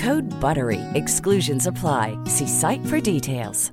Code 0.00 0.40
BUTTERY. 0.40 0.80
Exclusions 0.94 1.66
apply. 1.66 2.18
See 2.26 2.46
site 2.46 2.86
for 2.86 3.00
details. 3.00 3.72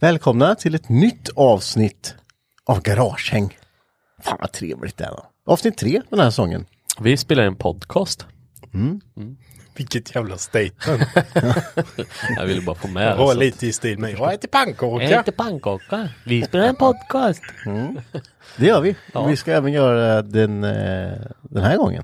Välkomna 0.00 0.54
till 0.54 0.74
ett 0.74 0.88
nytt 0.88 1.28
avsnitt 1.36 2.14
av 2.64 2.82
Garagehäng. 2.82 3.56
Fan 4.22 4.38
vad 4.40 4.52
trevligt 4.52 4.96
det 4.96 5.04
är. 5.04 5.18
Avsnitt 5.46 5.78
tre 5.78 6.02
den 6.10 6.18
här 6.18 6.30
säsongen. 6.30 6.66
Vi 7.00 7.16
spelar 7.16 7.42
en 7.44 7.56
podcast. 7.56 8.26
Vilket 9.76 10.14
jävla 10.14 10.36
statement. 10.38 11.02
Jag 12.36 12.46
ville 12.46 12.60
bara 12.60 12.76
få 12.76 12.88
med 12.88 13.12
Det 13.12 13.14
var 13.16 13.34
lite 13.34 13.66
i 13.66 13.72
stil 13.72 13.98
med 13.98 14.10
jag 14.12 14.32
Jag 14.32 14.50
pannkaka. 14.50 15.04
heter 15.06 15.32
pannkaka. 15.32 16.08
Vi 16.26 16.42
spelar 16.42 16.64
en 16.64 16.76
podcast. 16.76 17.42
Det 18.56 18.66
gör 18.66 18.80
vi. 18.80 18.96
Ja. 19.12 19.26
Vi 19.26 19.36
ska 19.36 19.52
även 19.52 19.72
göra 19.72 20.22
den, 20.22 20.64
eh, 20.64 21.12
den 21.42 21.62
här 21.62 21.76
gången. 21.76 22.02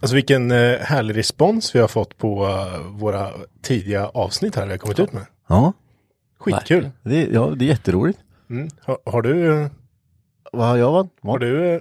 Alltså 0.00 0.14
vilken 0.14 0.50
eh, 0.50 0.78
härlig 0.80 1.16
respons 1.16 1.74
vi 1.74 1.78
har 1.80 1.88
fått 1.88 2.18
på 2.18 2.44
eh, 2.46 2.78
våra 2.86 3.30
tidiga 3.62 4.06
avsnitt 4.08 4.56
här 4.56 4.64
vi 4.66 4.70
har 4.70 4.78
kommit 4.78 4.98
ut 5.00 5.12
med. 5.12 5.26
Ja, 5.48 5.72
Skitkul. 6.38 6.90
det, 7.02 7.24
ja, 7.26 7.46
det 7.56 7.64
är 7.64 7.68
jätteroligt. 7.68 8.18
Mm. 8.50 8.68
Har, 8.82 8.98
har 9.06 9.22
du, 9.22 9.68
Vad 10.52 10.66
har 10.66 10.76
jag 10.76 10.92
varit? 10.92 11.10
har 11.22 11.38
du, 11.38 11.80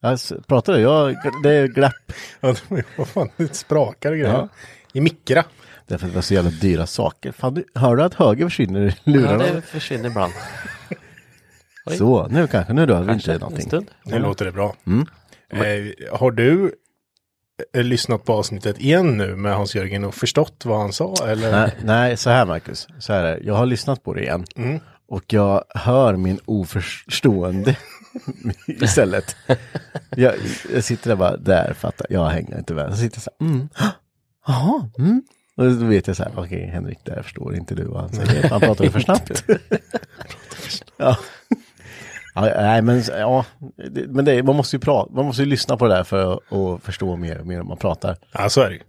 Jag 0.00 0.12
s- 0.12 0.32
pratade, 0.46 0.80
jag, 0.80 1.16
det 1.42 1.50
är 1.54 1.66
glapp. 1.66 2.12
ja, 2.40 2.54
det- 2.68 2.84
vad 2.96 3.08
fan, 3.08 3.28
det 3.36 3.54
sprakar 3.56 4.10
grejer. 4.12 4.32
Ja. 4.32 4.48
I 4.92 5.00
mikra. 5.00 5.44
Därför 5.86 6.06
att 6.06 6.12
det 6.12 6.16
var 6.16 6.22
så 6.22 6.34
jävla 6.34 6.50
dyra 6.50 6.86
saker. 6.86 7.32
Fan, 7.32 7.54
du, 7.54 7.64
hör 7.74 7.96
du 7.96 8.02
att 8.02 8.14
höger 8.14 8.44
försvinner 8.44 8.80
i 8.80 8.94
Ja, 9.04 9.12
lurarna? 9.12 9.44
det 9.44 9.62
försvinner 9.62 10.06
ibland. 10.10 10.32
Oj. 11.86 11.96
Så, 11.98 12.28
nu 12.28 12.46
kanske, 12.46 12.72
nu 12.72 12.86
rör 12.86 13.00
vi 13.00 13.06
Kanske 13.08 13.32
inte 13.32 13.44
någonting. 13.44 13.86
Nu 14.04 14.18
låter 14.18 14.44
det 14.44 14.52
bra. 14.52 14.74
Mm. 14.86 15.06
Eh, 15.50 16.18
har 16.18 16.30
du 16.30 16.72
eh, 17.74 17.82
lyssnat 17.82 18.24
på 18.24 18.32
avsnittet 18.32 18.80
igen 18.80 19.16
nu 19.16 19.36
med 19.36 19.54
Hans-Jörgen 19.56 20.04
och 20.04 20.14
förstått 20.14 20.64
vad 20.64 20.78
han 20.80 20.92
sa? 20.92 21.14
Eller? 21.26 21.52
Nej, 21.52 21.72
nej, 21.82 22.16
så 22.16 22.30
här 22.30 22.46
Marcus. 22.46 22.88
Så 22.98 23.12
här 23.12 23.24
är 23.24 23.36
det. 23.36 23.44
Jag 23.44 23.54
har 23.54 23.66
lyssnat 23.66 24.02
på 24.02 24.14
det 24.14 24.20
igen. 24.22 24.44
Mm. 24.56 24.80
Och 25.08 25.24
jag 25.32 25.64
hör 25.74 26.16
min 26.16 26.38
oförstående 26.44 27.76
istället. 28.66 29.36
Jag, 30.16 30.34
jag 30.74 30.84
sitter 30.84 31.08
där 31.08 31.16
bara, 31.16 31.36
där 31.36 31.74
fattar 31.74 32.06
jag, 32.10 32.26
hänger 32.26 32.58
inte 32.58 32.74
med. 32.74 32.90
Så 32.90 32.96
sitter 32.96 33.16
jag 33.16 33.22
så 33.22 33.30
här, 33.40 33.50
mm, 33.50 33.68
jaha, 34.46 34.90
mm. 34.98 35.22
Och 35.56 35.64
då 35.64 35.86
vet 35.86 36.06
jag 36.06 36.16
så 36.16 36.22
här, 36.22 36.32
okej 36.36 36.66
Henrik, 36.66 36.98
där 37.04 37.22
förstår 37.22 37.56
inte 37.56 37.74
du 37.74 37.84
vad 37.84 38.00
han 38.00 38.12
säger. 38.12 38.48
Han 38.50 38.60
pratar 38.68 38.88
för 38.88 39.00
snabbt. 39.00 39.44
ja. 40.96 41.16
Ja, 42.34 42.40
nej 42.40 42.82
men 42.82 43.02
ja, 43.08 43.44
det, 43.90 44.08
men 44.08 44.24
det, 44.24 44.42
man 44.42 44.56
måste 44.56 44.76
ju 44.76 44.80
prata, 44.80 45.12
man 45.12 45.24
måste 45.24 45.42
ju 45.42 45.48
lyssna 45.48 45.76
på 45.76 45.88
det 45.88 45.94
där 45.94 46.04
för 46.04 46.34
att 46.34 46.82
förstå 46.82 47.16
mer 47.16 47.38
och 47.38 47.46
mer 47.46 47.60
om 47.60 47.66
man 47.68 47.76
pratar. 47.76 48.16
Ja, 48.32 48.48
så 48.48 48.60
är 48.60 48.70
det 48.70 48.74
ju. 48.74 48.82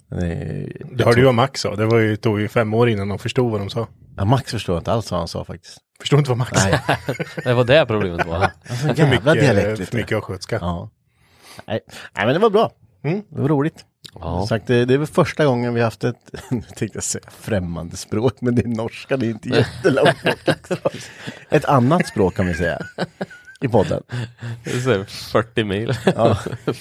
Det, 0.91 1.03
hörde 1.03 1.19
ju 1.19 1.25
vad 1.25 1.35
Max 1.35 1.61
sa. 1.61 1.75
Det 1.75 1.85
var 1.85 1.97
ju, 1.97 2.15
tog 2.15 2.41
ju 2.41 2.47
fem 2.47 2.73
år 2.73 2.89
innan 2.89 3.09
de 3.09 3.19
förstod 3.19 3.51
vad 3.51 3.61
de 3.61 3.69
sa. 3.69 3.87
ja, 4.17 4.25
Max 4.25 4.51
förstår 4.51 4.77
inte 4.77 4.91
alls 4.91 5.11
vad 5.11 5.19
han 5.19 5.27
sa 5.27 5.45
faktiskt. 5.45 5.77
Förstod 5.99 6.19
inte 6.19 6.29
vad 6.29 6.37
Max. 6.37 6.51
Nej, 6.65 6.79
Det 7.43 7.53
var 7.53 7.63
det 7.63 7.85
problemet 7.85 8.27
var. 8.27 8.35
alltså, 8.69 8.95
För 8.95 9.07
mycket, 9.07 9.33
dialekt. 9.33 9.89
för 9.89 9.97
mycket 9.97 10.17
östgötska. 10.17 10.57
Ja. 10.61 10.89
Nej. 11.67 11.79
Nej, 12.15 12.25
men 12.25 12.33
det 12.33 12.39
var 12.39 12.49
bra. 12.49 12.71
Mm. 13.03 13.21
Det 13.29 13.41
var 13.41 13.49
roligt. 13.49 13.85
Ja. 14.19 14.45
Sagt, 14.49 14.67
det, 14.67 14.85
det 14.85 14.93
är 14.93 14.97
väl 14.97 15.07
första 15.07 15.45
gången 15.45 15.73
vi 15.73 15.81
haft 15.81 16.03
ett, 16.03 16.15
nu 16.49 16.61
tänkte 16.61 16.97
jag 16.97 17.03
säga 17.03 17.23
främmande 17.39 17.97
språk, 17.97 18.35
men 18.41 18.55
det 18.55 18.61
är 18.61 18.67
norska, 18.67 19.17
det 19.17 19.25
är 19.25 19.29
inte 19.29 19.49
jättelångt 19.49 20.23
bort. 20.23 20.89
Ett 21.49 21.65
annat 21.65 22.07
språk 22.07 22.35
kan 22.35 22.47
vi 22.47 22.53
säga. 22.53 22.79
I 23.61 23.67
podden. 23.67 24.03
Det 24.63 24.71
är 24.71 24.79
så 24.79 25.05
40 25.31 25.63
mil. 25.63 25.93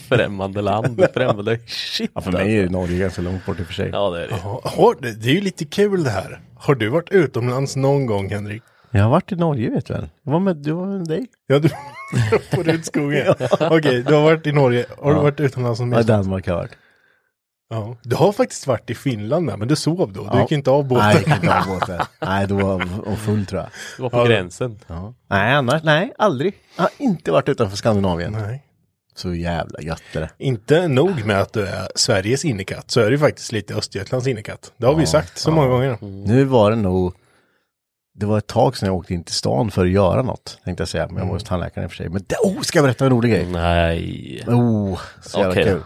Främmande 0.09 0.63
land. 0.63 1.07
Främmande 1.15 1.59
shit. 1.67 2.11
Ja, 2.15 2.21
för 2.21 2.33
mig 2.33 2.43
är 2.43 2.63
ju 2.63 2.69
Norge 2.69 2.99
ganska 2.99 3.23
långt 3.23 3.47
bort 3.47 3.61
i 3.61 3.63
och 3.63 3.67
för 3.67 3.75
sig. 3.75 3.91
Ja, 3.93 4.11
det 4.11 4.25
är 4.25 4.29
det. 4.29 4.37
Ja, 4.45 4.95
det 5.01 5.13
det 5.13 5.29
är 5.29 5.35
ju 5.35 5.41
lite 5.41 5.65
kul 5.65 6.05
det 6.05 6.11
här. 6.11 6.41
Har 6.57 6.75
du 6.75 6.89
varit 6.89 7.11
utomlands 7.11 7.77
någon 7.77 8.07
gång 8.07 8.31
Henrik? 8.31 8.63
Jag 8.91 9.03
har 9.03 9.11
varit 9.11 9.33
i 9.33 9.37
Norge 9.37 9.71
vet 9.71 9.87
du 9.87 9.93
väl? 9.95 10.09
Jag 10.23 10.33
var 10.33 10.41
med, 10.41 10.57
du 10.57 10.73
var 10.73 10.87
med 10.87 11.07
dig. 11.09 11.27
Ja, 11.47 11.59
du 11.59 11.69
på 12.57 12.63
Rudskogen. 12.63 13.35
Okej, 13.61 14.03
du 14.03 14.15
har 14.15 14.23
varit 14.23 14.47
i 14.47 14.53
Norge. 14.53 14.87
Har 14.99 15.11
du 15.11 15.17
Ja. 15.17 15.23
varit 15.23 15.41
utomlands 15.41 15.81
någon 15.81 15.93
Ja, 15.93 15.97
mer? 15.97 16.05
Danmark 16.05 16.47
har 16.47 16.53
jag 16.55 16.59
varit. 16.61 16.73
Ja. 17.71 17.97
Du 18.03 18.17
har 18.17 18.33
faktiskt 18.33 18.67
varit 18.67 18.91
i 18.91 18.95
Finland 18.95 19.47
med, 19.47 19.59
men 19.59 19.69
du 19.69 19.77
sov 19.77 20.13
då. 20.13 20.23
Du 20.23 20.29
Ja. 20.33 20.41
gick 20.41 20.53
inte 20.53 20.71
av 20.71 20.85
båten. 20.89 21.07
Nej, 21.07 21.15
jag 21.27 21.35
gick 21.35 21.43
inte 21.45 21.59
av 21.59 21.67
båten. 21.67 22.01
Nej, 22.21 22.47
då 22.47 22.55
var 22.55 22.87
jag 23.07 23.19
full 23.19 23.47
tror 23.47 23.61
jag. 23.61 23.71
Det 23.97 24.03
var 24.03 24.11
på 24.11 24.17
Ja. 24.19 24.25
gränsen. 24.25 24.79
Ja. 24.87 25.15
Nej, 25.31 25.55
annars, 25.55 25.83
nej, 25.83 26.13
aldrig. 26.19 26.55
Jag 26.77 26.83
har 26.83 26.91
inte 26.99 27.33
varit 27.33 27.49
utanför 27.49 27.77
Skandinavien. 27.77 28.33
Nej. 28.33 28.65
Så 29.15 29.35
jävla 29.35 29.81
gött 29.81 30.03
är 30.13 30.21
det. 30.21 30.31
Inte 30.39 30.89
nog 30.89 31.25
med 31.27 31.41
att 31.41 31.53
du 31.53 31.67
är 31.67 31.89
Sveriges 31.95 32.45
innekatt, 32.45 32.91
så 32.91 33.01
är 33.01 33.11
du 33.11 33.19
faktiskt 33.19 33.53
lite 33.53 33.75
Östergötlands 33.75 34.27
innekatt. 34.27 34.73
Det 34.77 34.87
har 34.87 34.95
vi 34.95 35.07
sagt 35.07 35.39
så 35.39 35.51
många 35.51 35.69
gånger. 35.69 35.99
Nu 36.27 36.45
var 36.45 36.71
det 36.71 36.77
nog, 36.77 37.15
det 38.19 38.27
var 38.27 38.39
ett 38.39 38.47
tag 38.47 38.77
sedan 38.77 38.87
jag 38.87 38.97
åkte 38.97 39.15
in 39.15 39.25
till 39.25 39.35
stan 39.35 39.71
för 39.71 39.85
att 39.85 39.91
göra 39.91 40.23
något, 40.23 40.59
tänkte 40.65 40.81
jag 40.81 40.89
säga. 40.89 41.07
Men 41.07 41.17
jag 41.17 41.25
var 41.25 41.33
hos 41.33 41.45
tandläkaren 41.45 41.85
i 41.85 41.87
och 41.87 41.91
för 41.91 41.97
sig. 41.97 42.09
Men 42.09 42.25
det, 42.27 42.37
oh, 42.37 42.61
ska 42.61 42.79
jag 42.79 42.85
berätta 42.85 43.05
en 43.05 43.11
rolig 43.11 43.31
grej? 43.31 43.47
Nej. 43.47 44.45
Oh, 44.47 45.01
så 45.23 45.39
jävla 45.39 45.55
då. 45.55 45.65
kul. 45.65 45.83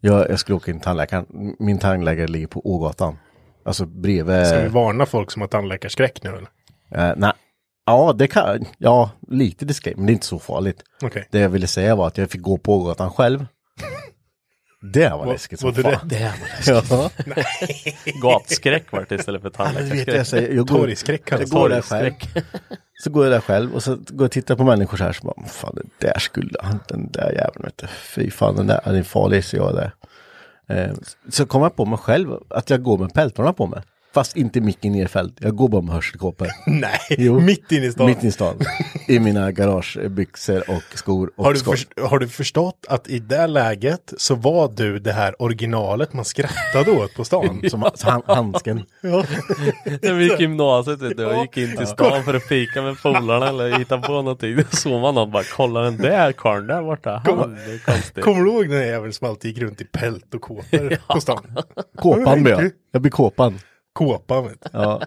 Jag, 0.00 0.30
jag 0.30 0.38
skulle 0.38 0.56
åka 0.56 0.70
in 0.70 0.78
till 0.78 0.84
tandläkaren. 0.84 1.54
Min 1.58 1.78
tandläkare 1.78 2.26
ligger 2.26 2.46
på 2.46 2.66
Ågatan. 2.66 3.18
Alltså 3.64 3.86
bredvid... 3.86 4.46
Ska 4.46 4.60
vi 4.60 4.68
varna 4.68 5.06
folk 5.06 5.30
som 5.30 5.42
har 5.42 5.48
tandläkarskräck 5.48 6.22
nu 6.22 6.30
eller? 6.30 7.08
Eh, 7.08 7.14
nej. 7.16 7.32
Ja, 7.86 8.12
det 8.12 8.26
kan, 8.26 8.64
ja, 8.78 9.10
lite 9.28 9.64
diskret, 9.64 9.96
men 9.96 10.06
det 10.06 10.12
är 10.12 10.14
inte 10.14 10.26
så 10.26 10.38
farligt. 10.38 10.82
Okej. 11.02 11.28
Det 11.30 11.38
jag 11.38 11.48
ville 11.48 11.66
säga 11.66 11.94
var 11.94 12.06
att 12.06 12.18
jag 12.18 12.30
fick 12.30 12.40
gå 12.40 12.58
på 12.58 12.74
Ågatan 12.74 13.10
själv. 13.10 13.46
Det 14.92 15.08
var 15.08 15.18
Vad- 15.18 15.28
läskigt 15.28 15.60
som 15.60 15.68
är 15.68 15.72
det? 15.72 15.82
fan. 15.82 16.08
Det 16.08 16.90
var 16.90 17.10
Ja, 17.10 17.10
Gatskräck 18.22 18.92
var 18.92 19.06
det 19.08 19.14
istället 19.14 19.42
för 19.42 19.52
Ja, 19.58 19.64
jag, 19.64 19.74
tandläkarskräck. 19.74 20.26
säger, 20.26 20.54
jag 20.56 20.66
går, 20.66 20.78
Torgskräck 20.78 21.24
kallas 21.24 21.52
jag 21.52 21.60
går 21.60 21.68
det. 21.68 21.74
där 21.74 21.82
själv. 21.82 22.12
Så 23.02 23.10
går 23.10 23.24
jag 23.24 23.32
där 23.32 23.40
själv 23.40 23.74
och 23.74 23.82
så 23.82 23.90
går 23.96 24.04
jag 24.10 24.20
och 24.22 24.30
tittar 24.30 24.56
på 24.56 24.64
människor 24.64 24.96
så 24.96 25.04
här 25.04 25.12
så 25.12 25.26
bara, 25.26 25.46
fan 25.48 25.74
det 25.74 26.06
där 26.06 26.18
skulle 26.18 26.50
han, 26.62 26.80
den 26.88 27.10
där 27.12 27.32
jäveln 27.32 27.64
vet 27.64 27.78
du. 27.78 27.86
Fy 27.86 28.30
fan 28.30 28.56
den 28.56 28.66
där, 28.66 28.80
den 28.84 28.94
är 28.94 29.02
farlig 29.02 29.44
så 29.44 29.56
jag 29.56 29.74
där. 29.74 29.92
Eh, 30.68 30.92
så 31.28 31.46
kom 31.46 31.62
jag 31.62 31.76
på 31.76 31.84
mig 31.84 31.98
själv 31.98 32.28
att 32.50 32.70
jag 32.70 32.82
går 32.82 32.98
med 32.98 33.14
pältorna 33.14 33.52
på 33.52 33.66
mig. 33.66 33.82
Fast 34.14 34.36
inte 34.36 34.60
micken 34.60 34.92
nerfälld. 34.92 35.38
Jag 35.40 35.56
går 35.56 35.68
bara 35.68 35.82
med 35.82 35.94
hörselkåpor. 35.94 36.48
Nej, 36.66 36.98
Jo. 37.08 37.40
mitt 37.40 37.72
inne 37.72 37.86
i 37.86 37.92
stan. 37.92 38.06
Mitt 38.06 38.24
i 38.24 38.32
stan. 38.32 38.58
I 39.08 39.18
mina 39.18 39.52
garagebyxor 39.52 40.70
och 40.70 40.82
skor 40.98 41.30
och 41.36 41.44
Har 41.44 41.52
du, 41.54 41.60
först- 41.60 42.00
har 42.00 42.18
du 42.18 42.28
förstått 42.28 42.86
att 42.88 43.08
i 43.08 43.18
det 43.18 43.46
läget 43.46 44.12
så 44.18 44.34
var 44.34 44.72
du 44.76 44.98
det 44.98 45.12
här 45.12 45.42
originalet 45.42 46.12
man 46.12 46.24
skrattade 46.24 46.90
åt 46.90 47.14
på 47.14 47.24
stan? 47.24 47.62
Som 47.70 47.84
han, 48.02 48.22
handsken. 48.26 48.82
Ja. 49.00 49.24
När 50.02 50.12
vi 50.14 50.24
gick 50.24 50.40
i 50.40 50.42
gymnasiet 50.42 51.02
vet 51.02 51.16
du, 51.16 51.24
och 51.26 51.40
gick 51.42 51.56
in 51.56 51.76
till 51.76 51.86
stan 51.86 52.24
för 52.24 52.34
att 52.34 52.42
fika 52.42 52.82
med 52.82 53.02
polarna 53.02 53.48
eller 53.48 53.78
hitta 53.78 53.98
på 53.98 54.12
någonting. 54.12 54.56
Då 54.56 54.62
såg 54.76 55.00
man 55.00 55.14
någon 55.14 55.30
bara, 55.30 55.42
kolla 55.56 55.80
den 55.80 55.96
där 55.96 56.32
karln 56.32 56.66
där 56.66 56.82
borta. 56.82 57.22
Han 57.24 57.58
konstig. 57.84 58.24
Kommer 58.24 58.40
du 58.44 58.50
ihåg 58.50 58.62
den 58.68 58.78
där 58.78 58.86
jäveln 58.86 59.12
som 59.12 59.28
alltid 59.28 59.50
gick 59.50 59.62
runt 59.62 59.80
i 59.80 59.84
pält 59.84 60.34
och 60.34 60.40
kåpor 60.40 60.98
på 61.14 61.20
stan? 61.20 61.56
Kåpan 61.98 62.42
blir 62.42 62.52
jag. 62.52 62.70
Jag 62.92 63.02
blir 63.02 63.12
kåpan. 63.12 63.58
Kåpan 63.94 64.44
vet. 64.44 64.66
Ja. 64.72 65.02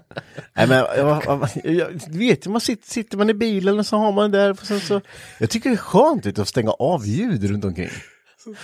Nej, 0.53 0.67
men, 0.67 0.77
jag, 0.77 1.23
jag, 1.25 1.49
jag, 1.63 1.87
vet, 2.09 2.47
man 2.47 2.61
sitter, 2.61 2.87
sitter 2.89 3.17
man 3.17 3.29
i 3.29 3.33
bilen 3.33 3.79
och 3.79 3.85
så 3.85 3.97
har 3.97 4.11
man 4.11 4.31
det 4.31 4.37
där. 4.37 4.51
Och 4.51 4.57
sen 4.57 4.79
så, 4.79 5.01
jag 5.39 5.49
tycker 5.49 5.69
det 5.69 5.75
är 5.75 5.77
skönt 5.77 6.25
vet, 6.25 6.39
att 6.39 6.47
stänga 6.47 6.71
av 6.71 7.05
ljud 7.05 7.43
runt 7.43 7.65
omkring. 7.65 7.89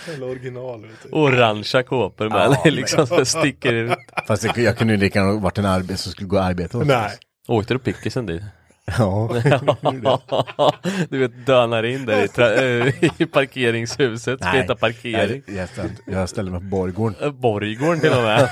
Jävla 0.08 0.26
original. 0.26 0.86
Orangea 1.12 1.82
kåpor 1.82 2.28
med 2.28 2.56
det 2.64 2.70
liksom 2.80 3.06
så 3.06 3.24
sticker 3.24 3.72
ut. 3.72 3.98
Fast 4.26 4.44
jag, 4.44 4.58
jag 4.58 4.78
kunde 4.78 4.94
ju 4.94 5.00
lika 5.00 5.18
gärna 5.18 5.40
varit 5.40 5.58
en 5.58 5.64
arbete 5.64 5.96
som 5.96 6.12
skulle 6.12 6.28
gå 6.28 6.36
och 6.36 6.44
arbeta. 6.44 6.78
Nej. 6.78 7.10
Åkte 7.48 7.74
du 7.74 7.78
pickisen 7.78 8.26
dit? 8.26 8.42
Ja. 8.86 9.28
du 11.08 11.18
vet 11.18 11.46
dönar 11.46 11.82
in 11.82 12.06
där 12.06 12.22
i, 12.22 12.88
äh, 13.00 13.12
i 13.18 13.26
parkeringshuset, 13.26 14.40
ska 14.40 14.50
hitta 14.50 14.76
parkering. 14.76 15.42
Jag, 15.46 15.68
jag 16.06 16.28
ställde 16.28 16.50
mig 16.50 16.60
på 16.60 16.66
Borggården. 16.66 17.16
Äh, 17.20 17.30
Borggården 17.30 18.00
till 18.00 18.12
och 18.12 18.22
med. 18.22 18.48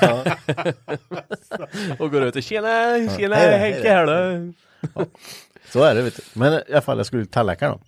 och 1.99 2.11
går 2.11 2.23
ut 2.23 2.37
och 2.37 2.43
tjena, 2.43 2.69
tjena 3.17 3.37
hej 3.37 3.59
Henke 3.59 3.89
här 3.89 4.07
då. 4.07 4.53
Så 5.69 5.83
är 5.83 5.95
det 5.95 6.03
vet 6.03 6.17
du. 6.17 6.23
Men 6.33 6.53
i 6.53 6.63
alla 6.71 6.81
fall, 6.81 6.97
jag 6.97 7.07
skulle 7.07 7.23
till 7.23 7.33
tandläkaren 7.33 7.79
då. 7.79 7.85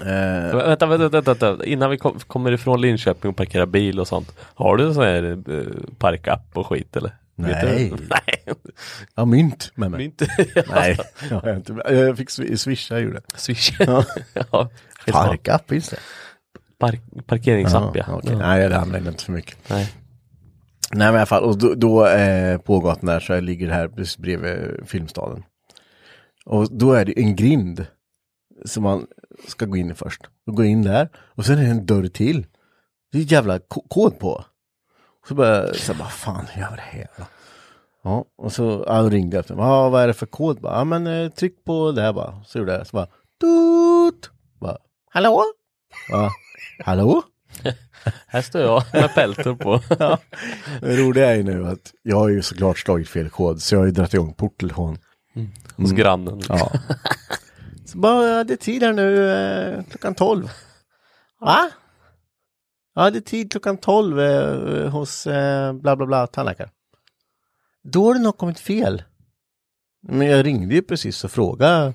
Eh, 0.00 0.56
Vänta, 0.56 0.86
vänta, 0.86 1.08
vänta, 1.08 1.34
vänta, 1.34 1.64
innan 1.64 1.90
vi 1.90 1.98
kom, 1.98 2.18
kommer 2.18 2.52
ifrån 2.52 2.80
Linköping 2.80 3.30
och 3.30 3.36
parkerar 3.36 3.66
bil 3.66 4.00
och 4.00 4.08
sånt. 4.08 4.34
Har 4.54 4.76
du 4.76 4.84
en 4.84 4.94
sån 4.94 5.04
här 5.04 5.22
uh, 5.48 5.66
parkapp 5.98 6.50
och 6.52 6.66
skit 6.66 6.96
eller? 6.96 7.12
Nej. 7.36 7.92
Nej. 8.10 8.44
jag 9.14 9.22
har 9.22 9.26
mynt 9.26 9.72
med 9.74 9.90
mig. 9.90 10.04
Inte. 10.04 10.26
Nej, 10.70 10.98
jag, 11.30 11.40
har 11.40 11.56
inte. 11.56 11.72
jag 11.88 12.16
fick 12.16 12.28
swi- 12.28 12.56
swisha, 12.56 12.94
jag 12.94 13.04
gjorde. 13.04 13.20
Swish. 13.36 13.72
Ja. 13.80 14.04
ja. 14.50 14.70
Parkapp, 15.12 15.68
finns 15.68 15.88
det? 15.88 15.96
Park, 16.78 17.00
parkeringsapp 17.26 17.96
ja. 17.96 18.04
okej. 18.08 18.30
ja. 18.32 18.38
Nej, 18.38 18.68
det 18.68 18.76
använder 18.78 19.06
jag 19.08 19.12
inte 19.14 19.24
för 19.24 19.32
mycket. 19.32 19.58
Nej. 19.70 19.92
Nej 20.92 21.06
men 21.06 21.14
i 21.14 21.18
alla 21.18 21.26
fall, 21.26 21.42
och 21.44 21.58
då, 21.58 21.74
då 21.74 22.06
eh, 22.06 22.58
på 22.58 22.80
gatan 22.80 23.06
där 23.06 23.20
så 23.20 23.32
jag 23.32 23.44
ligger 23.44 23.70
här 23.70 23.88
precis 23.88 24.18
bredvid 24.18 24.80
Filmstaden. 24.86 25.42
Och 26.46 26.76
då 26.78 26.92
är 26.92 27.04
det 27.04 27.20
en 27.20 27.36
grind 27.36 27.86
som 28.64 28.82
man 28.82 29.06
ska 29.48 29.66
gå 29.66 29.76
in 29.76 29.90
i 29.90 29.94
först. 29.94 30.20
Då 30.46 30.52
går 30.52 30.64
jag 30.64 30.72
in 30.72 30.82
där 30.82 31.08
och 31.16 31.46
sen 31.46 31.58
är 31.58 31.62
det 31.62 31.68
en 31.70 31.86
dörr 31.86 32.08
till. 32.08 32.46
Det 33.12 33.18
är 33.18 33.32
jävla 33.32 33.58
ko- 33.58 33.86
kod 33.88 34.18
på. 34.18 34.44
Så 35.28 35.34
bara, 35.34 35.74
så 35.74 35.94
bara 35.94 36.08
fan 36.08 36.46
hur 36.52 36.62
gör 36.62 36.70
vi 36.70 36.76
det 36.76 36.82
här 36.82 37.08
då? 37.16 37.24
Ja, 38.02 38.24
och 38.38 38.52
så 38.52 38.84
ja, 38.86 38.92
ringde 39.10 39.36
jag 39.36 39.40
efter. 39.40 39.54
Ja, 39.54 39.88
vad 39.88 40.02
är 40.02 40.06
det 40.06 40.14
för 40.14 40.26
kod? 40.26 40.60
Bara, 40.60 40.74
Ja, 40.78 40.84
men 40.84 41.06
eh, 41.06 41.30
tryck 41.30 41.64
på 41.64 41.92
det 41.92 42.02
här 42.02 42.12
bara. 42.12 42.42
Så 42.46 42.58
gjorde 42.58 42.72
jag. 42.72 42.86
Så 42.86 42.96
bara, 42.96 43.06
tut! 43.40 44.30
Bara, 44.60 44.76
hallå? 45.10 45.44
Ja, 46.08 46.30
hallå? 46.84 47.22
Här 48.26 48.42
står 48.42 48.60
jag 48.62 48.82
med 48.92 49.14
peltor 49.14 49.54
på. 49.54 49.80
Ja. 49.98 50.18
Det 50.80 50.96
roliga 50.96 51.30
är 51.30 51.34
ju 51.34 51.42
nu 51.42 51.66
att 51.66 51.92
jag 52.02 52.16
har 52.16 52.28
ju 52.28 52.42
såklart 52.42 52.78
slagit 52.78 53.08
fel 53.08 53.30
kod 53.30 53.62
så 53.62 53.74
jag 53.74 53.80
har 53.80 53.86
ju 53.86 53.92
dragit 53.92 54.14
igång 54.14 54.34
porttelefon. 54.34 54.98
Hos 55.76 55.92
grannen. 55.92 56.40
Ja. 56.48 56.70
Så 57.86 57.98
bara, 57.98 58.44
det 58.44 58.52
är 58.52 58.56
tid 58.56 58.82
här 58.82 58.92
nu 58.92 59.30
eh, 59.32 59.84
klockan 59.90 60.14
12. 60.14 60.44
Va? 60.44 60.50
Ja, 61.40 61.70
det 62.94 63.18
är 63.18 63.20
tid 63.20 63.50
klockan 63.52 63.76
12 63.76 64.20
eh, 64.20 64.88
hos 64.90 65.26
eh, 65.26 65.72
bla 65.72 65.96
bla 65.96 66.06
bla 66.06 66.26
tandläkare. 66.26 66.70
Då 67.82 68.04
har 68.06 68.14
det 68.14 68.20
nog 68.20 68.38
kommit 68.38 68.60
fel. 68.60 69.02
Men 70.08 70.26
jag 70.26 70.46
ringde 70.46 70.74
ju 70.74 70.82
precis 70.82 71.24
och 71.24 71.30
frågade. 71.30 71.94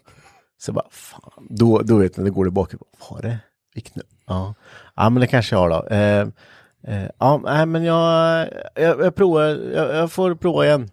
Så 0.58 0.72
bara, 0.74 0.86
fan. 0.92 1.48
Då, 1.50 1.80
då 1.82 1.98
vet 1.98 2.18
man, 2.18 2.24
det 2.24 2.32
går 2.32 2.46
det 2.46 2.52
bak. 2.52 2.74
Var 3.10 3.22
det? 3.22 3.38
Vilket 3.76 3.96
nu? 3.96 4.02
Ja. 4.28 4.54
ja, 4.96 5.10
men 5.10 5.22
det 5.22 5.28
kanske 5.28 5.56
jag 5.56 5.60
har 5.60 5.70
då. 5.70 5.88
Eh, 5.88 6.28
eh, 6.96 7.10
ja, 7.20 7.42
nej, 7.44 7.66
men 7.66 7.84
jag, 7.84 8.48
jag, 8.76 9.00
jag 9.06 9.16
provar, 9.16 9.44
jag, 9.46 9.96
jag 9.96 10.12
får 10.12 10.36
prova 10.36 10.66
igen. 10.66 10.90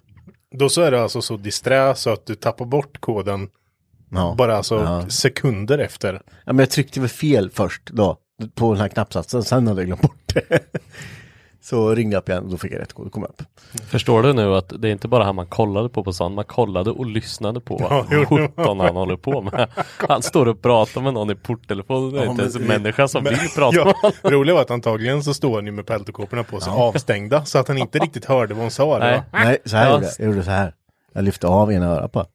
Då 0.50 0.69
så 0.69 0.82
är 0.82 0.91
det 0.91 1.02
alltså 1.02 1.23
så 1.23 1.37
disträ 1.37 1.94
så 1.94 2.12
att 2.12 2.26
du 2.26 2.35
tappar 2.35 2.64
bort 2.64 3.00
koden 3.00 3.49
Ja. 4.11 4.35
bara 4.38 4.56
alltså 4.56 4.75
Ja. 4.76 5.09
sekunder 5.09 5.79
efter. 5.79 6.12
Ja, 6.44 6.52
men 6.52 6.59
jag 6.59 6.70
tryckte 6.70 7.00
väl 7.00 7.09
fel 7.09 7.50
först 7.50 7.82
då, 7.87 8.17
på 8.55 8.73
den 8.73 8.81
här 8.81 8.88
knappsatsen, 8.88 9.43
sen 9.44 9.67
hade 9.67 9.81
jag 9.81 9.87
glömt 9.87 10.03
bort 10.03 10.35
det. 10.35 10.61
Så 11.61 11.94
ringde 11.94 12.15
jag 12.17 12.21
upp 12.21 12.29
igen 12.29 12.44
och 12.44 12.50
då 12.50 12.56
fick 12.56 12.73
jag 12.73 12.81
rätt 12.81 12.93
kod, 12.93 13.06
då 13.06 13.11
kom 13.11 13.25
upp. 13.25 13.43
Förstår 13.88 14.23
du 14.23 14.33
nu 14.33 14.55
att 14.55 14.73
det 14.83 14.88
är 14.88 14.93
inte 14.93 15.09
bara 15.09 15.25
han 15.25 15.35
man 15.35 15.47
kollade 15.47 15.88
på 15.88 16.05
på 16.05 16.12
stan, 16.12 16.35
man 16.35 16.44
kollade 16.44 16.91
och 16.91 17.06
lyssnade 17.06 17.61
på 17.61 17.77
Ja, 17.81 17.88
vad 17.88 18.06
jo. 18.11 18.25
sjutton 18.37 18.81
han 18.81 18.97
håller 18.97 19.17
på 19.17 19.41
med. 19.43 19.69
Han 20.09 20.23
står 20.23 20.47
och 20.49 20.62
pratar 20.62 21.00
med 21.00 21.15
någon 21.15 21.31
i 21.31 21.35
porttelefonen, 21.35 22.12
det 22.12 22.19
är 22.21 22.25
Ja, 22.25 22.31
inte 22.31 22.43
ens 22.43 22.56
en 22.56 22.62
människa 22.62 23.09
som 23.09 23.25
Men- 23.25 23.35
vill 23.35 23.49
prata 23.50 23.77
med 23.85 23.87
ja, 23.87 23.93
honom. 24.03 24.12
det 24.23 24.31
roliga 24.31 24.55
var 24.55 24.62
att 24.62 24.71
antagligen 24.71 25.23
så 25.25 25.35
står 25.35 25.55
han 25.55 25.67
ju 25.67 25.73
med 25.73 25.87
peltokåporna 25.87 26.43
på 26.44 26.61
sig 26.61 26.73
avstängda 26.73 27.44
så 27.44 27.59
att 27.59 27.69
han 27.69 27.79
inte 27.79 27.99
riktigt 27.99 28.25
hörde 28.25 28.55
vad 28.55 28.62
hon 28.62 28.71
sa. 28.71 28.99
Nej. 28.99 29.23
Nej. 29.33 29.44
Nej, 29.44 29.59
så 29.65 29.77
här 29.77 29.87
Ja, 29.87 29.93
gjorde 29.94 30.06
jag. 30.06 30.15
Jag 30.19 30.27
gjorde 30.27 30.44
så 30.44 30.50
här. 30.50 30.75
Jag 31.12 31.25
lyfte 31.25 31.47
av 31.47 31.73
ena 31.73 31.87
örat 31.87 32.12
på. 32.12 32.27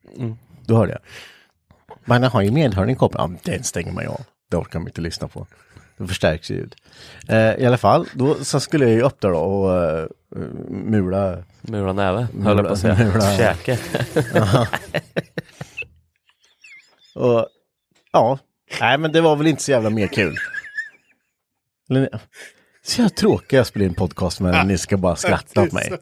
Då 0.66 0.76
hörde 0.78 0.92
jag. 0.92 1.00
Man 2.06 2.24
har 2.24 2.42
ju 2.42 2.52
medhörning 2.52 2.96
kopplad. 2.96 3.38
Ja, 3.44 3.52
den 3.52 3.64
stänger 3.64 3.92
man 3.92 4.04
ju 4.04 4.10
av. 4.10 4.22
Det 4.52 4.58
orkar 4.58 4.80
man 4.80 4.88
inte 4.88 5.02
lyssna 5.02 5.28
på. 5.28 5.48
Då 6.02 6.08
förstärks 6.08 6.50
ljud. 6.50 6.76
Eh, 7.28 7.54
I 7.56 7.66
alla 7.66 7.78
fall, 7.78 8.08
då 8.14 8.44
så 8.44 8.60
skulle 8.60 8.86
jag 8.86 8.94
ju 8.94 9.02
upp 9.02 9.22
där 9.22 9.30
då 9.30 9.38
och 9.38 9.84
eh, 9.84 10.08
mula. 10.70 11.44
Mura 11.62 11.94
näve, 11.94 12.28
höll 12.44 12.58
jag 12.58 12.68
på 12.68 12.74
att 12.74 12.80
säga. 12.80 12.98
Mura. 12.98 13.22
Käke. 13.38 13.78
Och 17.16 17.48
ja, 18.12 18.40
nej 18.80 18.98
men 18.98 19.12
det 19.12 19.22
var 19.22 19.36
väl 19.36 19.48
inte 19.48 19.64
så 19.64 19.72
jävla 19.72 19.90
mer 19.90 20.08
kul. 20.08 20.36
Så 22.84 23.02
jag 23.02 23.16
tråkig 23.16 23.58
jag 23.58 23.68
spelar 23.68 23.86
in 23.86 23.94
podcast 23.94 24.40
med 24.40 24.68
ni 24.68 24.78
ska 24.78 24.98
bara 24.98 25.16
skratta 25.16 25.62
åt 25.62 25.72
mig. 25.72 25.92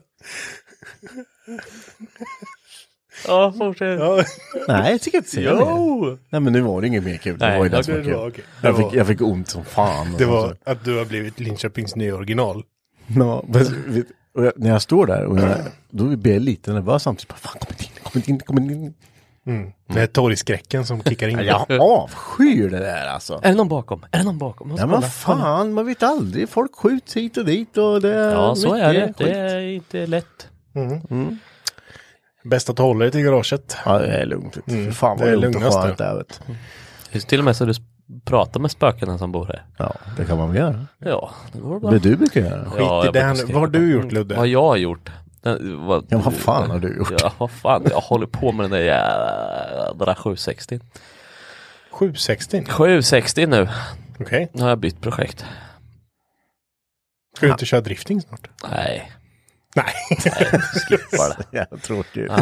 Ja, 3.26 3.52
fortsätt. 3.58 4.00
Ja, 4.00 4.24
Nej, 4.68 4.92
jag 4.92 5.00
tycker 5.00 5.18
inte 5.18 5.30
så. 5.30 5.40
Jo! 5.40 6.18
Nej 6.30 6.40
men 6.40 6.52
nu 6.52 6.60
var 6.60 6.80
det 6.80 6.86
inget 6.86 7.04
mer 7.04 7.16
kul. 7.16 7.38
Det 7.38 7.46
Nej, 7.48 7.58
var 7.58 7.64
ju 7.64 7.70
det 7.70 7.84
som 7.84 7.94
var 7.94 7.98
det 7.98 8.04
kul. 8.06 8.14
var 8.14 8.28
okej. 8.28 8.44
Det 8.60 8.66
Jag, 8.68 8.72
var- 8.72 8.90
fick, 8.90 8.98
jag 8.98 9.06
fick 9.06 9.20
ont 9.22 9.48
som 9.48 9.64
fan. 9.64 10.14
det 10.18 10.24
var 10.24 10.48
så- 10.48 10.70
att 10.70 10.84
du 10.84 10.98
har 10.98 11.04
blivit 11.04 11.40
Linköpings 11.40 11.96
nya 11.96 12.14
original. 12.14 12.62
Ja, 13.06 13.42
men, 13.48 13.62
vet- 13.94 14.06
och 14.34 14.44
jag, 14.44 14.52
när 14.56 14.70
jag 14.70 14.82
står 14.82 15.06
där 15.06 15.24
och 15.24 15.38
jag, 15.38 15.56
då 15.90 16.04
blir 16.16 16.32
jag 16.32 16.42
lite 16.42 16.72
nervös 16.72 17.02
samtidigt. 17.02 17.28
Bara, 17.28 17.36
Fan, 17.36 17.52
kom 17.60 17.68
inte 17.72 17.84
in, 17.84 17.90
kom 18.04 18.18
inte 18.18 18.30
in, 18.30 18.40
kom 18.40 18.58
inte 18.58 18.74
in. 18.74 18.94
Det 19.94 20.00
är 20.00 20.06
torgskräcken 20.06 20.86
som 20.86 21.02
kickar 21.02 21.28
in. 21.28 21.38
Jag 21.38 21.66
avskyr 21.80 22.70
det 22.70 22.78
där 22.78 23.06
alltså. 23.06 23.40
Är 23.42 23.48
det 23.48 23.54
någon 23.54 23.68
bakom? 23.68 24.04
Är 24.10 24.18
det 24.18 24.24
någon 24.24 24.38
bakom? 24.38 24.68
Måste 24.68 24.82
Ja 24.82 24.86
men 24.86 24.94
kolla, 24.96 25.08
fan, 25.08 25.72
man 25.72 25.86
vet 25.86 26.02
aldrig. 26.02 26.48
Folk 26.48 26.74
skjuts 26.76 27.16
hit 27.16 27.36
och 27.36 27.44
dit 27.44 27.76
och 27.76 28.00
det 28.00 28.14
är 28.14 28.30
Ja, 28.32 28.54
så 28.54 28.74
är 28.74 28.94
det. 28.94 29.00
mycket 29.06 29.18
Det 29.18 29.24
skit. 29.24 29.34
är 29.36 29.60
inte 29.60 30.06
lätt. 30.06 30.48
Bäst 32.44 32.70
att 32.70 32.78
hålla 32.78 32.98
dig 33.04 33.12
till 33.12 33.22
garaget. 33.22 33.76
Ja, 33.84 33.98
det 33.98 34.06
är 34.06 34.26
lugnt. 34.26 34.58
Mm, 34.66 34.84
För 34.86 34.92
fan 34.92 35.16
det 35.18 35.24
vad 35.24 35.32
är 35.32 35.36
lugnt 35.36 35.56
och 35.56 35.62
skönt 35.62 35.98
det. 35.98 36.04
det 36.04 36.10
är. 36.10 36.14
Vet. 36.16 36.40
Det 37.12 37.18
är 37.18 37.20
till 37.20 37.38
och 37.38 37.44
med 37.44 37.56
så 37.56 37.64
du 37.64 37.72
pratar 38.24 38.60
med 38.60 38.70
spökena 38.70 39.18
som 39.18 39.32
bor 39.32 39.46
här. 39.46 39.64
Ja, 39.76 39.94
det 40.16 40.24
kan 40.24 40.38
man 40.38 40.48
väl 40.48 40.56
göra. 40.58 40.86
Ja, 40.98 41.30
det 41.52 41.58
går 41.60 41.80
bra. 41.80 41.90
Det 41.90 41.98
du 41.98 42.16
brukar 42.16 42.40
göra. 42.40 42.64
Skit 42.64 42.80
Ja, 42.80 43.08
i 43.08 43.12
det. 43.12 43.36
skriva 43.36 43.52
Vad 43.52 43.60
har 43.60 43.66
på. 43.66 43.72
du 43.78 43.92
gjort, 43.92 44.12
Ludde? 44.12 44.34
Vad 44.36 44.46
jag 44.48 44.62
har 44.62 44.76
gjort? 44.76 45.10
Den, 45.42 45.84
vad, 45.86 46.06
Ja, 46.08 46.18
vad 46.24 46.34
fan 46.34 46.70
har 46.70 46.78
du 46.78 46.96
gjort? 46.96 47.12
Ja, 47.20 47.32
vad 47.38 47.50
fan. 47.50 47.82
Jag 47.90 48.00
håller 48.00 48.26
på 48.26 48.52
med 48.52 48.64
den 48.64 48.70
där 48.70 48.78
jädra 48.80 50.14
760. 50.14 50.80
760? 51.90 52.64
760 52.68 53.46
nu. 53.46 53.68
Okej. 54.20 54.50
Nu 54.52 54.62
har 54.62 54.68
jag 54.68 54.78
bytt 54.78 55.00
projekt. 55.00 55.44
Ska 57.36 57.46
du 57.46 57.52
inte 57.52 57.66
köra 57.66 57.80
drifting 57.80 58.20
snart? 58.20 58.48
Nej, 58.70 59.12
Nej. 59.76 59.84
skippa 60.88 61.28
det. 61.28 61.56
Jävla 61.58 61.76
tråkigt. 61.78 62.32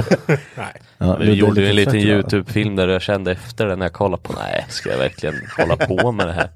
Nej. 0.54 0.72
Ja, 0.98 1.16
Vi 1.16 1.32
gjorde 1.32 1.60
ju 1.60 1.68
en 1.68 1.76
lite 1.76 1.90
liten 1.92 2.08
ja. 2.10 2.14
YouTube-film 2.14 2.76
där 2.76 2.88
jag 2.88 3.02
kände 3.02 3.32
efter 3.32 3.66
det 3.66 3.76
när 3.76 3.84
jag 3.86 3.92
kollade 3.92 4.22
på, 4.22 4.32
nej, 4.32 4.66
ska 4.68 4.90
jag 4.90 4.98
verkligen 4.98 5.34
hålla 5.58 5.76
på 5.76 6.12
med 6.12 6.26
det 6.26 6.32
här? 6.32 6.48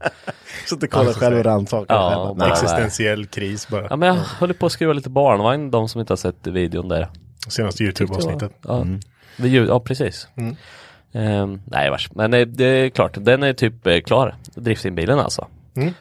Så 0.68 0.74
att 0.74 0.80
du 0.80 0.86
kollar 0.86 1.12
själv 1.12 1.38
och 1.38 1.44
rannsakar 1.44 1.94
Ja, 1.94 2.10
bara- 2.14 2.34
Nej. 2.46 2.52
Existentiell 2.52 3.26
kris 3.26 3.68
bara. 3.68 3.86
Ja, 3.90 3.96
men 3.96 4.08
jag 4.08 4.14
håller 4.38 4.54
på 4.54 4.66
att 4.66 4.72
skriva 4.72 4.92
lite 4.92 5.10
barnvagn, 5.10 5.70
de 5.70 5.88
som 5.88 6.00
inte 6.00 6.12
har 6.12 6.16
sett 6.16 6.46
videon 6.46 6.88
där. 6.88 7.08
Senaste 7.48 7.82
YouTube-avsnittet. 7.84 8.52
Ja, 8.62 8.86
ljud, 9.36 9.68
ja 9.68 9.80
precis. 9.80 10.28
Ehm, 11.14 11.60
nej 11.64 11.90
vars. 11.90 12.10
Men 12.12 12.30
det, 12.30 12.44
det 12.44 12.64
är 12.64 12.88
klart, 12.88 13.12
den 13.20 13.42
är 13.42 13.52
typ 13.52 13.86
eh, 13.86 14.00
klar. 14.00 14.34
Driftingbilen 14.54 15.18
alltså. 15.18 15.46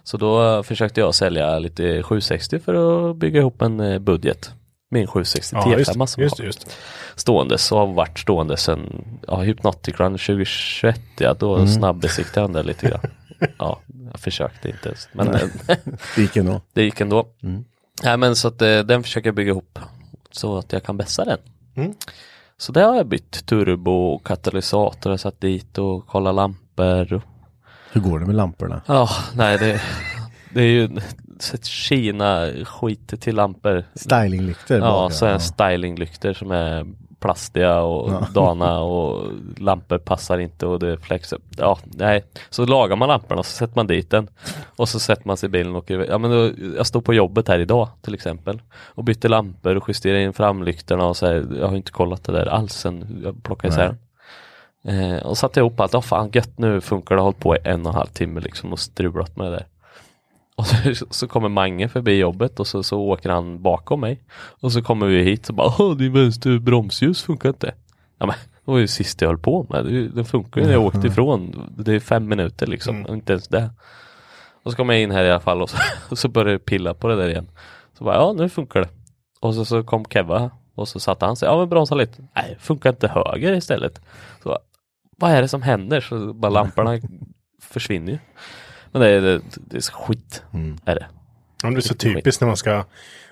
Så 0.04 0.18
då 0.18 0.64
försökte 0.64 1.00
jag 1.00 1.16
sälja 1.16 1.60
lite 1.60 2.04
760 2.04 2.60
för 2.60 3.10
att 3.10 3.16
bygga 3.18 3.40
ihop 3.40 3.62
en 3.62 3.80
eh, 3.80 4.00
Min 4.94 5.08
760 5.08 5.56
Ja, 5.56 5.62
T5 5.66 5.78
just, 5.78 5.94
som 6.14 6.24
just, 6.24 6.40
just. 6.40 6.78
ståendes 7.16 7.72
och 7.72 7.78
har 7.80 7.88
varit 7.88 8.20
stående 8.20 8.58
sedan 8.58 9.06
ja, 9.28 9.42
Hypnotic 9.42 9.96
Run 10.00 10.12
2021. 10.18 11.02
Ja, 11.20 11.34
då 11.34 11.56
Mm. 11.56 11.68
snabbbesiktade 11.68 12.40
jag 12.42 12.50
den 12.50 12.54
där 12.54 12.64
lite 12.64 12.88
grann. 12.90 13.02
Ja, 13.58 13.80
jag 14.12 14.20
försökte 14.20 14.70
inte 14.70 14.90
ens. 14.90 15.08
Men 15.12 15.28
Det 16.16 16.22
gick 16.22 16.36
ändå. 16.38 16.62
det 16.74 16.84
gick 16.84 17.02
ändå. 17.02 17.28
Mm. 17.44 17.66
Nej 18.04 18.18
men 18.18 18.36
så 18.36 18.48
att 18.48 18.62
eh, 18.62 18.80
den 18.80 19.04
försöker 19.04 19.28
jag 19.28 19.36
bygga 19.36 19.50
ihop 19.52 19.80
så 20.32 20.58
att 20.58 20.74
jag 20.74 20.84
kan 20.84 20.98
vässa 20.98 21.26
den. 21.26 21.38
Mm. 21.76 21.94
Så 22.58 22.72
det 22.72 22.82
har 22.82 22.96
jag 22.96 23.08
bytt 23.08 23.46
turbo 23.46 23.92
och 23.92 24.26
katalysator 24.28 25.12
jag 25.12 25.20
satt 25.20 25.42
dit 25.42 25.78
och 25.78 26.08
kollat 26.08 26.36
lampor. 26.36 27.14
Och, 27.14 27.22
Hur 27.92 28.02
går 28.02 28.20
det 28.20 28.26
med 28.26 28.36
lamporna? 28.36 28.82
ja, 28.86 29.10
nej 29.36 29.58
det, 29.58 29.82
det 30.54 30.62
är 30.62 30.66
ju 30.68 30.90
Kina-skit 31.64 33.22
till 33.22 33.36
lampor. 33.36 33.84
Stylinglyktor? 33.96 34.78
Ja, 34.78 35.10
så 35.10 35.26
är 35.26 35.38
stylinglyktor 35.38 36.34
som 36.34 36.52
är 36.52 36.86
plastiga 37.22 37.82
och 37.82 38.34
dana 38.34 38.80
och 38.80 39.32
lampor 39.58 39.98
passar 39.98 40.40
inte 40.40 40.66
och 40.66 40.80
det 40.80 40.98
flexar. 40.98 41.40
Ja, 41.58 41.78
nej. 41.84 42.26
Så 42.50 42.66
lagar 42.66 42.96
man 42.96 43.08
lamporna 43.08 43.44
så 43.44 43.52
sätter 43.52 43.76
man 43.76 43.88
dit 43.88 44.10
den 44.10 44.30
och 44.76 44.90
så 44.90 45.00
sätter 45.00 45.28
man 45.28 45.38
sig 45.38 45.48
i 45.48 45.50
bilen 45.50 45.72
och 45.72 45.78
åker 45.78 45.94
iväg. 45.94 46.10
Ja, 46.10 46.18
men 46.18 46.32
då, 46.32 46.50
jag 46.78 46.88
står 46.88 47.02
på 47.02 47.14
jobbet 47.14 47.48
här 47.48 47.60
idag 47.60 47.90
till 48.02 48.14
exempel 48.14 48.62
och 48.72 49.04
bytte 49.04 49.28
lampor 49.28 49.76
och 49.76 49.90
justerade 49.90 50.24
in 50.24 50.34
framlyktorna 50.34 51.06
och 51.06 51.18
så 51.18 51.26
här, 51.26 51.48
Jag 51.60 51.68
har 51.68 51.76
inte 51.76 51.92
kollat 51.92 52.24
det 52.24 52.32
där 52.32 52.46
alls 52.46 52.74
sen 52.74 53.22
jag 53.24 53.44
plockade 53.44 53.74
isär 53.74 53.96
eh, 54.88 55.26
Och 55.26 55.38
satte 55.38 55.60
ihop 55.60 55.80
allt. 55.80 55.94
Ja, 55.94 56.02
fan 56.02 56.30
gött 56.34 56.58
nu 56.58 56.82
funkar 56.82 57.16
det. 57.16 57.22
Har 57.22 57.26
hållit 57.26 57.40
på 57.40 57.56
i 57.56 57.60
en 57.64 57.82
och 57.82 57.92
en 57.92 57.96
halv 57.96 58.08
timme 58.08 58.40
liksom 58.40 58.74
och 58.74 58.80
strulat 58.80 59.36
med 59.36 59.48
det 59.48 59.52
där. 59.52 59.66
Och 60.62 60.68
så, 60.68 61.06
så 61.10 61.28
kommer 61.28 61.50
Mange 61.50 61.90
förbi 61.90 62.18
jobbet 62.18 62.60
och 62.60 62.68
så, 62.68 62.84
så 62.84 63.00
åker 63.00 63.30
han 63.30 63.62
bakom 63.62 64.00
mig. 64.00 64.24
Och 64.34 64.72
så 64.72 64.82
kommer 64.82 65.08
vi 65.08 65.24
hit 65.24 65.50
och 65.50 65.56
bara 65.56 65.74
Åh, 65.80 65.98
din 65.98 66.14
vänster 66.14 66.60
bromsljus 66.60 67.24
funkar 67.24 67.50
inte. 67.50 67.74
Ja 68.18 68.26
men 68.26 68.36
det 68.66 68.72
var 68.72 68.78
ju 68.78 68.88
sist 68.88 69.22
jag 69.22 69.30
höll 69.30 69.38
på 69.38 69.66
med. 69.70 69.86
Det, 69.86 70.08
den 70.08 70.26
funkar 70.26 70.62
ju 70.62 70.68
när 70.68 70.74
jag 70.74 70.86
åkte 70.86 71.08
ifrån. 71.08 71.72
Det 71.78 71.96
är 71.96 72.00
fem 72.00 72.28
minuter 72.28 72.68
liksom, 72.68 73.06
inte 73.10 73.34
ens 73.34 73.48
det. 73.48 73.70
Och 74.64 74.72
så 74.72 74.78
kom 74.78 74.90
jag 74.90 75.02
in 75.02 75.12
här 75.12 75.24
i 75.24 75.32
alla 75.32 75.40
fall 75.40 75.62
och 75.62 75.70
så, 75.70 75.78
och 76.10 76.18
så 76.18 76.28
började 76.28 76.52
jag 76.52 76.66
pilla 76.66 76.94
på 76.94 77.08
det 77.08 77.16
där 77.16 77.30
igen. 77.30 77.50
Så 77.98 78.04
bara, 78.04 78.16
ja 78.16 78.34
nu 78.34 78.50
funkar 78.50 78.82
det. 78.82 78.90
Och 79.40 79.56
så, 79.56 79.66
så 79.66 79.84
kom 79.84 80.06
Keva 80.06 80.52
och 80.76 80.88
så 80.88 81.00
satte 81.00 81.26
han 81.26 81.36
sig, 81.36 81.48
ja 81.48 81.58
men 81.58 81.70
bromsa 81.70 81.96
lite. 81.96 82.24
Nej, 82.36 82.58
funkar 82.60 82.90
inte 82.90 83.08
höger 83.08 83.54
istället. 83.54 84.02
Så 84.44 84.58
vad 85.18 85.32
är 85.32 85.42
det 85.42 85.48
som 85.48 85.62
händer? 85.62 86.02
Så 86.02 86.34
bara 86.34 86.52
lamporna 86.52 87.00
försvinner 87.62 88.12
ju. 88.12 88.18
Men 88.92 89.02
det 89.02 89.08
är, 89.08 89.22
det, 89.22 89.42
det 89.56 89.78
är 89.78 89.82
så 89.82 89.94
skit, 89.94 90.44
är 90.86 90.96
det. 90.96 91.08
Ja, 91.64 91.70
det 91.70 91.78
är 91.78 91.82
så 91.82 91.94
typiskt 91.94 92.42
när 92.42 92.48
man 92.48 92.58
ska 92.58 92.86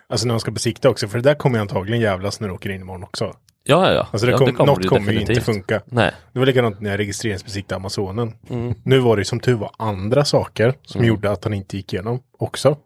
Alltså 0.10 0.28
när 0.28 0.34
man 0.34 0.40
ska 0.40 0.52
besikta 0.52 0.90
också, 0.90 1.08
för 1.08 1.18
det 1.18 1.30
där 1.30 1.36
kommer 1.36 1.58
ju 1.58 1.62
antagligen 1.62 2.02
jävlas 2.02 2.40
när 2.40 2.48
du 2.48 2.54
åker 2.54 2.70
in 2.70 2.82
imorgon 2.82 3.04
också. 3.04 3.26
Ja, 3.64 3.88
ja, 3.88 3.94
ja. 3.94 4.08
Alltså 4.12 4.26
det 4.26 4.32
ja, 4.32 4.38
kom, 4.38 4.54
kommer 4.54 4.72
något 4.72 4.82
det 4.82 4.88
kommer 4.88 5.12
ju 5.12 5.20
inte 5.20 5.42
funka. 5.42 5.82
Nej. 5.86 6.12
Det 6.34 6.40
var 6.40 6.46
likadant 6.46 6.82
när 6.82 6.90
jag 6.90 7.00
registreringsbesiktade 7.00 7.76
Amazonen. 7.76 8.34
Mm. 8.50 8.74
Nu 8.84 9.00
var 9.00 9.18
det 9.18 9.26
som 9.26 9.40
tur 9.40 9.56
var 9.56 9.72
andra 9.78 10.26
saker 10.26 10.74
som 10.84 11.06
gjorde 11.06 11.32
att 11.32 11.44
han 11.44 11.54
inte 11.54 11.78
gick 11.78 11.94
igenom 11.94 12.20
också. 12.38 12.78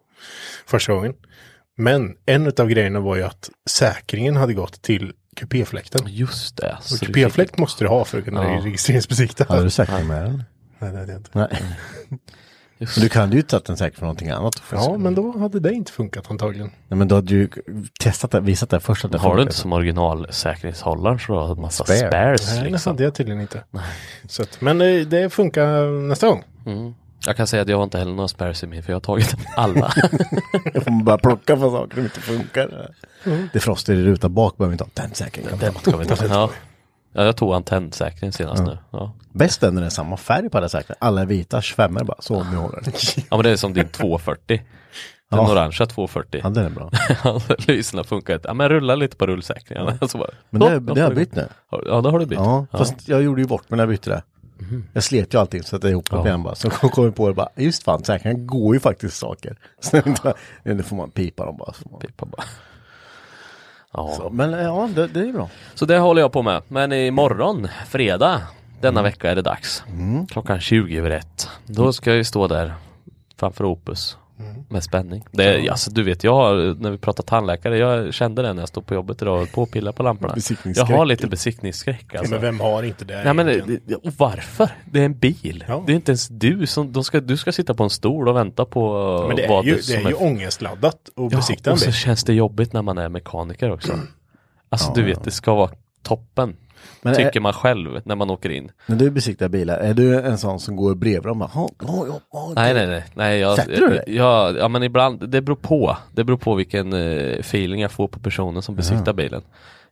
Första 0.66 0.92
gången. 0.92 1.14
Men 1.76 2.16
en 2.26 2.52
av 2.58 2.68
grejerna 2.68 3.00
var 3.00 3.16
ju 3.16 3.22
att 3.22 3.50
säkringen 3.70 4.36
hade 4.36 4.54
gått 4.54 4.82
till 4.82 5.12
kupéfläkten. 5.36 6.00
Just 6.06 6.56
det. 6.56 6.78
Och 6.92 7.06
kupéfläkt 7.06 7.58
måste 7.58 7.84
du 7.84 7.88
ha 7.88 8.04
för 8.04 8.18
att 8.18 8.24
kunna 8.24 8.44
Ja. 8.44 8.60
registreringsbesikta. 8.64 9.44
Hade 9.48 9.62
du 9.62 9.70
säkrat 9.70 10.06
med 10.06 10.24
den? 10.24 10.44
Nej, 10.78 10.92
det 10.92 10.98
hade 10.98 11.12
jag 11.12 11.20
inte. 11.20 11.30
Nej. 11.32 11.62
Just 12.84 12.96
Men 12.96 13.02
du 13.02 13.08
kan 13.08 13.32
ju 13.32 13.42
tagit 13.42 13.64
den 13.64 13.76
säkert 13.76 13.98
för 13.98 14.02
någonting 14.06 14.28
annat. 14.30 14.62
Ja, 14.72 14.96
men 14.98 15.14
då 15.14 15.38
hade 15.38 15.60
det 15.60 15.72
inte 15.72 15.92
funkat 15.92 16.30
antagligen. 16.30 16.70
Nej, 16.88 16.98
men 16.98 17.08
då 17.08 17.14
hade 17.14 17.26
du 17.26 17.34
ju 17.36 17.48
testat 18.00 18.30
det, 18.30 18.40
visat 18.40 18.70
det 18.70 18.80
först 18.80 19.04
att 19.04 19.12
det 19.12 19.18
Har 19.18 19.28
du 19.30 19.32
funkar. 19.34 19.42
inte 19.42 19.54
som 19.54 19.72
originalsäkerhetshållare 19.72 21.18
så 21.18 21.32
du 21.32 21.38
har 21.38 21.52
en 21.52 21.60
massa 21.60 21.84
Spare. 21.84 21.98
spares 21.98 22.50
Nej, 22.54 22.64
det 22.64 22.70
liksom. 22.70 22.90
hade 22.92 23.04
jag 23.04 23.14
tydligen 23.14 23.40
inte. 23.40 23.64
Så 24.28 24.42
att, 24.42 24.60
men 24.60 24.80
eh, 24.80 25.00
det 25.06 25.30
funkar 25.30 25.86
nästa 26.08 26.28
gång. 26.28 26.44
Mm. 26.66 26.94
Jag 27.26 27.36
kan 27.36 27.46
säga 27.46 27.62
att 27.62 27.68
jag 27.68 27.76
har 27.76 27.84
inte 27.84 27.98
heller 27.98 28.12
några 28.14 28.28
spares 28.28 28.62
i 28.62 28.66
min 28.66 28.82
för 28.82 28.92
jag 28.92 28.96
har 28.96 29.00
tagit 29.00 29.34
alla. 29.56 29.92
Jag 30.74 30.82
får 30.84 31.02
bara 31.04 31.18
plocka 31.18 31.56
på 31.56 31.70
saker 31.70 31.94
som 31.94 32.04
inte 32.04 32.20
funkar. 32.20 32.90
Mm. 33.24 33.48
Det 33.52 33.58
är 33.58 33.60
froster 33.60 33.94
i 33.94 34.02
rutan 34.02 34.34
bak 34.34 34.56
behöver 34.56 34.70
vi 34.70 34.74
inte 34.74 34.84
ha. 34.84 35.06
Den 35.06 35.14
ska 35.14 35.96
vi 35.96 36.06
ta. 36.06 36.26
Ja. 36.26 36.50
Ja, 37.14 37.24
jag 37.24 37.36
tog 37.36 37.54
antennsäkringen 37.54 38.32
senast 38.32 38.62
nu. 38.62 38.78
Ja. 38.90 39.12
Bäst 39.32 39.62
är 39.62 39.70
när 39.70 39.80
det 39.80 39.86
är 39.86 39.90
samma 39.90 40.16
färg 40.16 40.50
på 40.50 40.58
alla 40.58 40.68
säkringar. 40.68 40.96
Alla 41.00 41.20
är 41.22 41.26
vita, 41.26 41.62
25 41.62 41.94
bara. 42.04 42.16
Så 42.20 42.36
om 42.40 42.50
ni 42.50 42.56
håller 42.56 42.80
den. 42.80 42.92
ja, 43.30 43.36
men 43.36 43.42
det 43.44 43.50
är 43.50 43.56
som 43.56 43.72
din 43.74 43.88
240. 43.88 44.62
Den 45.30 45.38
Ja. 45.40 45.52
orangea 45.52 45.86
240. 45.86 46.40
Ja, 46.44 46.50
den 46.50 46.64
är 46.64 46.70
bra. 46.70 46.90
Lyserna 47.66 48.04
funkar 48.04 48.34
inte. 48.34 48.48
Ja, 48.48 48.54
men 48.54 48.68
rulla 48.68 48.94
lite 48.94 49.16
på 49.16 49.26
rullsäkringarna. 49.26 49.98
Så 50.08 50.18
bara, 50.18 50.30
Men 50.50 50.60
det, 50.60 50.66
"Ja, 50.72 50.78
det 50.80 50.90
har 51.00 51.08
jag 51.08 51.14
bytt 51.14 51.34
nu. 51.34 51.48
Ja, 51.70 52.00
det 52.00 52.10
har 52.10 52.18
du 52.18 52.26
bytt. 52.26 52.38
Ja, 52.38 52.66
Ja. 52.70 52.78
fast 52.78 53.08
jag 53.08 53.22
gjorde 53.22 53.40
ju 53.42 53.46
bort 53.48 53.70
mig 53.70 53.76
när 53.76 53.82
jag 53.84 53.88
bytte 53.88 54.10
det. 54.10 54.22
Jag 54.92 55.02
slet 55.02 55.34
ju 55.34 55.38
allting 55.40 55.62
så 55.62 55.76
att 55.76 55.82
jag 55.82 55.90
ihop 55.90 56.10
det 56.10 56.16
igen 56.18 56.42
bara. 56.42 56.54
Så 56.54 56.70
kom 56.70 57.04
jag 57.04 57.16
på 57.16 57.28
det 57.28 57.34
bara, 57.34 57.48
just 57.56 57.82
fan, 57.82 58.04
säkringen 58.04 58.46
går 58.46 58.74
ju 58.74 58.80
faktiskt 58.80 59.16
saker. 59.16 59.56
Så 59.80 60.02
nu 60.64 60.82
får 60.82 60.96
man 60.96 61.10
pipa 61.10 61.44
dem 61.46 61.56
bara. 61.56 61.72
Pippa 62.00 62.26
bara. 62.26 62.42
Ja. 63.94 64.14
så, 64.16 64.30
men 64.30 64.52
ja, 64.52 64.88
det, 64.94 65.06
det 65.06 65.20
är 65.20 65.32
bra. 65.32 65.48
Så 65.74 65.84
det 65.86 65.98
håller 65.98 66.22
jag 66.22 66.32
på 66.32 66.42
med. 66.42 66.62
Men 66.68 66.92
imorgon, 66.92 67.68
fredag, 67.88 68.40
denna 68.80 69.02
vecka 69.02 69.30
är 69.30 69.34
det 69.34 69.42
dags. 69.42 69.82
Klockan 70.30 70.60
20 70.60 70.98
över 70.98 71.10
ett. 71.10 71.48
Då 71.66 71.92
ska 71.92 72.10
jag 72.10 72.16
ju 72.16 72.24
stå 72.24 72.46
där 72.48 72.74
framför 73.36 73.64
Opus. 73.64 74.16
Med 74.68 74.84
spänning. 74.84 75.24
Det 75.32 75.44
är, 75.44 75.70
alltså, 75.70 75.90
du 75.90 76.02
vet, 76.02 76.24
jag 76.24 76.34
har, 76.34 76.74
när 76.80 76.90
vi 76.90 76.98
pratar 76.98 77.22
tandläkare, 77.22 77.78
jag 77.78 78.14
kände 78.14 78.42
det 78.42 78.52
när 78.52 78.62
jag 78.62 78.68
stod 78.68 78.86
på 78.86 78.94
jobbet 78.94 79.22
idag 79.22 79.42
och 79.42 79.52
på 79.52 79.62
och 79.62 79.70
pilla 79.70 79.92
på 79.92 80.02
lamporna. 80.02 80.34
Jag 80.64 80.84
har 80.84 81.06
lite 81.06 81.26
besiktningsskräck 81.26 82.14
alltså. 82.14 82.32
Men 82.32 82.42
vem 82.42 82.60
har 82.60 82.82
inte 82.82 83.04
det? 83.04 83.24
Nej 83.24 83.34
men 83.34 83.46
det, 83.46 83.94
och 83.94 84.12
varför? 84.18 84.68
Det 84.90 85.00
är 85.00 85.04
en 85.04 85.18
bil. 85.18 85.64
Ja. 85.68 85.82
Det 85.86 85.92
är 85.92 85.96
inte 85.96 86.12
ens 86.12 86.28
du 86.28 86.66
som, 86.66 87.04
ska, 87.04 87.20
du 87.20 87.36
ska 87.36 87.52
sitta 87.52 87.74
på 87.74 87.82
en 87.84 87.90
stol 87.90 88.28
och 88.28 88.36
vänta 88.36 88.64
på 88.64 89.24
men 89.28 89.36
det 89.36 89.44
är 89.44 89.48
vad 89.48 89.64
ju, 89.64 89.82
som 89.82 89.94
det 90.02 90.08
är 90.08 90.08
ju 90.08 90.14
ångestladdat 90.14 90.94
att 90.94 91.10
Ja, 91.16 91.28
besikta 91.36 91.70
en 91.70 91.74
och 91.74 91.78
så 91.80 91.86
bil. 91.86 91.94
känns 91.94 92.24
det 92.24 92.34
jobbigt 92.34 92.72
när 92.72 92.82
man 92.82 92.98
är 92.98 93.08
mekaniker 93.08 93.70
också. 93.70 93.92
Alltså 94.68 94.92
du 94.92 95.02
vet, 95.02 95.24
det 95.24 95.30
ska 95.30 95.54
vara 95.54 95.70
toppen. 96.02 96.56
Men 97.02 97.14
tycker 97.14 97.36
är, 97.36 97.40
man 97.40 97.52
själv 97.52 98.00
när 98.04 98.14
man 98.14 98.30
åker 98.30 98.50
in. 98.50 98.70
när 98.86 98.96
du 98.96 99.10
besiktar 99.10 99.48
bilar, 99.48 99.78
är 99.78 99.94
du 99.94 100.20
en 100.20 100.38
sån 100.38 100.60
som 100.60 100.76
går 100.76 100.94
bredvid 100.94 101.22
dem 101.22 101.38
bara, 101.38 101.50
"Ja, 101.54 101.68
ja, 101.82 102.04
ja, 102.08 102.20
ja, 102.32 102.52
Nej, 102.54 102.74
nej, 102.74 102.86
nej. 102.86 103.04
nej 103.14 103.38
jag, 103.38 103.56
Sätter 103.56 103.80
du 103.80 103.88
dig? 103.88 104.04
Ja, 104.06 104.50
ja, 104.50 104.68
men 104.68 104.82
ibland, 104.82 105.28
det 105.28 105.40
beror 105.40 105.56
på. 105.56 105.96
Det 106.12 106.24
beror 106.24 106.36
på 106.36 106.54
vilken 106.54 106.92
eh, 106.92 107.38
feeling 107.38 107.80
jag 107.80 107.90
får 107.92 108.08
på 108.08 108.18
personen 108.20 108.62
som 108.62 108.74
besiktar 108.74 109.12
bilen. 109.12 109.42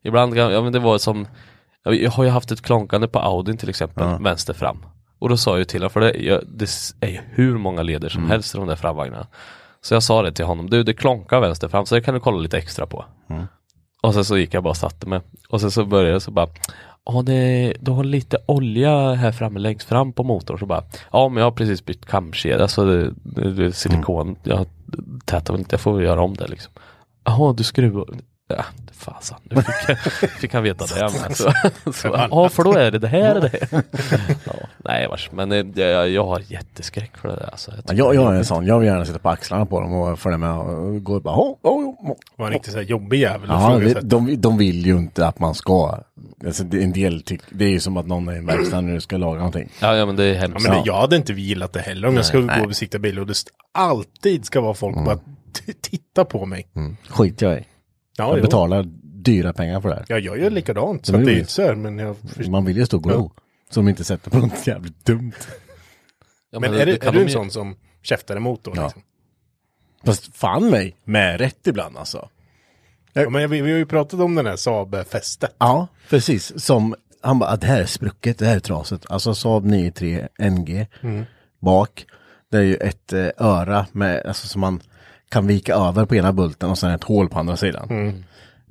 Ibland 0.03 0.37
ja 0.37 0.63
men 0.63 0.73
det 0.73 0.79
var 0.79 0.99
som, 0.99 1.27
jag 1.85 2.11
har 2.11 2.25
ju 2.25 2.31
haft 2.31 2.51
ett 2.51 2.63
klonkande 2.63 3.09
på 3.09 3.19
Audin 3.19 3.57
till 3.57 3.69
exempel, 3.69 4.05
vänster 4.21 4.53
fram. 4.55 4.85
Och 5.19 5.29
då 5.29 5.37
sa 5.37 5.51
jag 5.51 5.59
ju 5.59 5.65
till 5.65 5.81
honom, 5.81 5.91
för 5.91 6.01
det, 6.01 6.15
jag, 6.15 6.41
det 6.47 6.71
är 7.01 7.09
ju 7.09 7.19
hur 7.31 7.59
många 7.59 7.83
leder 7.83 8.09
som 8.09 8.31
helst 8.31 8.55
i 8.55 8.59
de 8.59 8.67
där 8.67 8.77
framvagnarna. 8.77 9.27
Så 9.81 9.95
jag 9.95 10.03
sa 10.03 10.23
det 10.23 10.33
till 10.33 10.45
honom, 10.45 10.71
du 10.71 10.83
det 10.83 10.95
klonkar 10.95 11.41
vänster 11.41 11.69
fram, 11.69 11.87
så 11.87 11.95
det 11.95 12.01
kan 12.01 12.15
du 12.15 12.21
kolla 12.21 12.39
lite 12.39 12.59
extra 12.59 12.87
på. 12.87 13.05
Och 14.03 14.15
sen 14.15 14.25
så 14.25 14.39
gick 14.39 14.55
jag 14.55 14.63
bara 14.63 14.71
och 14.71 14.77
satte 14.77 15.09
mig. 15.09 15.21
Och 15.49 15.61
sen 15.61 15.71
så 15.71 15.85
började 15.85 16.11
jag 16.11 16.23
så 16.23 16.31
bara, 16.31 16.49
ja 17.05 17.23
det, 17.23 17.75
du 17.81 17.91
har 17.91 18.05
lite 18.05 18.39
olja 18.47 19.15
här 19.15 19.33
framme 19.33 19.59
längst 19.59 19.89
fram 19.89 20.13
på 20.13 20.25
motorn. 20.25 20.59
Så 20.59 20.67
bara, 20.67 20.85
ja 21.13 21.29
men 21.29 21.37
jag 21.37 21.47
har 21.47 21.51
precis 21.51 21.85
bytt 21.85 22.07
kamkedja, 22.07 22.63
alltså 22.63 22.85
det, 22.85 23.15
det, 23.23 23.53
det 23.53 23.65
är 23.65 23.71
silikon, 23.71 24.37
jag 24.43 24.67
tätar 25.25 25.55
väl 25.55 25.61
inte, 25.61 25.75
jag 25.75 25.81
får 25.81 25.93
väl 25.93 26.05
göra 26.05 26.23
om 26.23 26.35
det 26.35 26.47
liksom. 26.47 26.73
Jaha, 27.25 27.53
du 27.53 27.65
skruvar, 27.65 28.07
ja 28.57 28.65
fasen, 28.93 29.37
nu 29.43 29.57
fick, 29.63 29.75
jag, 29.89 29.99
fick 30.31 30.55
han 30.55 30.63
veta 30.63 30.85
det 30.87 31.01
med. 31.01 31.37
Så, 31.37 31.53
så, 31.93 32.09
ja 32.31 32.49
för 32.49 32.65
då 32.65 32.73
är 32.73 32.91
det 32.91 32.99
det 32.99 33.09
här 33.09 33.35
och 33.37 33.41
det. 33.43 33.69
Ja, 34.45 34.53
nej 34.85 35.09
vars, 35.09 35.31
men 35.33 35.53
eh, 35.53 35.67
jag, 35.75 36.09
jag 36.11 36.25
har 36.27 36.43
jätteskräck 36.49 37.17
för 37.17 37.29
det 37.29 37.35
där. 37.37 37.49
Alltså, 37.53 37.71
Ja, 37.71 37.83
tycker 37.83 37.95
Jag, 37.95 38.11
det 38.11 38.15
jag 38.15 38.33
är 38.35 38.39
en 38.39 38.45
sån, 38.45 38.67
jag 38.67 38.79
vill 38.79 38.89
gärna 38.89 39.05
sitta 39.05 39.19
på 39.19 39.29
axlarna 39.29 39.67
på 39.67 39.81
dem 39.81 39.93
och 39.95 40.19
följa 40.19 40.39
med 40.39 40.51
och 40.55 41.05
gå 41.05 41.15
och 41.15 41.23
bara, 41.23 41.35
oh, 41.37 41.57
oh, 41.63 41.89
oh. 42.11 42.17
Var 42.37 42.47
en 42.47 42.53
riktigt 42.53 42.73
så 42.73 42.79
här 42.79 42.85
jobbig 42.87 43.19
jävel 43.21 43.49
Ja, 43.51 43.79
det, 43.79 44.01
de, 44.01 44.41
de 44.41 44.59
vill 44.59 44.87
ju 44.87 44.97
inte 44.97 45.27
att 45.27 45.39
man 45.39 45.55
ska. 45.55 45.99
Alltså, 46.47 46.65
det, 46.65 46.83
en 46.83 46.93
del 46.93 47.23
tyck, 47.23 47.41
det 47.51 47.65
är 47.65 47.69
ju 47.71 47.81
som 47.81 47.97
att 47.97 48.07
någon 48.07 48.29
är 48.29 48.33
i 48.33 48.37
en 48.39 48.47
verkstad 48.47 48.81
när 48.81 48.95
du 48.95 49.01
ska 49.01 49.17
laga 49.17 49.37
någonting. 49.39 49.69
Ja, 49.81 49.97
ja 49.97 50.07
men 50.07 50.17
det 50.17 50.25
är 50.25 50.35
Ja, 50.35 50.41
hemskt. 50.41 50.69
men 50.69 50.77
det, 50.77 50.83
jag 50.87 50.95
hade 51.01 51.17
inte 51.17 51.33
gillat 51.33 51.73
det 51.73 51.81
heller 51.81 52.09
om 52.09 52.17
jag 52.17 52.27
skulle 52.27 52.57
gå 52.57 52.63
och 52.63 52.69
besikta 52.69 52.99
bil 52.99 53.19
och 53.19 53.27
det 53.27 53.35
alltid 53.73 54.45
ska 54.45 54.61
vara 54.61 54.75
folk 54.75 54.97
bara 55.05 55.17
t- 55.17 55.73
titta 55.81 56.25
på 56.25 56.47
mig. 56.47 56.67
Skit 57.09 57.43
jag 57.43 57.59
i. 57.59 57.65
Ja, 58.23 58.29
Jag 58.29 58.39
jo. 58.39 58.43
betalar 58.43 58.89
dyra 59.03 59.53
pengar 59.53 59.81
för 59.81 59.89
det 59.89 59.95
här. 59.95 60.05
Ja, 60.09 60.19
jag 60.19 60.39
gör 60.39 60.51
likadant. 60.51 61.07
Så 61.07 61.13
Men 61.13 61.21
det 61.21 61.27
det 61.27 61.33
är 61.33 61.37
är 61.37 61.41
inte 61.41 61.53
så 61.53 61.63
här, 61.63 61.75
men 61.75 61.99
jag 61.99 62.17
förstår. 62.17 62.51
Man 62.51 62.65
vill 62.65 62.77
ju 62.77 62.87
stå 62.87 62.97
och 62.97 63.03
glo. 63.03 63.31
Ja. 63.37 63.43
Så 63.71 63.81
de 63.81 63.89
inte 63.89 64.05
sätter 64.05 64.31
på 64.31 64.39
något 64.39 64.67
jävligt 64.67 65.05
dumt. 65.05 65.33
Ja, 66.51 66.61
Men 66.61 66.73
det- 66.73 66.83
är, 66.83 66.87
det 66.87 66.97
kan 66.99 67.09
är 67.09 67.13
du 67.13 67.21
en 67.21 67.27
ju- 67.27 67.33
sån 67.33 67.51
som 67.51 67.77
käftar 68.03 68.37
emot 68.37 68.65
då? 68.65 68.73
Ja. 68.77 68.85
Liksom? 68.85 69.03
Fast 70.05 70.37
fan 70.37 70.71
mig, 70.71 70.97
med 71.05 71.41
rätt 71.41 71.67
ibland 71.67 71.97
alltså. 71.97 72.29
Ja, 73.13 73.31
men 73.31 73.51
vi, 73.51 73.61
vi 73.61 73.71
har 73.71 73.79
ju 73.79 73.87
pratat 73.87 74.21
om 74.21 74.35
den 74.35 74.47
här 74.47 74.57
Saab-fästet. 74.57 75.55
Ja, 75.59 75.87
precis. 76.11 76.65
Som, 76.65 76.95
han 77.21 77.39
bara, 77.39 77.51
"Ah, 77.51 77.57
det 77.57 77.67
här 77.67 77.81
är 77.83 77.87
sprucket, 77.87 78.39
det 78.39 78.47
här 78.47 78.57
är 78.57 78.61
trasigt. 78.61 79.07
Alltså 79.09 79.35
Saab 79.35 79.65
93 79.65 80.29
NG 80.39 80.87
bak. 81.61 82.07
Det 82.51 82.57
är 82.59 82.63
ju 82.63 82.75
ett 82.77 83.13
eh, 83.13 83.27
öra 83.37 83.87
med, 83.93 84.27
alltså 84.27 84.47
som 84.49 84.61
man 84.61 84.81
kan 85.33 85.47
vika 85.47 85.75
över 85.75 86.05
på 86.05 86.15
ena 86.15 86.33
bulten 86.33 86.71
och 86.71 86.79
sen 86.79 86.91
ett 86.91 87.05
hål 87.05 87.29
på 87.29 87.39
andra 87.39 87.57
sidan. 87.57 87.89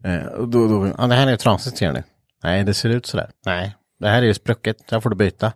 Eh, 0.04 0.26
och 0.26 0.48
då, 0.50 0.68
då, 0.68 0.94
ja, 0.98 1.08
det 1.08 1.16
här 1.16 1.28
är 1.28 1.36
trasigt 1.38 1.78
ser 1.78 1.92
ni. 1.92 2.04
Nej, 2.44 2.64
det 2.64 2.74
ser 2.74 2.90
ut 2.90 3.06
sådär. 3.06 3.30
Nej, 3.46 3.76
det 4.00 4.08
här 4.08 4.22
är 4.22 4.26
ju 4.26 4.34
sprucket, 4.34 4.78
det 4.90 4.96
här 4.96 5.00
får 5.02 5.10
du 5.10 5.16
byta. 5.16 5.54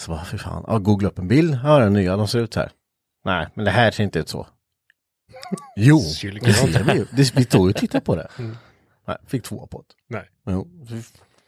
Så 0.00 0.10
bara, 0.10 0.24
fy 0.24 0.38
fan. 0.38 0.64
Ja, 0.66 0.78
googla 0.78 1.08
upp 1.08 1.18
en 1.18 1.28
bild, 1.28 1.58
ja 1.64 1.78
den 1.78 1.92
nya, 1.92 2.16
de 2.16 2.28
ser 2.28 2.38
ut 2.38 2.54
så 2.54 2.60
här. 2.60 2.70
Nej, 3.24 3.48
men 3.54 3.64
det 3.64 3.70
här 3.70 3.90
ser 3.90 4.04
inte 4.04 4.18
ut 4.18 4.28
så. 4.28 4.46
Jo, 5.76 5.98
det 5.98 6.52
ser 6.52 6.82
vi 6.84 6.92
ju. 6.94 7.06
Det- 7.12 7.36
Vi 7.36 7.44
tog 7.44 7.66
ju 7.66 7.70
och 7.70 7.76
tittade 7.76 8.04
på 8.04 8.16
det. 8.16 8.28
Nej, 9.06 9.16
fick 9.26 9.42
två 9.42 9.66
på 9.66 9.84
det. 9.88 10.16
Nej. 10.16 10.28
Jo. 10.46 10.68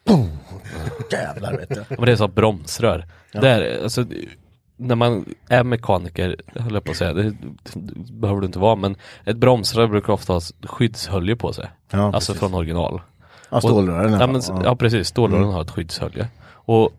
Boom. 0.06 0.38
Jävlar 1.12 1.52
vet 1.56 1.68
du. 1.68 1.85
Men 1.88 2.04
det 2.04 2.12
är 2.12 2.16
så 2.16 2.28
bromsrör. 2.28 3.06
Där, 3.33 3.83
alltså, 3.83 4.06
när 4.76 4.95
man 4.95 5.25
är 5.49 5.64
mekaniker, 5.64 6.37
höll 6.54 6.75
jag 6.75 6.85
på 6.85 6.90
att 6.90 6.97
säga, 6.97 7.12
det, 7.12 7.31
det 7.75 8.12
behöver 8.12 8.40
du 8.40 8.47
inte 8.47 8.59
vara, 8.59 8.76
men 8.76 8.97
ett 9.25 9.37
bromsrör 9.37 9.87
brukar 9.87 10.12
ofta 10.12 10.33
ha 10.33 10.40
skyddshölje 10.62 11.37
på 11.37 11.52
sig. 11.52 11.71
Ja, 11.90 11.99
alltså 11.99 12.33
precis. 12.33 12.40
från 12.40 12.54
original. 12.54 13.00
Ja, 13.50 13.61
stålrören. 13.61 14.12
Ja, 14.12 14.26
men, 14.26 14.43
ja. 14.49 14.61
ja 14.64 14.76
precis, 14.76 15.09
stålrören 15.09 15.52
har 15.52 15.62
ett 15.62 15.71
skyddshölje. 15.71 16.28
Och 16.47 16.90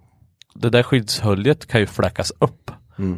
det 0.54 0.70
där 0.70 0.84
skyddshöljet 0.84 1.66
kan 1.66 1.82
ju 1.82 1.88
fläckas 1.88 2.32
upp. 2.40 2.72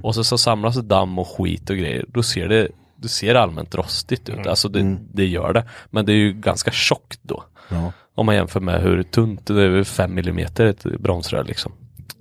Och 0.04 0.16
så, 0.16 0.24
så 0.24 0.38
samlas 0.38 0.76
det 0.76 0.82
damm 0.82 1.20
och 1.20 1.28
skit 1.28 1.70
och 1.70 1.78
grejer. 1.78 2.06
Då 2.08 2.24
ser 2.24 2.48
det, 2.48 2.68
det 2.96 3.08
ser 3.08 3.36
allmänt 3.36 3.76
rostigt 3.76 4.30
ut. 4.30 4.48
Alltså 4.48 4.70
det, 4.70 4.98
det 5.14 5.26
gör 5.26 5.54
det. 5.54 5.66
Men 5.90 6.06
det 6.06 6.12
är 6.12 6.18
ju 6.18 6.34
ganska 6.34 6.72
tjockt 6.72 7.20
då. 7.22 7.44
Ja. 7.70 7.92
Om 8.16 8.26
man 8.26 8.36
jämför 8.36 8.60
med 8.60 8.82
hur 8.82 9.04
tunt, 9.04 9.46
det 9.46 9.64
är 9.64 9.84
5 9.84 10.18
mm 10.18 10.46
ett 10.58 10.84
bromsrör 10.84 11.44
liksom. 11.44 11.72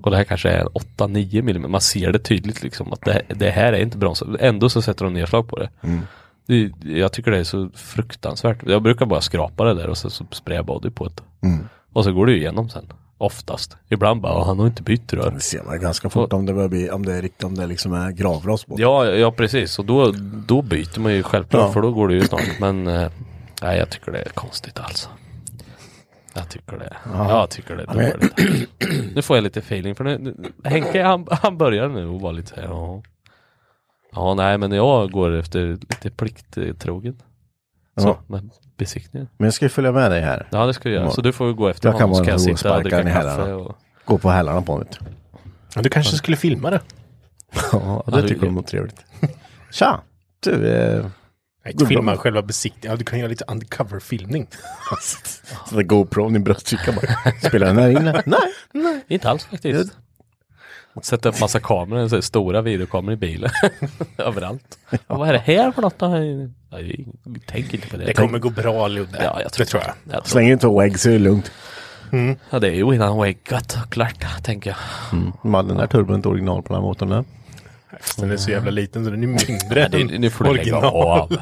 Och 0.03 0.11
det 0.11 0.17
här 0.17 0.25
kanske 0.25 0.49
är 0.49 0.65
8-9 0.65 1.39
mm. 1.51 1.71
Man 1.71 1.81
ser 1.81 2.13
det 2.13 2.19
tydligt 2.19 2.63
liksom 2.63 2.93
att 2.93 3.01
det, 3.05 3.23
det 3.29 3.51
här 3.51 3.73
är 3.73 3.81
inte 3.81 3.99
bromsrör. 3.99 4.37
Ändå 4.41 4.69
så 4.69 4.83
sätter 4.83 5.05
de 5.05 5.15
nedslag 5.15 5.49
på 5.49 5.57
det. 5.59 5.71
det. 6.47 6.73
Jag 6.91 7.13
tycker 7.13 7.31
det 7.31 7.39
är 7.39 7.45
så 7.45 7.71
fruktansvärt. 7.75 8.59
Jag 8.67 8.83
brukar 8.83 9.07
bara 9.07 9.21
skrapa 9.21 9.65
det 9.65 9.75
där 9.75 9.89
och 9.89 9.99
så, 9.99 10.11
så 10.11 10.25
sprayar 10.31 10.59
jag 10.59 10.67
body 10.67 10.91
på 10.91 11.05
det. 11.05 11.23
Och 11.93 12.05
så 12.05 12.13
går 12.13 12.27
det 12.27 12.33
ju 12.33 12.39
igenom 12.39 12.69
sen. 12.69 12.93
Oftast. 13.19 13.77
Ibland 13.89 14.21
bara, 14.21 14.33
"Ah, 14.33 14.45
han 14.45 14.59
har 14.59 14.67
inte 14.67 14.83
bytt 14.83 15.13
rör. 15.13 15.31
Det 15.31 15.41
ser 15.41 15.63
man 15.63 15.81
ganska 15.81 16.11
fort 16.11 16.33
om 16.33 16.47
det 16.47 16.53
börjar 16.53 16.69
bli, 16.69 16.91
om 16.91 17.07
det, 17.07 17.15
är 17.15 17.23
rikt- 17.23 17.45
om 17.45 17.55
det 17.55 17.67
liksom 17.67 17.93
är 17.93 18.11
gravrost 18.11 18.67
på. 18.67 18.75
Ja, 18.79 19.07
ja 19.07 19.33
precis. 19.33 19.79
Och 19.79 19.85
då, 19.85 20.13
då 20.47 20.63
byter 20.63 21.01
man 21.01 21.13
ju 21.15 21.23
självklart 21.23 21.63
Ja. 21.67 21.73
för 21.73 21.83
då 21.83 21.93
går 21.93 22.09
det 22.09 22.15
ju 22.15 22.23
snart. 22.25 22.61
Men 22.61 22.87
eh, 22.87 23.09
nej, 23.63 23.79
jag 23.79 23.91
tycker 23.91 24.13
det 24.13 24.19
är 24.19 24.29
konstigt 24.29 24.79
alltså. 24.81 25.09
Jag 26.37 26.49
tycker 26.49 26.79
det. 26.79 26.97
Jag 27.15 27.51
tycker 27.51 27.77
det 27.77 27.83
är 27.83 27.87
dåligt. 27.87 29.15
Nu 29.15 29.23
får 29.23 29.37
jag 29.37 29.45
lite 29.45 29.59
feeling 29.61 29.95
för 29.95 30.05
nu, 30.05 30.19
nu, 30.19 30.35
Henke 30.65 31.03
han, 31.03 31.27
han 31.31 31.59
börjar 31.59 31.89
nu 31.89 32.07
och 32.07 32.21
vara 32.21 32.33
lite 32.33 32.49
så 32.49 32.55
här, 32.57 32.63
ja. 32.63 33.03
Ja, 34.13 34.35
nej 34.35 34.59
men 34.59 34.73
jag 34.73 35.11
går 35.11 35.33
efter 35.33 35.67
lite 35.67 36.11
plikttrogen. 36.11 37.23
Så, 37.97 38.09
Ja. 38.09 38.19
med 38.27 38.51
besiktningen. 38.77 39.29
Men 39.37 39.45
jag 39.45 39.55
ska 39.55 39.65
ju 39.65 39.69
följa 39.69 39.93
med 39.93 40.11
dig 40.11 40.21
här. 40.21 40.49
Ja 40.51 40.67
det 40.67 40.75
ska 40.75 40.89
jag 40.91 40.97
göra. 41.03 41.11
Så 41.11 41.21
du 41.21 41.33
får 41.33 41.53
gå 41.53 41.69
efter 41.69 41.89
Jag 41.89 41.93
honom 41.93 42.09
så 42.15 42.19
vara 42.21 42.25
kan 42.25 42.39
jag 42.41 42.47
en 42.49 42.53
och 42.53 42.59
sparka 42.59 42.91
kaffe. 42.91 43.09
hälarna. 43.09 43.57
Och... 43.57 43.77
Gå 44.05 44.19
på 44.19 44.31
hälarna 44.31 44.63
på 44.63 44.79
mitt. 44.79 44.99
Ja, 45.75 45.83
du 45.83 45.89
kanske 45.89 46.17
skulle 46.17 46.37
filma 46.37 46.71
det? 46.71 46.81
Ja, 47.55 47.63
Ja, 48.07 48.13
det 48.17 48.23
det- 48.23 48.29
tycker 48.29 48.47
de 48.47 48.59
är 48.59 48.63
trevligt. 48.63 49.05
Tja! 49.73 50.01
Du, 50.41 50.69
eh, 50.69 51.07
Nej, 51.67 51.75
det 51.79 51.87
filma 51.87 52.13
bra? 52.13 52.21
själva 52.21 52.43
besiktningen. 52.43 52.93
Ja, 52.93 52.97
du 52.97 53.05
kan 53.05 53.19
göra 53.19 53.29
lite 53.29 53.45
undercover-filmning. 53.49 54.47
så 55.69 55.77
det 55.77 55.83
GoPro 55.83 56.37
i 56.37 56.39
bröstfickan 56.39 56.95
bara. 56.95 57.33
Spelar 57.49 57.67
den 57.67 57.79
här 57.79 57.91
inne? 57.91 58.23
Nej. 58.73 59.05
Inte 59.09 59.31
alls 59.31 59.45
faktiskt. 59.45 59.93
Sätta 61.03 61.29
upp 61.29 61.41
massa 61.41 61.61
kameror, 61.61 62.09
så 62.09 62.15
här 62.15 62.21
stora 62.21 62.63
videokameror 62.63 63.13
i 63.13 63.17
bilen. 63.17 63.51
Överallt. 64.19 64.79
Ja, 64.91 64.99
vad 65.07 65.29
är 65.29 65.33
det 65.33 65.39
här 65.39 65.73
för 65.73 65.83
något? 65.83 65.95
Jag 66.01 67.47
tänker 67.47 67.75
inte 67.75 67.89
på 67.89 67.97
det. 67.97 68.05
Det 68.05 68.15
kommer 68.15 68.39
gå 68.39 68.51
bra 68.51 68.89
Ludde. 68.89 69.25
Ja, 69.25 69.43
jag 69.43 69.53
tror 69.53 69.65
det 69.65 69.71
tror 69.71 69.83
jag. 69.83 70.15
Jag 70.15 70.25
tror, 70.25 70.31
Släng 70.31 70.49
in 70.49 70.59
två 70.59 70.83
ägg 70.83 71.01
så 71.01 71.09
är 71.09 71.13
det 71.13 71.19
lugnt. 71.19 71.51
ja, 72.51 72.59
det 72.59 72.69
är 72.69 72.75
ju 72.75 72.95
innan 72.95 73.21
väggat 73.21 73.77
klart, 73.91 74.43
tänker 74.43 74.71
jag. 74.71 74.79
Man, 75.43 75.69
den 75.69 75.77
där 75.77 75.87
turbon 75.87 76.11
är 76.13 76.17
inte 76.17 76.29
original 76.29 76.63
på 76.63 76.69
den 76.69 76.83
här 76.83 76.89
motorn. 76.89 77.25
Där. 78.17 78.23
Den 78.23 78.31
är 78.31 78.37
så 78.37 78.51
jävla 78.51 78.71
liten 78.71 79.05
så 79.05 79.11
den 79.11 79.23
är 79.23 79.27
mindre 79.27 79.85
än 79.87 80.07
nu 80.07 80.31
får 80.31 80.45
du 80.45 80.55
lägga 80.55 80.77
original. 80.77 81.21
av. 81.21 81.37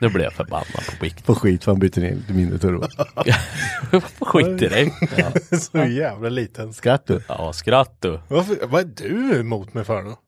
Nu 0.00 0.08
blir 0.08 0.24
jag 0.24 0.32
förbannad 0.32 0.66
på 0.66 1.04
vikt. 1.04 1.26
Får 1.26 1.34
skit 1.34 1.64
för 1.64 1.72
han 1.72 1.78
byter 1.78 2.04
in 2.04 2.22
till 2.26 2.34
mindre 2.34 2.58
turbo. 2.58 2.86
Skit 4.20 4.62
i 4.62 4.68
dig. 4.68 4.94
Ja, 5.16 5.58
så 5.58 5.78
jävla 5.78 6.28
liten. 6.28 6.72
Skratt 6.72 7.06
du. 7.06 7.22
ja 7.28 7.52
skratt 7.52 7.96
du. 8.00 8.20
Varför, 8.28 8.66
vad 8.66 8.80
är 8.80 9.08
du 9.08 9.40
emot 9.40 9.74
mig 9.74 9.84
för 9.84 10.02
då? 10.02 10.18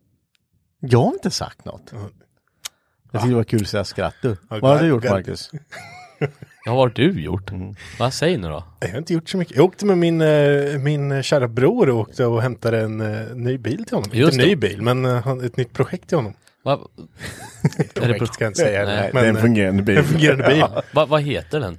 Jag 0.80 0.98
har 1.02 1.12
inte 1.12 1.30
sagt 1.30 1.64
något. 1.64 1.92
Jag 1.92 3.20
tyckte 3.22 3.28
det 3.28 3.34
var 3.34 3.44
kul 3.44 3.60
att 3.62 3.68
säga 3.68 3.84
skratt 3.84 4.14
du. 4.22 4.36
Ja, 4.50 4.58
Vad 4.62 4.70
har 4.70 4.78
du 4.80 4.86
gjort 4.86 5.04
Marcus? 5.04 5.50
Ja, 6.64 6.72
vad 6.72 6.80
har 6.80 6.92
du 6.94 7.20
gjort? 7.20 7.50
Vad 7.98 8.14
säger 8.14 8.38
nu 8.38 8.48
då? 8.48 8.64
Jag 8.80 8.88
har 8.88 8.98
inte 8.98 9.14
gjort 9.14 9.28
så 9.28 9.36
mycket. 9.38 9.56
Jag 9.56 9.64
åkte 9.64 9.86
med 9.86 9.98
min, 9.98 10.20
eh, 10.20 10.78
min 10.78 11.22
kära 11.22 11.48
bror 11.48 11.88
och 11.88 12.00
åkte 12.00 12.26
och 12.26 12.42
hämtade 12.42 12.80
en 12.80 13.00
eh, 13.00 13.34
ny 13.34 13.58
bil 13.58 13.84
till 13.84 13.96
honom. 13.96 14.10
Just 14.12 14.32
inte 14.32 14.44
det. 14.44 14.48
ny 14.48 14.56
bil, 14.56 14.82
men 14.82 15.04
eh, 15.04 15.28
ett 15.44 15.56
nytt 15.56 15.72
projekt 15.72 16.08
till 16.08 16.18
honom. 16.18 16.34
Vad, 16.62 16.78
Projekt 17.94 18.34
ska 18.34 18.44
jag 18.44 18.50
inte 18.50 18.60
säga. 18.60 18.84
Nej, 18.84 19.10
det 19.12 19.20
är 19.20 19.24
en 19.24 19.36
fungerande 19.36 19.82
bil. 19.82 19.98
En 19.98 20.04
fungerande 20.04 20.48
bil. 20.48 20.64
vad, 20.92 21.08
vad 21.08 21.22
heter 21.22 21.60
den? 21.60 21.78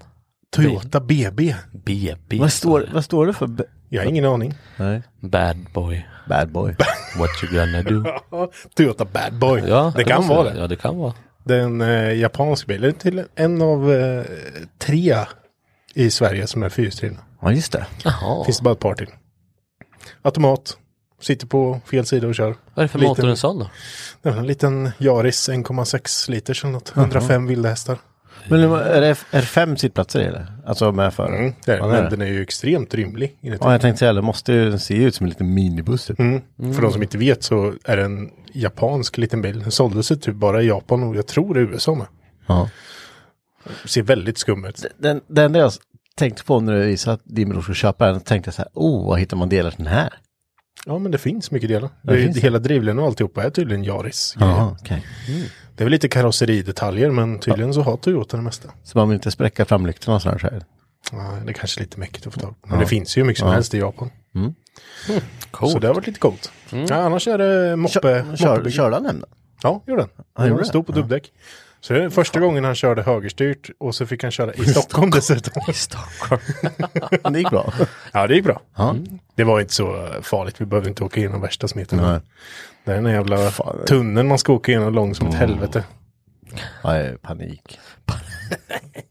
Toyota 0.50 1.00
BB. 1.00 1.56
BB. 1.72 2.40
Vad 2.40 2.54
står, 2.54 2.90
vad 2.94 3.06
står 3.06 3.28
det 3.28 3.34
för? 3.34 3.50
Jag 3.90 4.02
har 4.02 4.10
ingen 4.10 4.26
aning. 4.26 4.54
Nej. 4.78 5.02
Bad 5.20 5.58
boy. 5.74 6.08
Bad 6.30 6.52
boy. 6.52 6.76
What 7.18 7.30
you 7.44 7.54
gonna 7.54 7.82
do? 7.82 8.04
Toyota 8.76 9.06
Bad 9.06 9.34
Boy. 9.40 9.62
Ja, 9.68 9.94
det 9.96 10.04
kan 10.04 10.28
vara 10.28 10.54
det. 10.54 10.60
Ja, 10.60 10.68
det 10.68 10.76
kan 10.76 10.98
vara. 10.98 11.14
Det 11.44 11.56
är 11.56 11.60
en 11.60 11.82
eh, 11.82 12.14
japansk 12.14 12.68
bil. 12.68 12.82
Det 12.82 12.88
är 12.88 12.92
till 12.92 13.24
en 13.36 13.62
av 13.62 13.94
eh, 13.94 14.24
tre 14.78 15.16
i 15.94 16.10
Sverige 16.10 16.48
som 16.48 16.64
är 16.64 16.70
fyrhjulsdrivna. 16.70 17.20
Ja 17.42 17.52
just 17.52 17.72
det. 17.72 17.86
Jaha. 18.04 18.46
Finns 18.46 18.58
det 18.58 18.64
bara 18.64 18.74
ett 18.74 18.80
par 18.80 18.96
till. 18.96 19.10
Automat. 20.22 20.78
Sitter 21.22 21.48
på 21.48 21.80
fel 21.86 22.06
sida 22.06 22.28
och 22.28 22.36
kör. 22.36 22.46
Vad 22.74 22.78
är 22.78 22.82
det 22.84 22.88
för 22.88 23.00
Liten- 23.00 23.10
motor 23.10 23.28
en 23.30 23.38
sån 23.38 23.60
då? 23.60 23.70
Det 24.22 24.30
är 24.30 24.38
en 24.38 24.48
liten 24.48 24.92
Yaris 24.98 25.50
1,6 25.50 26.30
liters 26.30 26.64
eller 26.64 26.72
något. 26.74 26.94
105 26.96 27.48
vilda 27.48 27.70
hästar. 27.70 27.98
Men 28.50 28.60
är 28.74 29.02
det, 29.02 29.08
är 29.08 29.16
det 29.32 29.42
fem 29.42 29.78
sittplatser 29.78 30.20
i 30.22 30.32
det? 30.32 30.48
Alltså 30.66 30.92
med 30.92 31.14
för? 31.14 31.28
Mm, 31.36 31.54
det 31.66 31.72
är, 31.72 31.78
Ja, 31.78 31.86
det. 31.88 31.92
är 31.98 32.02
men 32.02 32.04
det. 32.04 32.10
den 32.18 32.22
är 32.28 32.32
ju 32.32 32.42
extremt 32.42 32.94
rymlig. 32.94 33.38
Ja, 33.42 33.72
jag 33.72 33.82
tänkte 33.82 34.00
säga 34.00 34.14
det. 34.14 34.22
måste 34.22 34.54
ju 34.54 34.78
se 34.80 34.96
ut 35.04 35.16
som 35.16 35.24
en 35.24 35.30
liten 35.30 35.54
minibuss. 35.54 36.06
Typ. 36.06 36.20
Mm. 36.20 36.42
För 36.74 36.82
de 36.82 36.92
som 36.94 37.04
inte 37.04 37.18
vet 37.18 37.44
så 37.44 37.74
är 37.84 37.98
det 37.98 38.04
en 38.04 38.30
japansk 38.54 39.18
liten 39.18 39.42
bil. 39.42 39.60
Den 39.60 39.72
såldes 39.72 40.12
ju 40.12 40.16
typ 40.16 40.36
bara 40.36 40.62
i 40.62 40.68
Japan 40.68 41.04
och 41.04 41.16
jag 41.16 41.28
tror 41.28 41.58
i 41.58 41.62
USA 41.62 41.96
med. 41.96 42.08
Ja. 42.48 42.70
Ser 43.86 44.02
väldigt 44.02 44.38
skum 44.38 44.66
ut. 44.66 44.86
Den, 44.98 45.22
den 45.28 45.46
enda 45.46 45.60
jag 45.60 45.72
tänkte 46.16 46.44
på 46.44 46.60
när 46.60 46.74
du 46.74 46.80
visade 46.80 47.14
att 47.14 47.22
din 47.24 47.50
bror 47.50 47.62
skulle 47.62 47.76
köpa 47.76 48.06
den, 48.08 48.22
tänkte 48.22 48.48
jag 48.48 48.54
så 48.56 48.62
här, 48.62 48.70
oh, 48.74 49.08
vad 49.08 49.20
hittar 49.20 49.38
man 49.38 49.50
delar 49.50 49.72
till 49.72 49.84
den 49.84 49.94
här? 49.94 50.14
Ja 50.86 51.00
men 51.00 51.12
det 51.12 51.18
finns 51.18 51.52
mycket 51.52 51.70
delar. 51.70 51.90
Det 52.02 52.12
Det 52.14 52.20
är, 52.20 52.24
finns 52.24 52.36
det. 52.36 52.42
hela 52.42 52.60
drivlinan 52.60 53.00
och 53.00 53.06
alltihopa 53.06 53.44
är 53.44 53.50
tydligen 53.50 53.84
Yaris. 53.84 54.36
Ja, 54.40 54.78
okej. 54.82 55.06
Det 55.76 55.84
är 55.84 55.86
väl 55.86 55.92
lite 55.92 56.08
karosseridetaljer 56.10 57.12
men 57.12 57.40
tydligen 57.40 57.74
så 57.74 57.82
har 57.82 57.98
Toyota 57.98 58.38
det 58.38 58.44
mesta. 58.44 58.70
Så 58.84 58.98
man 58.98 59.10
vill 59.10 59.16
inte 59.16 59.32
spräcka 59.32 59.66
framlyktorna 59.66 60.16
och 60.16 60.22
sådär 60.22 60.38
så 60.38 60.48
här. 60.48 60.64
Ja, 61.12 61.38
det 61.46 61.52
är 61.52 61.54
kanske 61.54 61.80
lite 61.82 62.00
mäckigt 62.00 62.28
att 62.28 62.34
få 62.34 62.40
tag 62.40 62.62
på. 62.62 62.68
Men 62.70 62.80
det 62.80 62.86
finns 62.86 63.18
ju 63.18 63.24
mycket 63.24 63.40
som 63.40 63.48
Ja. 63.48 63.54
helst 63.54 63.74
i 63.74 63.78
Japan. 63.80 64.10
Coolt. 65.52 65.72
Så 65.72 65.80
det 65.80 65.88
har 65.88 65.94
varit 65.94 66.08
lite 66.08 66.20
coolt. 66.20 66.52
Ja, 66.70 66.96
annars 66.96 67.28
är 67.28 67.38
det 67.38 67.76
moppe. 67.76 67.94
Kör, 67.94 68.36
kör, 68.36 68.48
moppebygge. 68.50 68.76
körde 68.76 68.96
han 68.96 69.04
den 69.04 69.20
då? 69.20 69.26
Ja, 69.64 69.84
gjorde 69.88 70.02
den. 70.02 70.10
Han 70.34 70.48
gjorde 70.48 70.58
den 70.60 70.64
det? 70.64 70.70
stod 70.70 70.86
på 70.86 70.92
dubbdäck. 70.92 71.32
Så 71.84 71.94
det 71.94 72.04
är 72.04 72.10
första 72.10 72.40
gången 72.40 72.64
han 72.64 72.76
körde 72.76 73.02
högerstyrt 73.04 73.70
och 73.78 73.96
så 73.96 74.06
fick 74.06 74.24
han 74.24 74.32
köra 74.32 74.54
i 74.54 74.66
Stockholm 74.66 75.12
dessutom. 75.12 75.64
I 75.70 75.74
Stockholm. 75.74 76.42
Det 77.34 77.40
gick 77.40 77.50
bra. 77.50 77.74
Ja, 78.14 78.28
det 78.28 78.36
gick 78.36 78.44
bra. 78.44 78.62
Ja. 78.76 78.96
Det 79.36 79.44
var 79.44 79.60
inte 79.62 79.74
så 79.74 80.08
farligt. 80.22 80.62
Vi 80.62 80.66
behövde 80.66 80.90
inte 80.90 81.04
åka 81.04 81.20
igenom 81.20 81.42
värsta 81.42 81.68
smeten. 81.68 82.00
Nej. 82.02 82.20
Det 82.86 82.92
är 82.92 82.96
den 83.02 83.06
jävla 83.14 83.38
Fan. 83.52 83.86
tunneln 83.88 84.28
man 84.28 84.38
ska 84.40 84.54
åka 84.54 84.72
igenom 84.72 84.94
lång 84.94 85.16
som 85.16 85.28
ett 85.28 85.34
helvete. 85.34 85.84
Ja, 86.84 86.98
jag 86.98 87.06
är 87.06 87.16
panik. 87.18 87.80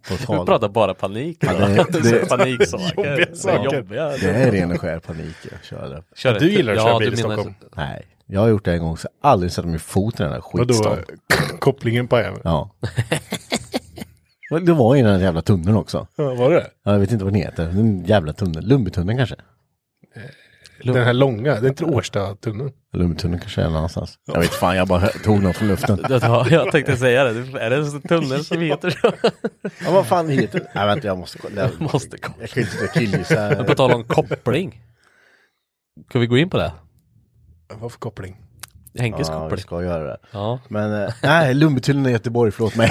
På 0.09 0.15
Du 0.19 0.25
tal. 0.25 0.47
pratar 0.47 0.69
bara 0.69 0.95
panik. 0.95 1.39
Ja, 1.41 1.53
det- 1.53 1.67
Det, 1.91 2.01
det- 2.11 2.21
är 2.21 2.27
paniksaker. 2.27 3.11
Jobbiga 3.11 3.35
saker. 3.37 3.77
Jobbiga. 3.77 4.09
Det 4.09 4.31
är 4.31 4.51
ren 4.53 4.71
och 4.73 4.81
skär 4.81 4.99
panik. 4.99 5.37
Jag 5.51 5.65
kör 5.65 5.89
det. 5.89 6.03
Kör 6.17 6.39
Du 6.41 6.51
gillar 6.51 6.73
att 6.73 6.83
köra 6.83 6.99
bil 6.99 7.09
i 7.09 7.17
menar- 7.17 7.35
Stockholm. 7.35 7.55
Nej, 7.77 8.07
jag 8.33 8.41
har 8.41 8.49
gjort 8.49 8.65
det 8.65 8.73
en 8.73 8.79
gång 8.83 8.97
så 8.97 9.09
jag 9.21 9.29
har 9.29 9.33
aldrig 9.33 9.53
sett 9.53 9.65
min 9.65 9.79
fot 9.79 10.21
i 10.21 10.23
den 10.23 10.33
där 10.33 10.43
Och 10.45 10.67
då 10.67 10.75
skitstan. 10.75 10.99
kopplingen 11.59 12.09
på 12.09 12.17
även. 12.17 12.41
Ja. 12.45 12.71
Det 14.63 14.73
var 14.73 14.97
i 14.97 15.03
den 15.03 15.13
där 15.13 15.21
jävla 15.21 15.43
tunneln 15.43 15.77
också. 15.77 16.07
Ja, 16.17 16.35
var 16.35 16.51
det? 16.51 16.71
Ja, 16.83 16.93
Jag 16.93 16.99
vet 16.99 17.13
inte 17.13 17.25
vad 17.25 17.33
den 17.33 17.43
heter. 17.43 17.67
Den 17.67 18.05
jävla 18.05 18.33
tunneln. 18.33 18.67
Lundbytunneln 18.69 19.19
kanske? 19.19 19.37
Den 20.85 21.05
här 21.05 21.13
långa, 21.13 21.61
det 21.61 21.67
är 21.67 21.69
inte 21.69 21.85
Årsta-tunneln. 21.85 22.73
Lundbytunneln 22.93 23.41
kanske 23.41 23.61
är 23.61 23.65
någon 23.67 23.77
annanstans. 23.77 24.19
Jag 24.27 24.41
vet 24.41 24.51
fan, 24.51 24.77
jag 24.77 24.89
bara 24.89 25.07
tog 25.07 25.43
något 25.43 25.57
från 25.57 25.69
luften. 25.69 25.99
Ja, 26.23 26.47
jag 26.51 26.73
tänkte 26.73 26.97
säga 26.97 27.25
det. 27.25 27.61
Är 27.61 27.71
det 27.71 27.77
en 27.77 28.03
tunnel 28.03 28.45
som 28.45 28.61
heter 28.61 28.91
så? 28.91 29.13
Ja, 29.85 29.91
vad 29.93 30.07
fan 30.07 30.29
heter 30.29 30.59
det? 30.61 30.71
Nej, 30.75 30.87
vänta, 30.87 31.07
jag 31.07 31.19
måste 31.19 31.39
kolla. 31.39 31.61
Jag, 31.61 31.93
Måste 31.93 32.19
kolla. 32.19 32.35
jag 32.41 32.51
kan 32.51 32.63
inte 32.63 32.89
killgissa. 32.95 33.65
På 33.65 33.75
tal 33.75 33.93
om 33.93 34.05
koppling. 34.05 34.81
Ska 36.09 36.19
vi 36.19 36.27
gå 36.27 36.39
in 36.39 36.51
på 36.51 36.57
det? 36.57 36.73
Vad 37.81 37.93
för 37.93 37.99
koppling? 37.99 38.37
Henkes 38.99 39.29
Ja, 39.29 39.35
vi 39.35 39.41
koppling. 39.45 39.61
ska 39.63 39.83
göra 39.83 40.05
det. 40.05 40.17
Ja, 40.31 40.59
Men 40.69 41.03
eh, 41.03 41.13
nej, 41.23 41.55
Lumbetullen 41.55 42.07
är 42.07 42.11
Göteborg, 42.11 42.51
förlåt 42.53 42.77
mig. 42.77 42.91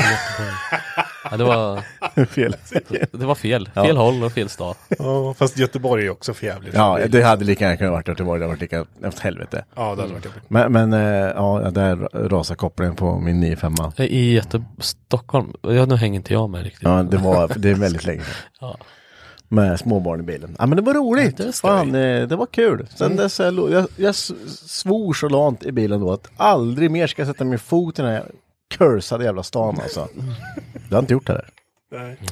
ja 1.31 1.37
det, 1.37 1.43
var, 1.43 1.81
Fel. 2.25 2.55
det 3.11 3.25
var 3.25 3.35
fel. 3.35 3.69
Fel 3.73 3.97
håll 3.97 4.23
och 4.23 4.31
fel 4.31 4.49
stad. 4.49 4.75
Ja, 4.99 5.33
fast 5.33 5.57
Göteborg 5.57 6.05
är 6.05 6.09
också 6.09 6.33
för 6.33 6.45
jävligt. 6.45 6.73
Ja, 6.73 6.99
det 7.09 7.21
hade 7.21 7.45
lika 7.45 7.63
gärna 7.65 7.77
kunnat 7.77 7.91
varit 7.93 8.07
Göteborg, 8.07 8.39
det 8.39 8.45
hade 8.45 8.53
varit 8.55 8.61
lika 8.61 8.81
åt 9.07 9.19
helvete. 9.19 9.65
Ja, 9.75 9.95
det 9.95 10.01
hade 10.01 10.13
varit 10.13 10.25
jobbigt. 10.25 10.43
Men, 10.47 10.71
men 10.71 10.93
eh, 10.93 10.99
ja, 11.35 11.71
där 11.71 11.95
rasar 12.29 12.55
kopplingen 12.55 12.95
på 12.95 13.19
min 13.19 13.39
95 13.39 13.73
I 13.97 14.33
Göte 14.33 14.63
Stockholm, 14.79 15.53
ja, 15.61 15.85
nu 15.85 15.95
hänger 15.95 16.15
inte 16.15 16.33
jag 16.33 16.49
med 16.49 16.63
riktigt. 16.63 16.83
Ja, 16.83 17.03
det 17.03 17.17
var, 17.17 17.51
det 17.55 17.69
är 17.69 17.75
väldigt 17.75 18.05
länge 18.05 18.21
sedan. 18.23 18.33
Ja. 18.59 18.77
Med 19.53 19.79
småbarn 19.79 20.19
i 20.19 20.23
bilen. 20.23 20.55
Ja 20.59 20.65
men 20.65 20.75
det 20.75 20.81
var 20.81 20.93
roligt. 20.93 21.39
Ja, 21.39 21.45
det 21.45 21.53
Fan, 21.53 21.95
eh, 21.95 22.27
det 22.27 22.35
var 22.35 22.45
kul. 22.45 22.87
Sen 22.95 23.15
dess 23.15 23.39
jag, 23.39 23.71
jag, 23.71 23.87
jag 23.95 24.15
svor 24.15 25.13
så 25.13 25.29
lant 25.29 25.63
i 25.63 25.71
bilen 25.71 25.99
då 26.01 26.13
att 26.13 26.31
aldrig 26.37 26.91
mer 26.91 27.07
ska 27.07 27.21
jag 27.21 27.27
sätta 27.27 27.43
min 27.43 27.59
fot 27.59 27.99
i 27.99 28.01
den 28.01 28.11
här 28.11 28.31
cursade 28.69 29.23
jävla 29.23 29.43
stan 29.43 29.79
alltså. 29.83 30.07
Jag 30.89 30.97
har 30.97 30.99
inte 30.99 31.13
gjort 31.13 31.27
det 31.27 31.33
där. 31.33 31.49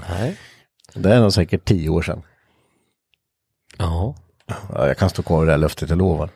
Nej. 0.10 0.38
Det 0.94 1.14
är 1.14 1.22
nog 1.22 1.34
säkert 1.34 1.66
tio 1.66 1.90
år 1.90 2.02
sedan. 2.02 2.22
Ja. 3.78 4.16
Ja, 4.46 4.88
jag 4.88 4.98
kan 4.98 5.10
stå 5.10 5.24
kvar 5.24 5.44
i 5.44 5.46
det 5.46 5.52
här 5.52 5.58
löftet, 5.58 5.90
jag 5.90 5.98
lovar. 5.98 6.30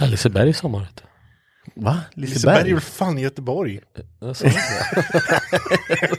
Liseberg 0.00 0.48
i 0.48 0.52
sommar. 0.52 0.80
vet 0.80 0.96
du. 0.96 1.02
Va? 1.74 2.00
Liseberg 2.14 2.54
är 2.54 2.58
Liseberg? 2.58 2.72
väl 2.72 2.80
fan 2.82 3.18
Göteborg? 3.18 3.80
Jag 4.20 4.36
sa 4.36 4.44
det. 4.46 4.54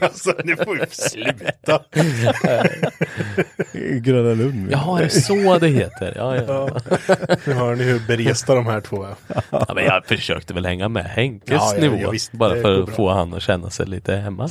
alltså, 0.00 0.34
ni 0.44 0.56
får 0.56 0.78
ju 0.78 0.86
sluta. 0.90 1.82
Gröna 4.00 4.34
Lund. 4.34 4.68
Jaha, 4.70 4.98
är 5.00 5.04
det 5.04 5.10
så 5.10 5.58
det 5.58 5.68
heter? 5.68 6.12
Ja, 6.16 6.36
ja. 6.36 6.68
Nu 7.44 7.52
hör 7.52 7.74
ni 7.76 7.84
hur 7.84 8.00
beresta 8.06 8.54
de 8.54 8.66
här 8.66 8.80
två 8.80 9.04
är. 9.04 9.14
ja 9.50 9.72
men 9.74 9.84
jag 9.84 10.06
försökte 10.06 10.54
väl 10.54 10.66
hänga 10.66 10.88
med 10.88 11.04
Henkes 11.04 11.50
Ja, 11.50 11.74
ja, 11.74 11.80
nivå. 11.90 12.10
visst. 12.10 12.32
bara 12.32 12.60
för 12.62 12.82
att 12.82 12.90
få 12.90 13.10
han 13.12 13.34
att 13.34 13.42
känna 13.42 13.70
sig 13.70 13.86
lite 13.90 14.16
hemma. 14.16 14.48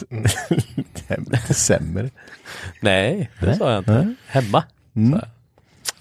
Lite 1.31 1.53
sämre. 1.53 2.09
Nej, 2.79 3.29
det 3.41 3.55
sa 3.55 3.69
jag 3.71 3.77
inte. 3.79 4.15
Hemma. 4.27 4.63
Mm. 4.95 5.19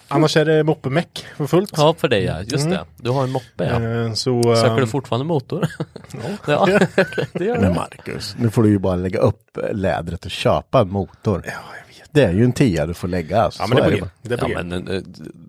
Annars 0.08 0.36
är 0.36 0.44
det 0.44 0.64
moppemäck 0.64 1.26
för 1.36 1.46
fullt. 1.46 1.72
Ja, 1.76 1.94
för 1.98 2.08
dig 2.08 2.24
ja. 2.24 2.40
Just 2.42 2.70
det. 2.70 2.84
Du 2.96 3.10
har 3.10 3.24
en 3.24 3.30
moppe 3.30 3.44
ja. 3.64 3.82
Eh, 4.06 4.12
Så, 4.12 4.42
Söker 4.56 4.76
du 4.76 4.82
eh, 4.82 4.86
fortfarande 4.88 5.26
motor? 5.26 5.66
ja, 6.46 6.66
det 7.32 7.44
gör 7.44 7.58
Men. 7.60 7.74
Marcus, 7.74 8.36
nu 8.38 8.50
får 8.50 8.62
du 8.62 8.68
ju 8.68 8.78
bara 8.78 8.96
lägga 8.96 9.18
upp 9.18 9.58
lädret 9.72 10.24
och 10.24 10.30
köpa 10.30 10.80
en 10.80 10.90
motor. 10.90 11.42
Ja, 11.46 11.52
jag 11.52 11.94
vet. 11.98 12.08
Det 12.10 12.24
är 12.24 12.32
ju 12.32 12.44
en 12.44 12.52
tia 12.52 12.86
du 12.86 12.94
får 12.94 13.08
lägga. 13.08 13.42
Alltså. 13.42 13.62
Ja, 13.62 13.66
Så 13.68 13.74
men 13.74 13.82
det 13.82 13.96
är 13.96 14.00
G. 14.00 14.04
Det 14.22 14.34
är 14.42 14.48
Ja, 14.48 14.62
men, 14.62 14.88
eh, 14.88 15.02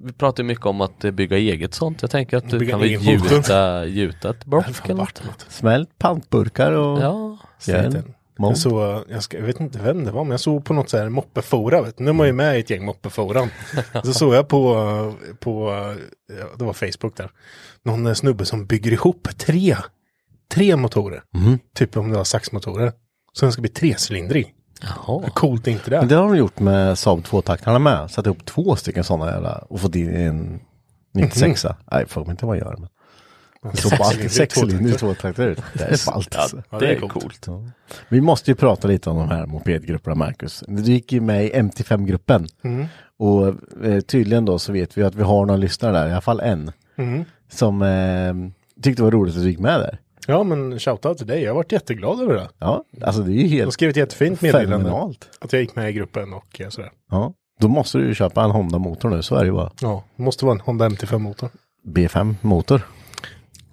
vi 0.04 0.14
pratar 0.14 0.44
ju 0.44 0.48
mycket 0.48 0.66
om 0.66 0.82
att 0.82 1.04
eh, 1.06 1.12
bygga 1.12 1.38
eget 1.38 1.74
sånt. 1.74 2.02
Jag 2.02 2.12
tänker 2.12 2.38
att 2.38 2.50
du 2.50 2.60
Bygga 2.60 2.72
kan 2.72 2.80
väl 2.80 2.90
gjuta, 2.90 3.86
gjuta 3.86 4.30
ett 4.30 4.46
block 4.46 4.66
eller 4.86 4.96
något. 4.96 5.46
Smält 5.50 5.98
pantburkar 5.98 6.72
och 6.72 7.00
Ja. 7.02 7.38
Mom. 8.38 8.50
Jag, 8.50 8.58
såg, 8.58 9.04
jag, 9.10 9.24
ska, 9.24 9.38
jag 9.38 9.46
vet 9.46 9.60
inte 9.60 9.80
vem 9.80 10.04
det 10.06 10.12
var, 10.12 10.24
men 10.24 10.32
jag 10.32 10.40
såg 10.40 10.66
på 10.66 10.74
något 10.74 10.90
så 10.90 10.98
här 10.98 11.10
moppefora. 11.10 11.82
Vet. 11.82 12.00
Nu 12.00 12.10
är 12.10 12.14
man 12.14 12.28
ju 12.28 12.34
med 12.34 12.58
i 12.58 12.60
ett 12.60 12.70
gäng 12.70 12.86
moppeforan. 12.86 13.50
så 14.04 14.14
såg 14.14 14.34
jag 14.34 14.48
på, 14.48 14.74
på, 15.40 15.70
det 16.58 16.66
var 16.66 16.74
Facebook 16.74 17.18
där, 17.18 17.32
någon 17.84 18.16
snubbe 18.16 18.46
som 18.46 18.66
bygger 18.66 18.92
ihop 18.92 19.28
tre, 19.38 19.78
tre 20.52 20.76
motorer. 20.76 21.24
Mhm. 21.34 21.60
Typ 21.76 21.98
om 21.98 22.12
det 22.12 22.18
var 22.18 22.24
saxmotorer. 22.24 22.92
Så 23.34 23.46
den 23.46 23.52
ska 23.52 23.62
bli 23.62 23.72
trecylindrig. 23.72 24.54
jaha. 24.82 25.22
Hur 25.24 25.30
coolt 25.30 25.68
är 25.68 25.72
inte 25.72 25.90
det? 25.90 26.00
Men 26.00 26.08
det 26.08 26.16
har 26.16 26.24
de 26.24 26.38
gjort 26.38 26.60
med 26.60 26.98
Saab 26.98 27.20
2-taktarna 27.20 27.80
med. 27.80 28.12
Satt 28.12 28.26
ihop 28.26 28.46
två 28.46 28.76
stycken 28.76 29.04
sådana 29.04 29.32
jävla 29.32 29.58
och 29.70 29.82
fått 29.82 29.96
in 29.96 30.10
en 30.16 30.60
96 31.14 31.64
Mhm. 31.66 31.74
Nej, 31.92 32.00
jag 32.02 32.10
frågar 32.10 32.26
mig 32.28 32.32
inte 32.34 32.46
vad 32.46 32.58
jag 32.58 32.66
gör. 32.66 32.76
Men. 32.80 32.90
Det 33.72 33.78
står 33.78 33.98
ballt. 33.98 34.32
Sexcylindrig 34.32 34.98
tvåtaktare. 35.00 35.56
Det 35.74 35.84
är 35.84 36.12
ballt. 36.12 36.36
alltså. 36.36 36.64
Ja, 36.70 36.80
Det 36.80 36.88
är 36.96 37.00
coolt. 37.00 37.44
Ja. 37.48 37.64
Vi 38.10 38.22
måste 38.22 38.52
ju 38.52 38.56
prata 38.56 38.88
lite 38.88 39.10
om 39.10 39.18
de 39.18 39.30
här 39.30 39.46
mopedgrupperna, 39.46 40.16
Marcus. 40.16 40.64
Du 40.68 40.82
gick 40.82 41.12
ju 41.12 41.22
med 41.22 41.46
i 41.46 41.50
MT5-gruppen. 41.54 42.48
Mm. 42.64 42.86
Och 43.20 43.48
eh, 43.86 44.00
tydligen 44.02 44.46
då 44.46 44.60
så 44.60 44.72
vet 44.72 44.98
vi 44.98 45.04
att 45.04 45.16
vi 45.16 45.24
har 45.24 45.46
någon 45.46 45.60
lyssnare 45.60 45.92
där, 45.94 46.08
i 46.10 46.12
alla 46.12 46.22
fall 46.22 46.40
en, 46.40 46.72
Mm. 46.98 47.26
som 47.52 47.82
eh, 47.82 48.34
tyckte 48.84 49.02
det 49.02 49.04
var 49.04 49.12
roligt 49.12 49.36
att 49.36 49.42
du 49.42 49.50
gick 49.50 49.60
med 49.60 49.80
där. 49.80 49.98
Ja, 50.28 50.44
men 50.44 50.80
shoutout 50.80 51.18
till 51.18 51.28
dig. 51.28 51.42
Jag 51.44 51.50
har 51.52 51.56
varit 51.56 51.72
jätteglad 51.72 52.22
över 52.22 52.34
det. 52.34 52.50
Ja, 52.60 52.84
alltså 53.02 53.22
det 53.22 53.32
är 53.32 53.34
ju 53.34 53.42
Jag 53.42 53.50
har 53.50 53.58
helt 53.58 53.74
skrivit 53.74 53.96
jättefint 53.96 54.42
meddelande. 54.42 55.14
Att 55.42 55.54
jag 55.54 55.62
gick 55.62 55.76
med 55.76 55.90
i 55.90 55.94
gruppen 55.94 56.34
och 56.34 56.62
eh, 56.62 56.70
sådär. 56.70 56.92
Ja, 57.12 57.34
då 57.60 57.68
måste 57.68 57.98
du 57.98 58.08
ju 58.08 58.14
köpa 58.16 58.44
en 58.44 58.52
Honda-motor 58.52 59.10
nu, 59.10 59.22
så 59.24 59.36
är 59.36 59.40
det 59.40 59.46
ju 59.46 59.52
bara. 59.54 59.72
Ja, 59.82 60.04
det 60.18 60.24
måste 60.24 60.46
vara 60.46 60.56
en 60.56 60.62
Honda 60.62 60.90
MT5-motor. 60.90 61.50
B5-motor. 61.88 62.82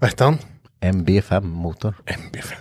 Vad 0.02 0.10
hette 0.10 0.24
han? 0.24 0.38
MB5-motor. 0.80 1.94
MB5. 2.06 2.52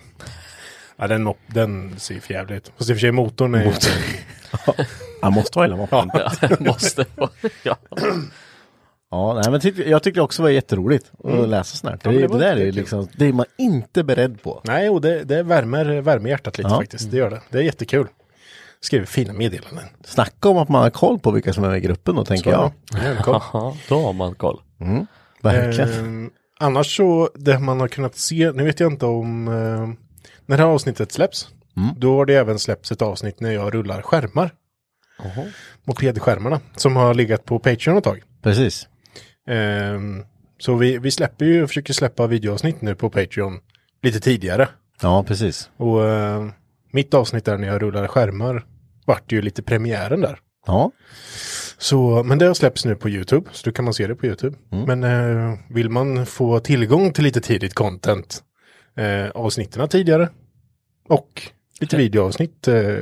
Ja, 0.98 1.08
den, 1.08 1.24
mop- 1.28 1.38
den 1.48 2.00
ser 2.00 2.20
för 2.20 2.34
jävligt 2.34 2.58
ut. 2.68 2.74
Fast 2.78 2.90
i 2.90 2.94
och 2.94 2.98
för 2.98 3.00
sig 3.02 3.12
motorn 3.12 3.56
är... 3.56 3.74
Han 5.22 5.34
måste 5.34 5.60
ha 5.60 5.64
hela 5.64 5.76
moppen. 5.76 6.10
Ja, 6.14 6.32
måste 6.60 7.06
vara. 7.16 7.30
Ja. 7.64 7.76
Ja, 9.12 9.34
nej, 9.44 9.52
men 9.52 9.62
tyck, 9.62 9.78
jag 9.78 10.04
tyckte 10.04 10.22
också 10.22 10.42
det 10.42 10.44
var 10.44 10.50
jätteroligt 10.50 11.12
att 11.24 11.50
läsa 11.50 11.78
sånt 11.78 11.92
här. 12.06 12.12
Det, 12.12 12.18
Mm. 12.18 12.22
men 12.22 12.22
det 12.22 12.28
det, 12.28 12.34
var 12.34 12.40
där 12.40 12.62
är 12.62 12.66
jättekul. 12.66 12.76
liksom, 12.76 13.08
det 13.18 13.26
är 13.26 13.34
man 13.34 13.46
inte 13.58 14.04
beredd 14.04 14.42
på. 14.44 14.62
Nej, 14.64 14.90
och 14.90 15.02
det, 15.02 15.24
det 15.24 15.44
värmer, 15.44 16.02
värmer 16.02 16.30
hjärtat 16.30 16.58
lite 16.58 16.70
Ja. 16.70 16.78
faktiskt. 16.78 17.12
Det 17.12 17.18
gör 17.18 17.30
det. 17.30 17.42
Det 17.50 17.58
är 17.58 17.62
jättekul. 17.64 18.08
Skriver 18.82 19.06
fina 19.06 19.34
meddelanden. 19.34 19.84
Snacka 20.06 20.50
om 20.50 20.58
att 20.58 20.70
man 20.70 20.82
har 20.82 20.90
koll 20.90 21.20
på 21.20 21.32
vilka 21.32 21.54
som 21.54 21.64
är 21.64 21.68
med 21.70 21.78
i 21.78 21.82
gruppen 21.82 22.16
då, 22.16 22.26
tänker 22.26 22.52
jag. 22.52 22.72
Ja, 23.26 23.76
då 23.90 24.02
har 24.02 24.14
man 24.14 24.36
koll. 24.36 24.62
Verkligen. 25.42 25.90
Ehm, 25.94 26.30
annars 26.62 26.97
så, 26.97 27.30
det 27.36 27.60
man 27.60 27.80
har 27.80 27.88
kunnat 27.88 28.15
se, 28.15 28.52
nu 28.52 28.63
vet 28.63 28.80
jag 28.80 28.91
inte 28.91 29.06
om, 29.06 29.47
eh, 29.47 29.54
när 30.45 30.58
det 30.58 30.63
här 30.63 30.69
avsnittet 30.69 31.12
släpps, 31.12 31.50
då 31.97 32.15
har 32.17 32.26
det 32.26 32.36
även 32.36 32.60
släppts 32.60 32.91
ett 32.91 33.02
avsnitt 33.02 33.39
när 33.39 33.52
jag 33.52 33.74
rullar 33.74 34.02
skärmar. 34.02 34.52
Mopedskärmarna, 35.84 36.60
som 36.76 36.95
har 36.95 37.13
legat 37.13 37.45
på 37.45 37.60
Patreon 37.60 37.97
ett 37.97 38.04
tag. 38.04 38.24
Precis. 38.43 38.88
Ehm, 39.47 40.24
så 40.60 40.76
vi, 40.76 40.97
vi 40.97 41.12
släpper 41.12 41.45
ju, 41.45 41.67
försöker 41.67 41.93
släppa 41.93 42.28
videoavsnitt 42.28 42.82
nu 42.82 42.95
på 42.95 43.10
Patreon 43.10 43.60
lite 44.02 44.19
tidigare. 44.19 44.67
Ja, 45.02 45.24
precis. 45.24 45.69
Och 45.78 46.08
eh, 46.08 46.47
mitt 46.91 47.13
avsnitt 47.13 47.45
där 47.45 47.58
när 47.58 47.67
jag 47.67 47.82
rullar 47.82 48.08
skärmar 48.08 48.65
vart 49.06 49.32
ju 49.32 49.41
lite 49.41 49.63
premiären 49.63 50.21
där. 50.21 50.39
Ja, 50.67 50.91
Så, 51.78 52.24
men 52.24 52.38
det 52.38 52.45
har 52.45 52.54
släppts 52.54 52.86
nu 52.86 52.95
på 52.95 53.10
YouTube, 53.10 53.50
så 53.54 53.62
då 53.65 53.71
kan 53.71 53.86
man 53.86 53.93
se 53.93 54.08
det 54.08 54.15
på 54.15 54.26
YouTube. 54.26 54.58
Men 54.69 55.04
eh, 55.04 55.58
vill 55.69 55.89
man 55.89 56.26
få 56.26 56.60
tillgång 56.60 57.13
till 57.13 57.24
lite 57.24 57.41
tidigt 57.41 57.74
content, 57.74 58.43
eh, 58.97 59.30
avsnitten 59.32 59.89
tidigare 59.89 60.30
och 61.10 61.41
lite 61.80 61.97
videoavsnitt 61.97 62.67
eh, 62.67 62.95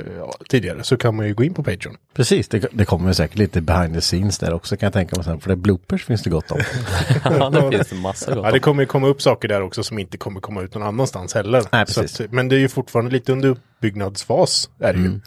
tidigare 0.50 0.84
så 0.84 0.98
kan 0.98 1.16
man 1.16 1.28
ju 1.28 1.34
gå 1.34 1.44
in 1.44 1.54
på 1.54 1.64
Patreon. 1.64 1.96
precis. 2.14 2.48
Det, 2.48 2.66
det 2.72 2.86
kommer 2.86 3.14
säkert 3.14 3.38
lite 3.38 3.62
behind 3.62 3.94
the 3.94 4.02
scenes 4.02 4.38
där 4.38 4.54
också 4.54 4.78
kan 4.78 4.88
jag 4.88 4.94
tänka 4.94 5.16
mig 5.16 5.26
sen. 5.26 5.40
För 5.40 5.50
det 5.50 5.56
bloopers 5.56 6.06
finns 6.06 6.24
det 6.24 6.30
gott 6.30 6.52
om. 6.52 6.60
Ja, 7.24 7.50
det 7.50 7.72
finns 7.72 7.88
det 7.90 7.96
massa 7.96 8.36
gott 8.36 8.46
Ja, 8.46 8.52
det 8.52 8.58
om. 8.58 8.60
kommer 8.62 8.84
ju 8.84 8.88
komma 8.88 9.08
upp 9.08 9.22
saker 9.22 9.48
där 9.48 9.62
också 9.62 9.84
som 9.84 10.00
inte 10.00 10.18
kommer 10.18 10.40
komma 10.40 10.62
ut 10.62 10.74
någon 10.74 10.84
annanstans 10.84 11.34
heller. 11.34 11.64
Nej, 11.72 11.88
Så 11.88 12.02
precis. 12.02 12.22
att, 12.22 12.32
men 12.32 12.48
det 12.50 12.56
är 12.56 12.60
ju 12.60 12.68
fortfarande 12.70 13.12
lite 13.12 13.32
under 13.32 13.50
uppbyggnadsfas, 13.50 14.70
är 14.80 14.94
det 14.94 15.00
ju. 15.00 15.20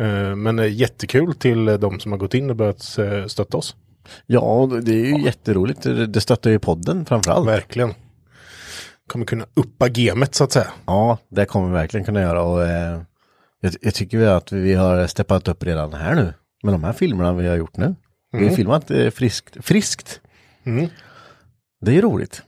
Eh, 0.00 0.36
men 0.36 0.58
eh, 0.58 0.72
jättekul 0.72 1.34
till 1.34 1.68
eh, 1.68 1.74
de 1.74 2.00
som 2.00 2.12
har 2.12 2.18
gått 2.18 2.34
in 2.34 2.50
och 2.50 2.56
börjat 2.56 2.82
stötta 3.30 3.56
oss. 3.56 3.76
Ja, 4.26 4.68
det 4.82 4.92
är 4.92 5.04
ju 5.04 5.24
jätteroligt. 5.24 5.82
Det, 5.82 6.20
stöttar 6.20 6.50
ju 6.50 6.58
podden 6.58 7.04
framförallt. 7.04 7.48
Verkligen. 7.48 7.94
Kommer 9.06 9.26
kunna 9.26 9.46
uppa 9.54 9.88
gamet 9.88 10.34
så 10.34 10.44
att 10.44 10.52
säga. 10.52 10.66
Ja, 10.86 11.18
det 11.28 11.44
kommer 11.44 11.68
vi 11.68 11.72
verkligen 11.72 12.04
kunna 12.04 12.20
göra. 12.20 12.42
Och, 12.42 12.62
eh, 12.62 13.00
jag, 13.60 13.74
jag 13.80 13.94
tycker 13.94 14.26
att 14.26 14.52
vi 14.52 14.74
har 14.74 15.06
steppat 15.06 15.48
upp 15.48 15.64
redan 15.64 15.92
här 15.92 16.14
nu. 16.14 16.34
Med 16.62 16.74
de 16.74 16.84
här 16.84 16.92
filmerna 16.92 17.32
vi 17.32 17.48
har 17.48 17.56
gjort 17.56 17.76
nu. 17.76 17.94
Vi 18.32 18.38
har 18.38 18.50
ju 18.50 18.56
filmat 18.56 18.90
eh, 18.90 19.10
friskt. 19.10 19.56
friskt. 19.60 20.20
Mm. 20.64 20.88
Det 21.80 21.90
är 21.90 21.94
ju 21.94 22.00
roligt. 22.00 22.42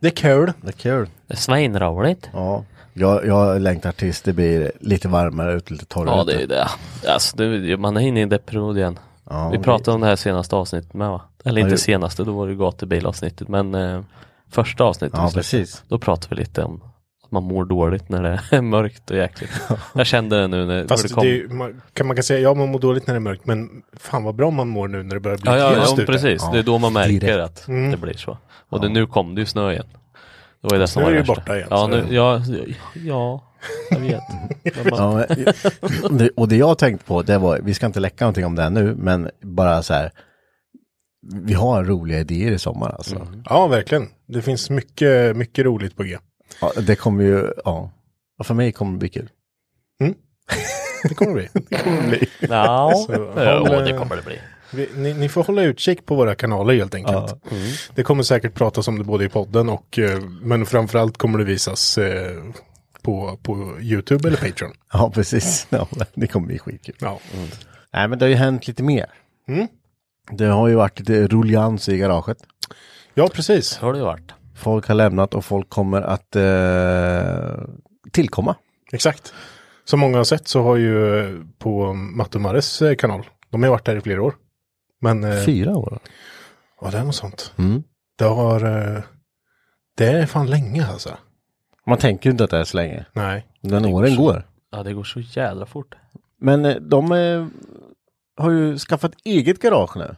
Det 0.00 0.06
är 0.06 0.10
kul. 0.10 0.52
Det 0.60 0.68
är 0.68 0.72
kul. 0.72 1.08
Det 1.26 1.34
är 1.34 1.38
svinroligt. 1.38 2.30
Ja, 2.32 2.64
jag, 2.92 3.26
jag 3.26 3.60
längtar 3.60 3.92
tills 3.92 4.22
det 4.22 4.32
blir 4.32 4.72
lite 4.80 5.08
varmare 5.08 5.52
ute, 5.54 5.72
lite 5.72 5.84
torrare 5.86 6.16
Ja, 6.16 6.24
det 6.24 6.42
är 6.42 6.46
det. 6.46 6.68
Alltså, 7.12 7.36
det, 7.36 7.76
man 7.76 7.96
är 7.96 8.00
inne 8.00 8.20
i 8.20 8.22
en 8.22 8.28
depression 8.28 8.76
igen. 8.78 8.98
Ja, 9.30 9.48
Vi 9.48 9.58
pratade 9.58 9.94
om 9.94 10.00
det 10.00 10.06
här 10.06 10.16
senaste 10.16 10.56
avsnittet 10.56 10.94
med 10.94 11.08
va? 11.10 11.20
Eller 11.44 11.60
Ja, 11.60 11.66
inte 11.66 11.74
det- 11.74 11.78
senaste, 11.80 12.24
då 12.24 12.32
var 12.32 12.48
det 12.48 12.54
gatubilavsnittet. 12.54 13.48
Men 13.48 13.74
eh, 13.74 14.00
första 14.50 14.84
avsnittet 14.84 15.18
Ja, 15.22 15.30
precis. 15.34 15.82
Då 15.88 15.98
pratade 15.98 16.26
vi 16.34 16.36
lite 16.40 16.62
om 16.64 16.82
att 17.24 17.30
man 17.32 17.42
mår 17.42 17.64
dåligt 17.64 18.08
när 18.08 18.22
det 18.22 18.40
är 18.56 18.60
mörkt 18.62 19.10
och 19.10 19.16
jäkligt. 19.16 19.50
Jag 19.94 20.06
kände 20.06 20.40
det 20.40 20.46
nu 20.48 20.66
när 20.66 20.74
hur 20.74 20.82
det 20.82 20.88
Fast 20.88 21.14
kom. 21.14 21.24
det 21.26 21.52
man, 21.54 21.82
kan 21.92 22.06
man 22.06 22.16
kan 22.16 22.22
säga, 22.22 22.40
ja 22.40 22.54
man 22.54 22.68
mår 22.68 22.78
dåligt 22.78 23.06
när 23.06 23.14
det 23.14 23.18
är 23.18 23.20
mörkt, 23.20 23.46
men 23.46 23.82
fan 23.96 24.24
vad 24.24 24.34
bra 24.34 24.50
man 24.50 24.68
mår 24.68 24.88
nu 24.88 25.02
när 25.02 25.14
det 25.14 25.20
börjar 25.20 25.38
bli 25.38 25.50
Ja, 25.50 25.56
ja, 25.58 25.72
ja 25.98 26.04
precis. 26.06 26.42
Ja, 26.42 26.50
det 26.52 26.58
är 26.58 26.62
då 26.62 26.78
man 26.78 26.92
märker 26.92 27.20
direkt. 27.20 27.38
att 27.38 27.68
Mm. 27.68 27.90
det 27.90 27.96
blir 27.96 28.14
så. 28.14 28.38
Och 28.68 28.80
det, 28.80 28.88
nu 28.88 29.06
kom 29.06 29.34
det 29.34 29.40
ju 29.40 29.46
snö 29.46 29.70
igen. 29.72 29.86
Det 30.62 30.68
var 30.68 30.74
ju 30.76 30.80
det 30.80 30.88
som 30.88 31.02
Nu 31.02 31.04
var 31.04 31.12
är 31.12 31.14
det 31.14 31.20
värsta. 31.20 31.34
borta 31.34 31.56
igen, 31.56 31.68
Ja, 31.70 31.76
så 31.78 31.86
nu, 31.86 32.06
ja, 32.14 32.42
ja, 32.94 33.42
jag 33.90 33.98
vet. 34.00 34.20
Men 34.84 34.90
man, 34.90 35.24
Ja, 35.36 35.36
men- 36.02 36.18
det, 36.18 36.30
och 36.36 36.48
det 36.48 36.56
jag 36.56 36.66
har 36.66 36.74
tänkt 36.74 37.06
på, 37.06 37.22
det 37.22 37.38
var, 37.38 37.58
vi 37.58 37.74
ska 37.74 37.86
inte 37.86 38.00
läcka 38.00 38.24
någonting 38.24 38.44
om 38.46 38.54
det 38.54 38.62
här 38.62 38.70
nu, 38.70 38.94
men 38.98 39.30
bara 39.42 39.82
så 39.82 39.94
här. 39.94 40.10
vi 41.44 41.54
har 41.54 41.84
roliga 41.84 42.18
idéer 42.20 42.52
i 42.52 42.58
sommar 42.58 42.88
alltså. 42.90 43.16
Mm. 43.16 43.42
Ja, 43.48 43.66
verkligen. 43.66 44.08
Det 44.28 44.42
finns 44.42 44.70
mycket, 44.70 45.36
mycket 45.36 45.64
roligt 45.64 45.96
på 45.96 46.02
G. 46.02 46.18
Ja, 46.60 46.72
det 46.86 46.96
kommer 46.96 47.24
ju, 47.24 47.52
ja. 47.64 47.90
Och 48.38 48.46
för 48.46 48.54
mig 48.54 48.72
kommer 48.72 48.92
det 48.92 48.98
bli 48.98 49.08
kul. 49.08 49.28
Det 51.08 51.14
kommer 51.14 51.30
det 51.40 51.48
bli. 51.52 51.62
Det 51.70 51.76
kommer 51.76 52.02
det 52.02 52.08
bli. 52.08 52.28
Ja, 52.40 52.92
Så, 53.06 53.12
ja 53.36 53.58
håll, 53.58 53.68
det 53.84 53.90
eh, 53.90 53.98
kommer 53.98 54.16
det 54.16 54.22
bli. 54.22 54.38
Vi, 54.74 54.88
ni, 54.96 55.14
ni 55.14 55.28
får 55.28 55.44
hålla 55.44 55.62
utkik 55.62 56.06
på 56.06 56.14
våra 56.14 56.34
kanaler 56.34 56.74
helt 56.74 56.94
enkelt. 56.94 57.34
Det 57.94 58.02
kommer 58.02 58.22
säkert 58.22 58.54
pratas 58.54 58.88
om 58.88 58.98
det 58.98 59.04
både 59.04 59.24
i 59.24 59.28
podden 59.28 59.68
och, 59.68 59.98
eh, 59.98 60.20
men 60.42 60.66
framförallt 60.66 61.16
kommer 61.16 61.38
det 61.38 61.44
visas 61.44 61.98
eh, 61.98 62.42
på, 63.02 63.38
på 63.42 63.76
YouTube 63.80 64.28
eller 64.28 64.38
Patreon. 64.38 64.72
Ja, 64.92 65.10
precis. 65.14 65.66
Ja, 65.70 65.88
det 66.14 66.26
kommer 66.26 66.46
bli 66.46 66.58
skitkul. 66.58 66.94
Ja. 67.00 67.20
Nej, 67.92 68.08
men 68.08 68.18
det 68.18 68.24
har 68.24 68.30
ju 68.30 68.36
hänt 68.36 68.66
lite 68.68 68.82
mer. 68.82 69.06
Mm. 69.48 69.66
Det 70.30 70.46
har 70.46 70.68
ju 70.68 70.74
varit 70.74 70.98
lite 70.98 71.26
rullians 71.26 71.88
i 71.88 71.98
garaget. 71.98 72.38
ja, 73.14 73.28
precis. 73.28 73.76
Har 73.76 73.92
det 73.92 74.02
varit. 74.02 74.32
Folk 74.56 74.88
har 74.88 74.94
lämnat 74.94 75.34
och 75.34 75.44
folk 75.44 75.68
kommer 75.70 76.02
att 76.02 76.36
eh, 76.36 77.64
tillkomma. 78.10 78.56
Exakt. 78.92 79.34
Som 79.84 80.00
många 80.00 80.16
har 80.16 80.24
sett 80.24 80.48
så 80.48 80.62
har 80.62 80.76
ju 80.76 81.18
eh, 81.18 81.40
på 81.58 81.92
Matte 81.94 82.38
och 82.38 82.42
Mares 82.42 82.82
kanal, 82.98 83.22
de 83.50 83.62
har 83.62 83.70
varit 83.70 83.84
där 83.84 83.96
i 83.96 84.00
flera 84.00 84.22
år. 84.22 84.34
Men, 85.02 85.24
eh, 85.24 85.44
Fyra 85.44 85.76
år. 85.76 85.98
ja 86.80 86.90
det 86.90 86.98
är 86.98 87.04
något 87.04 87.14
sånt. 87.14 87.52
Mm. 87.58 87.82
Det 88.18 88.24
har, 88.24 88.64
eh, 88.96 89.02
det 89.96 90.06
är 90.06 90.26
fan 90.26 90.46
länge 90.50 90.86
alltså. 90.86 91.10
Man 91.86 91.98
tänker 91.98 92.26
ju 92.26 92.30
inte 92.30 92.44
att 92.44 92.50
det 92.50 92.58
är 92.58 92.64
så 92.64 92.76
länge. 92.76 93.04
Nej. 93.12 93.46
Men 93.60 93.84
åren 93.84 94.16
går. 94.16 94.46
Ja, 94.72 94.82
det 94.82 94.92
går 94.92 95.04
så 95.04 95.20
jädra 95.20 95.66
fort. 95.66 95.94
Men 96.40 96.64
eh, 96.64 96.74
de 96.76 97.12
eh, 97.12 97.46
har 98.36 98.50
ju 98.50 98.78
skaffat 98.78 99.12
eget 99.24 99.58
garage 99.62 99.96
nu. 99.96 100.14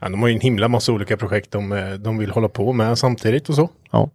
Ja, 0.00 0.08
de 0.08 0.20
har 0.22 0.28
ju 0.28 0.34
en 0.34 0.40
himla 0.40 0.68
massa 0.68 0.92
olika 0.92 1.16
projekt 1.16 1.50
de, 1.50 1.96
de 2.00 2.18
vill 2.18 2.30
hålla 2.30 2.48
på 2.48 2.72
med 2.72 2.98
samtidigt 2.98 3.48
och 3.48 3.54
så. 3.54 3.68
Ja. 3.90 4.10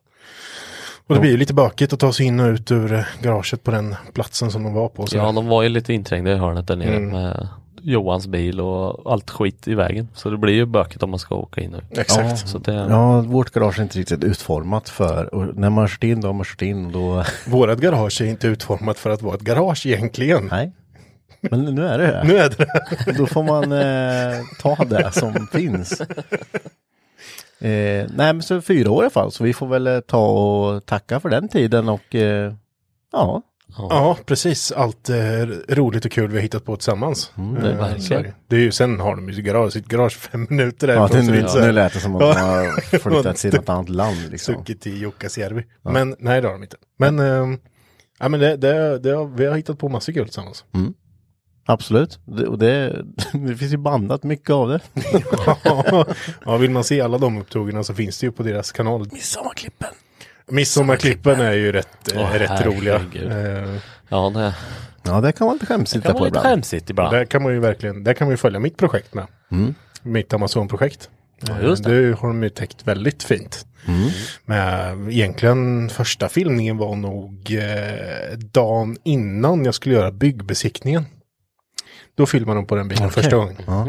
Och 1.08 1.16
det 1.16 1.22
blir 1.22 1.32
ju 1.32 1.38
lite 1.38 1.54
bökigt 1.54 1.94
att 1.94 2.00
ta 2.00 2.14
sig 2.14 2.26
in 2.26 2.40
och 2.40 2.48
ut 2.54 2.72
ur 2.72 3.08
garaget 3.22 3.64
på 3.64 3.72
den 3.72 3.96
platsen 4.14 4.52
som 4.52 4.64
de 4.64 4.74
var 4.74 4.90
på. 4.90 5.08
Så 5.08 5.18
Ja, 5.18 5.32
de 5.32 5.48
var 5.48 5.64
ju 5.64 5.70
lite 5.70 5.94
inträngda 5.94 6.32
i 6.32 6.36
hörnet 6.36 6.68
där 6.68 6.76
nere 6.76 6.96
Mm. 6.96 7.10
med 7.10 7.48
Johans 7.82 8.28
bil 8.28 8.60
och 8.62 9.12
allt 9.12 9.30
skit 9.30 9.68
i 9.68 9.76
vägen. 9.76 10.08
Så 10.14 10.30
det 10.30 10.38
blir 10.38 10.54
ju 10.54 10.66
bökigt 10.66 11.04
om 11.04 11.10
man 11.10 11.20
ska 11.20 11.36
åka 11.36 11.62
in 11.62 11.74
ut. 11.76 11.98
Exakt. 11.98 12.48
Så 12.50 12.58
det, 12.58 12.74
Ja, 12.74 13.22
vårt 13.22 13.52
garage 13.52 13.80
är 13.80 13.84
inte 13.84 14.00
riktigt 14.00 14.24
utformat 14.24 14.90
för, 14.90 15.36
och 15.36 15.56
när 15.58 15.70
man 15.70 15.78
har 15.82 15.88
kört 15.88 16.04
in 16.04 16.22
då 16.22 16.28
har 16.28 16.34
man 16.34 16.46
kört 16.46 16.62
in 16.62 16.92
då, 16.92 17.24
Vårat 17.48 17.80
garage 17.80 18.22
är 18.22 18.26
inte 18.26 18.48
utformat 18.48 19.00
för 19.00 19.10
att 19.10 19.22
vara 19.22 19.36
ett 19.36 19.42
garage 19.42 19.86
egentligen. 19.86 20.48
nej. 20.52 20.72
Men 21.52 21.66
nu 21.66 21.88
är 21.88 21.98
det 21.98 22.08
det. 22.08 22.24
Nu 22.24 22.38
är 22.38 22.50
det 22.50 22.56
det. 23.06 23.12
Då 23.18 23.26
får 23.28 23.44
man 23.44 23.72
eh, 23.72 24.44
ta 24.62 24.84
det 24.86 25.12
som 25.12 25.48
finns. 25.52 26.02
Eh, 27.60 28.06
nej 28.16 28.34
men 28.34 28.42
så 28.42 28.62
fyra 28.62 28.92
år 28.92 29.02
i 29.04 29.06
alla 29.06 29.10
fall, 29.10 29.32
så 29.32 29.44
vi 29.44 29.54
får 29.54 29.68
väl 29.68 29.88
eh, 29.88 30.00
ta 30.00 30.28
och 30.28 30.86
tacka 30.86 31.20
för 31.20 31.30
den 31.30 31.48
tiden 31.48 31.90
och 31.90 32.16
eh, 32.16 32.54
ja, 33.12 33.42
Ja, 33.78 34.18
precis. 34.26 34.72
Allt 34.72 35.10
eh, 35.10 35.16
roligt 35.70 36.06
och 36.06 36.12
kul 36.12 36.30
vi 36.30 36.36
har 36.38 36.42
hittat 36.42 36.66
på 36.66 36.76
tillsammans. 36.76 37.32
Mm, 37.38 37.54
det 37.64 37.70
är 37.70 37.74
Eh, 37.74 37.78
verkligen. 37.80 38.34
det. 38.48 38.56
är 38.56 38.60
ju, 38.60 38.72
sen 38.72 39.00
har 39.00 39.16
de 39.16 39.30
ju 39.30 39.42
garage, 39.42 39.74
sitt 39.74 39.86
garage 39.88 40.18
fem 40.18 40.48
minuter 40.50 40.88
ja 40.88 40.94
därifrån. 41.08 41.26
det, 41.26 41.42
nu, 41.42 41.48
så 41.48 41.60
nu 41.60 41.72
lät 41.72 41.94
det 41.94 42.00
som 42.00 42.16
att 42.16 42.22
man 42.22 42.38
har 42.50 43.00
flyttat 43.00 43.36
till 43.38 43.54
något 43.54 43.70
annat 43.70 43.90
land 43.90 44.32
liksom. 44.32 44.54
Stuckit 44.56 44.82
till 44.82 45.02
Jukkasjärvi. 45.02 45.64
Men 45.82 46.16
nej, 46.20 46.42
det 46.42 46.48
har 46.48 46.54
de 46.54 46.64
inte. 46.64 46.78
Men, 46.98 47.20
ehm, 47.20 47.60
ja, 48.20 48.30
men 48.30 48.40
det, 48.40 48.58
det, 48.58 49.00
det 49.00 49.12
har, 49.12 49.26
vi 49.26 49.46
har 49.46 49.56
hittat 49.56 49.80
på 49.80 49.90
massor 49.90 50.14
kul 50.14 50.26
tillsammans. 50.26 50.66
Absolut, 51.68 52.20
det, 52.26 52.48
och 52.48 52.60
det, 52.60 53.06
det 53.34 53.56
finns 53.56 53.74
ju 53.74 53.78
bandat 53.78 54.24
mycket 54.24 54.50
av 54.50 54.70
det. 54.70 54.80
ja, 56.46 56.58
vill 56.58 56.72
man 56.72 56.84
se 56.84 57.02
alla 57.02 57.18
de 57.18 57.38
upptågen 57.38 57.84
så 57.84 57.94
finns 57.94 58.20
det 58.20 58.26
ju 58.26 58.32
på 58.32 58.44
deras 58.44 58.72
kanal. 58.72 59.08
Midsommarklippen. 59.12 59.90
Midsommarklippen 60.52 61.40
är 61.40 61.52
ju 61.54 61.72
rätt, 61.72 62.14
eh, 62.14 62.22
Åh, 62.22 62.32
rätt 62.34 62.66
roliga. 62.66 62.96
Eh, 62.96 63.76
ja, 64.10 64.32
det 64.36 64.56
Ja, 65.04 65.22
det 65.22 65.32
kan 65.32 65.48
man 65.48 65.56
lite 65.56 65.66
skämsigt 65.66 66.04
kan 66.06 66.12
på 66.14 66.18
vara 66.20 66.26
lite 66.26 66.40
ibland. 66.40 66.46
skämsigt 66.56 66.90
ibland. 66.90 67.14
där 67.16 67.26
kan 67.26 67.44
man 67.44 67.54
ju 67.54 67.60
verkligen, 67.60 68.04
där 68.04 68.14
kan 68.14 68.28
man 68.28 68.34
ju 68.34 68.38
följa 68.38 68.60
mitt 68.60 68.78
projekt 68.78 69.14
med. 69.14 69.28
Mm. 69.52 69.76
Mitt 70.02 70.34
Amazon-projekt. 70.34 71.10
Ja, 71.48 71.54
Eh, 71.60 71.64
just 71.66 71.84
det. 71.84 72.08
det 72.10 72.16
har 72.16 72.28
de 72.28 72.44
ju 72.44 72.50
täckt 72.50 72.88
väldigt 72.88 73.24
fint. 73.24 73.66
Mm. 73.88 74.10
Men 74.46 75.12
egentligen 75.12 75.90
första 75.90 76.30
filmningen 76.30 76.78
var 76.78 76.96
nog 76.96 77.52
eh, 77.60 78.38
dagen 78.38 78.98
innan 79.04 79.66
jag 79.66 79.76
skulle 79.76 79.96
göra 79.96 80.12
byggbesiktningen. 80.12 81.06
Då 82.16 82.26
filmade 82.26 82.58
de 82.60 82.66
på 82.66 82.76
den 82.76 82.88
bilen 82.88 83.12
första 83.12 83.36
gången. 83.36 83.56
Ja. 83.68 83.88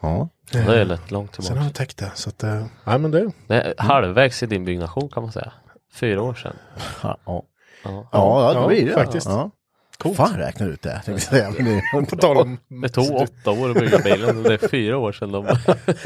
Ja. 0.00 0.28
Det 0.52 0.58
är 0.58 0.84
lätt 0.84 1.10
långt 1.10 1.34
Sen 1.34 1.42
har 1.44 1.48
tillbaka. 1.48 1.64
jag 1.66 1.74
täckt 1.74 1.96
det. 1.96 2.10
Så 2.14 2.28
att, 2.28 2.42
eh, 2.42 2.64
nej 2.84 2.98
men 2.98 3.10
det. 3.10 3.30
Det 3.46 3.54
är 3.60 3.74
halvvägs 3.78 4.42
i 4.42 4.46
din 4.46 4.64
byggnation 4.64 5.08
kan 5.08 5.22
man 5.22 5.32
säga. 5.32 5.52
Fyra 5.94 6.22
år 6.22 6.34
sedan. 6.34 6.56
Ja, 7.02 7.16
ja. 7.26 7.44
Ja. 7.84 8.08
ja, 8.12 8.52
Ja, 8.54 8.60
det 8.60 8.66
blir 8.68 8.86
det. 8.86 8.92
faktiskt. 8.92 9.26
Ja. 9.26 9.50
Coolt. 9.98 10.16
Fan 10.16 10.36
räknar 10.36 10.68
ut 10.68 10.82
det, 10.82 10.90
tänkte 10.92 11.10
jag 11.10 11.20
säga. 11.22 11.50
Men 11.58 11.64
det, 11.64 12.06
På 12.10 12.16
tal 12.16 12.36
om... 12.36 12.58
Det 12.82 12.88
tog 12.88 13.10
åtta 13.16 13.50
år 13.50 13.70
att 13.70 13.76
bygga 13.78 13.98
bilen 13.98 14.36
och 14.36 14.42
det 14.42 14.62
är 14.62 14.68
fyra 14.68 14.98
år 14.98 15.12
sedan 15.12 15.32
de... 15.32 15.46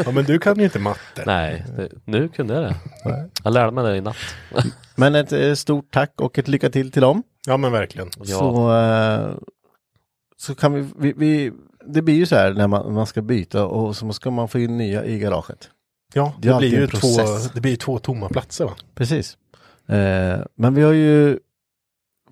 Ja 0.04 0.10
men 0.12 0.24
du 0.24 0.38
kan 0.38 0.58
ju 0.58 0.64
inte 0.64 0.78
matte. 0.78 1.22
Nej, 1.26 1.64
det, 1.76 1.88
nu 2.04 2.28
kunde 2.28 2.54
jag 2.54 2.62
det. 2.62 2.74
Jag 3.44 3.52
lärde 3.52 3.70
mig 3.70 3.84
det 3.84 3.96
i 3.96 4.00
natt. 4.00 4.16
men 4.96 5.14
ett 5.14 5.32
eh, 5.32 5.54
stort 5.54 5.90
tack 5.90 6.12
och 6.20 6.38
ett 6.38 6.48
lycka 6.48 6.70
till 6.70 6.92
till 6.92 7.02
dem. 7.02 7.22
Ja 7.46 7.56
men 7.56 7.72
verkligen. 7.72 8.10
Ja, 8.18 8.24
Så, 8.38 8.74
eh, 8.76 9.30
så 10.42 10.54
kan 10.54 10.72
vi, 10.74 10.88
vi, 10.96 11.12
vi, 11.16 11.52
det 11.86 12.02
blir 12.02 12.14
ju 12.14 12.26
så 12.26 12.36
här 12.36 12.52
när 12.52 12.66
man, 12.66 12.94
man 12.94 13.06
ska 13.06 13.22
byta 13.22 13.64
och 13.66 13.96
så 13.96 14.12
ska 14.12 14.30
man 14.30 14.48
få 14.48 14.58
in 14.58 14.76
nya 14.76 15.04
i 15.04 15.18
garaget. 15.18 15.70
Ja, 16.14 16.34
Det 16.38 16.48
det, 16.48 16.58
blir 16.58 16.70
ju 16.70 16.86
två, 16.86 17.08
det 17.54 17.60
blir 17.60 17.76
två 17.76 17.98
tomma 17.98 18.28
platser 18.28 18.64
va? 18.64 18.74
Precis. 18.94 19.36
Eh, 19.86 20.38
men 20.54 20.74
vi 20.74 20.82
har 20.82 20.92
ju 20.92 21.38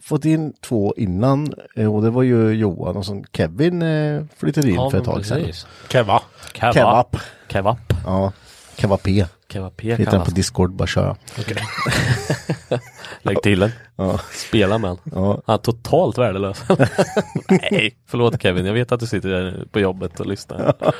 fått 0.00 0.24
in 0.24 0.52
två 0.60 0.94
innan 0.96 1.54
eh, 1.76 1.94
och 1.94 2.02
det 2.02 2.10
var 2.10 2.22
ju 2.22 2.50
Johan 2.50 2.96
och 2.96 3.06
så 3.06 3.24
Kevin 3.32 3.82
eh, 3.82 4.22
flyttade 4.36 4.68
in 4.68 4.74
ja 4.74 4.90
för 4.90 4.98
ett 4.98 5.04
tag 5.04 5.26
sedan. 5.26 5.52
Keva. 5.88 6.22
Kebab. 6.52 6.72
Kebab. 6.74 7.16
Kebab. 7.48 7.78
Ja, 8.04 8.32
Kebab 8.76 9.02
P. 9.02 9.26
Kebab 9.48 9.76
P 9.76 9.88
Hitta 9.88 10.02
den 10.02 10.10
kallas 10.10 10.28
på 10.28 10.34
Discord, 10.34 10.72
bara 10.72 10.86
köra. 10.86 11.16
Lägg 13.22 13.42
till 13.42 13.60
den. 13.60 13.70
Ja. 13.96 14.20
Spela 14.32 14.78
med 14.78 14.90
den. 14.90 14.98
Ja. 15.14 15.42
Han 15.46 15.54
är 15.54 15.58
totalt 15.58 16.18
värdelös. 16.18 16.62
Nej, 17.70 17.96
förlåt 18.06 18.42
Kevin. 18.42 18.66
Jag 18.66 18.74
vet 18.74 18.92
att 18.92 19.00
du 19.00 19.06
sitter 19.06 19.28
där 19.28 19.64
på 19.72 19.80
jobbet 19.80 20.20
och 20.20 20.26
lyssnar. 20.26 20.74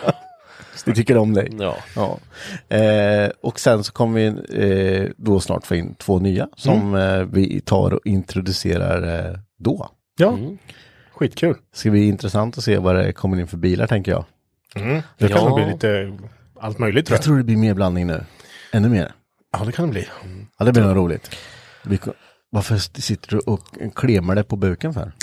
Vi 0.86 0.94
tycker 0.94 1.16
om 1.16 1.34
dig. 1.34 1.48
Ja. 1.58 1.76
Ja. 1.96 2.18
Eh, 2.76 3.30
och 3.42 3.60
sen 3.60 3.84
så 3.84 3.92
kommer 3.92 4.20
vi 4.20 5.02
eh, 5.04 5.10
då 5.16 5.40
snart 5.40 5.66
få 5.66 5.74
in 5.74 5.94
två 5.94 6.18
nya 6.18 6.48
som 6.56 6.94
eh, 6.94 7.18
vi 7.22 7.60
tar 7.60 7.94
och 7.94 8.00
introducerar 8.04 9.28
eh, 9.30 9.36
då. 9.58 9.88
Ja, 10.18 10.28
Mm. 10.32 10.58
skitkul. 11.12 11.54
Det 11.72 11.78
ska 11.78 11.90
bli 11.90 12.08
intressant 12.08 12.58
att 12.58 12.64
se 12.64 12.78
vad 12.78 12.96
det 12.96 13.12
kommer 13.12 13.40
in 13.40 13.46
för 13.46 13.56
bilar 13.56 13.86
tänker 13.86 14.12
jag. 14.12 14.24
Mm. 14.74 15.02
Det 15.18 15.28
kan 15.28 15.36
Ja. 15.36 15.48
nog 15.48 15.58
bli 15.58 15.72
lite 15.72 16.12
allt 16.60 16.78
möjligt 16.78 17.06
tror 17.06 17.14
Jag 17.14 17.18
jag. 17.18 17.24
tror 17.24 17.36
det 17.36 17.44
blir 17.44 17.56
mer 17.56 17.74
blandning 17.74 18.06
nu. 18.06 18.24
Ännu 18.72 18.88
mer. 18.88 19.12
Ja 19.52 19.64
det 19.64 19.72
kan 19.72 19.86
det 19.86 19.92
bli. 19.92 20.06
Ja, 20.58 20.64
det 20.64 20.72
blir 20.72 20.82
nog 20.82 20.96
roligt. 20.96 21.36
Vi, 21.82 21.96
ko- 21.98 22.12
varför 22.50 22.76
sitter 23.00 23.30
du 23.30 23.38
och 23.38 23.60
klemar 23.94 24.34
dig 24.34 24.44
på 24.44 24.56
buken 24.56 24.94
för? 24.94 25.12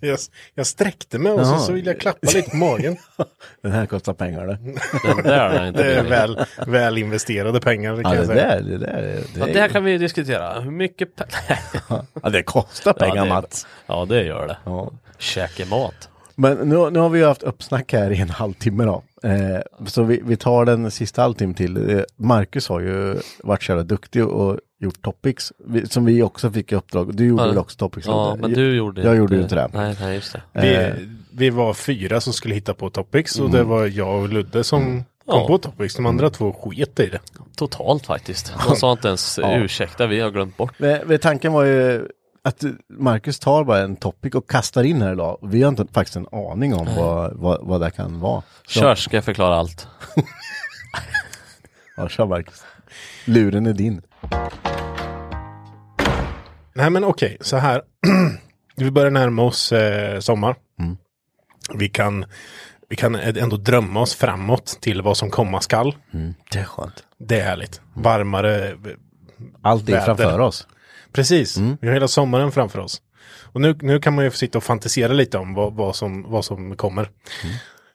Jag, 0.00 0.18
jag 0.54 0.66
sträckte 0.66 1.18
mig 1.18 1.32
och 1.32 1.46
så, 1.46 1.52
Ja. 1.52 1.58
så 1.58 1.72
vill 1.72 1.86
jag 1.86 2.00
klappa 2.00 2.18
lite 2.34 2.50
på 2.50 2.56
magen. 2.56 2.96
Den 3.62 3.72
här 3.72 3.86
kostar 3.86 4.12
pengar 4.14 4.46
det. 4.46 4.58
Den 5.14 5.22
där 5.24 5.50
är 5.50 5.68
inte 5.68 5.82
Det 5.82 5.94
är 5.94 6.02
väl, 6.04 6.44
väl 6.66 6.98
investerade 6.98 7.60
pengar 7.60 7.96
det 7.96 8.02
kan 8.02 8.14
Ja, 8.14 8.20
det 8.20 8.34
där, 8.34 8.60
det 8.62 8.78
där. 8.78 9.02
Det, 9.34 9.40
Ja, 9.40 9.46
det 9.46 9.60
här 9.60 9.68
kan 9.68 9.84
vi 9.84 9.98
diskutera. 9.98 10.60
Hur 10.60 10.70
mycket 10.70 11.08
pe- 11.16 12.04
ja, 12.22 12.30
det 12.30 12.42
kostar 12.42 12.92
pengar 12.92 13.16
ja, 13.16 13.22
det, 13.24 13.28
Mats. 13.28 13.66
ja, 13.86 14.04
det 14.08 14.22
gör 14.22 14.46
det. 14.48 14.56
Ja. 14.64 14.90
Käka 15.18 15.66
mat. 15.66 16.08
Men 16.34 16.56
nu, 16.56 16.90
nu 16.90 16.98
har 16.98 17.08
vi 17.08 17.18
ju 17.18 17.24
haft 17.26 17.42
uppsnack 17.42 17.92
här 17.92 18.10
i 18.10 18.20
en 18.20 18.30
halvtimme 18.30 18.84
då. 18.84 19.02
Eh, 19.24 19.60
så 19.86 20.02
vi, 20.02 20.20
vi 20.24 20.36
tar 20.36 20.64
den 20.64 20.90
sista 20.90 21.22
halvtimmen 21.22 21.54
till. 21.54 21.90
Eh, 21.90 22.02
Marcus 22.16 22.68
har 22.68 22.80
ju 22.80 23.16
varit 23.42 23.62
så 23.62 23.72
jävla 23.72 23.84
duktig 23.84 24.26
och 24.26 24.58
gjort 24.80 25.02
topics. 25.02 25.52
Vi, 25.66 25.86
som 25.86 26.04
vi 26.04 26.22
också 26.22 26.50
fick 26.50 26.72
i 26.72 26.74
uppdrag. 26.74 27.16
Du 27.16 27.26
gjorde 27.26 27.42
Ja. 27.42 27.48
väl 27.48 27.58
också 27.58 27.76
topics? 27.78 28.06
Ja, 28.06 28.36
men 28.40 28.52
du 28.52 28.76
gjorde 28.76 29.02
Jag 29.02 29.16
gjorde 29.16 29.36
ju 29.36 29.42
inte 29.42 29.54
det. 29.54 29.68
Nej, 29.72 29.96
nej, 30.00 30.14
just 30.14 30.32
det. 30.32 30.42
Vi, 30.60 30.74
Eh. 30.74 30.92
vi 31.32 31.50
var 31.50 31.74
fyra 31.74 32.20
som 32.20 32.32
skulle 32.32 32.54
hitta 32.54 32.74
på 32.74 32.90
topics 32.90 33.38
och 33.38 33.50
det 33.50 33.62
var 33.62 33.86
jag 33.86 34.20
och 34.22 34.28
Ludde 34.28 34.64
som 34.64 34.82
kom 34.84 35.04
Ja. 35.26 35.46
på 35.46 35.58
topics. 35.58 35.94
De 35.94 36.06
andra 36.06 36.30
två 36.30 36.52
sket 36.52 37.00
i 37.00 37.06
det. 37.06 37.18
Totalt 37.56 38.06
faktiskt. 38.06 38.54
De 38.68 38.76
sa 38.76 38.92
inte 38.92 39.08
ens 39.08 39.38
Ja. 39.42 39.56
ursäkta, 39.58 40.06
vi 40.06 40.20
har 40.20 40.30
glömt 40.30 40.56
bort. 40.56 40.72
Men, 40.78 40.98
men 41.06 41.18
tanken 41.18 41.52
var 41.52 41.64
ju 41.64 42.08
att 42.42 42.64
Marcus 42.88 43.38
tar 43.38 43.64
bara 43.64 43.78
en 43.78 43.96
topic 43.96 44.34
och 44.34 44.50
kastar 44.50 44.82
in 44.84 45.02
här 45.02 45.12
idag. 45.12 45.38
Vi 45.42 45.62
har 45.62 45.68
inte 45.68 45.86
faktiskt 45.92 46.16
en 46.16 46.26
aning 46.32 46.74
om 46.74 46.86
vad, 46.96 47.32
vad, 47.36 47.58
vad 47.66 47.80
det 47.80 47.90
kan 47.90 48.20
vara. 48.20 48.42
Så- 48.66 48.80
Kör 48.80 48.94
ska 48.94 49.16
jag 49.16 49.24
förklara 49.24 49.56
allt. 49.56 49.88
Ja, 51.96 52.08
kör 52.08 52.26
Marcus. 52.26 52.64
Luren 53.24 53.66
är 53.66 53.72
din. 53.72 54.02
Nej 56.74 56.90
men 56.90 57.04
okej, 57.04 57.36
så 57.40 57.56
här. 57.56 57.82
vi 58.76 58.90
börjar 58.90 59.10
närma 59.10 59.42
oss 59.42 59.72
eh, 59.72 60.20
sommar. 60.20 60.56
Mm. 60.78 60.96
Vi 61.74 61.88
kan 61.88 62.24
vi 62.88 62.96
kan 62.96 63.14
ändå 63.14 63.56
drömma 63.56 64.00
oss 64.00 64.14
framåt 64.14 64.78
till 64.80 65.02
vad 65.02 65.16
som 65.16 65.30
komma 65.30 65.60
skall. 65.60 65.96
Det 66.52 66.58
är 66.58 66.64
skönt. 66.64 67.04
Det 67.18 67.40
är 67.40 67.44
härligt. 67.44 67.80
Varmare. 67.94 68.76
Allt 69.62 69.88
är 69.88 69.92
Väder. 69.92 70.04
framför 70.04 70.38
oss. 70.38 70.66
Precis, 71.12 71.56
vi 71.80 71.86
har 71.86 71.94
hela 71.94 72.08
sommaren 72.08 72.52
framför 72.52 72.78
oss. 72.78 73.02
Och 73.52 73.60
nu, 73.60 73.78
nu 73.82 74.00
kan 74.00 74.14
man 74.14 74.24
ju 74.24 74.30
få 74.30 74.36
sitta 74.36 74.58
och 74.58 74.64
fantisera 74.64 75.12
lite 75.12 75.38
om 75.38 75.54
vad, 75.54 75.74
vad, 75.74 75.96
som, 75.96 76.30
vad 76.30 76.44
som 76.44 76.76
kommer. 76.76 77.10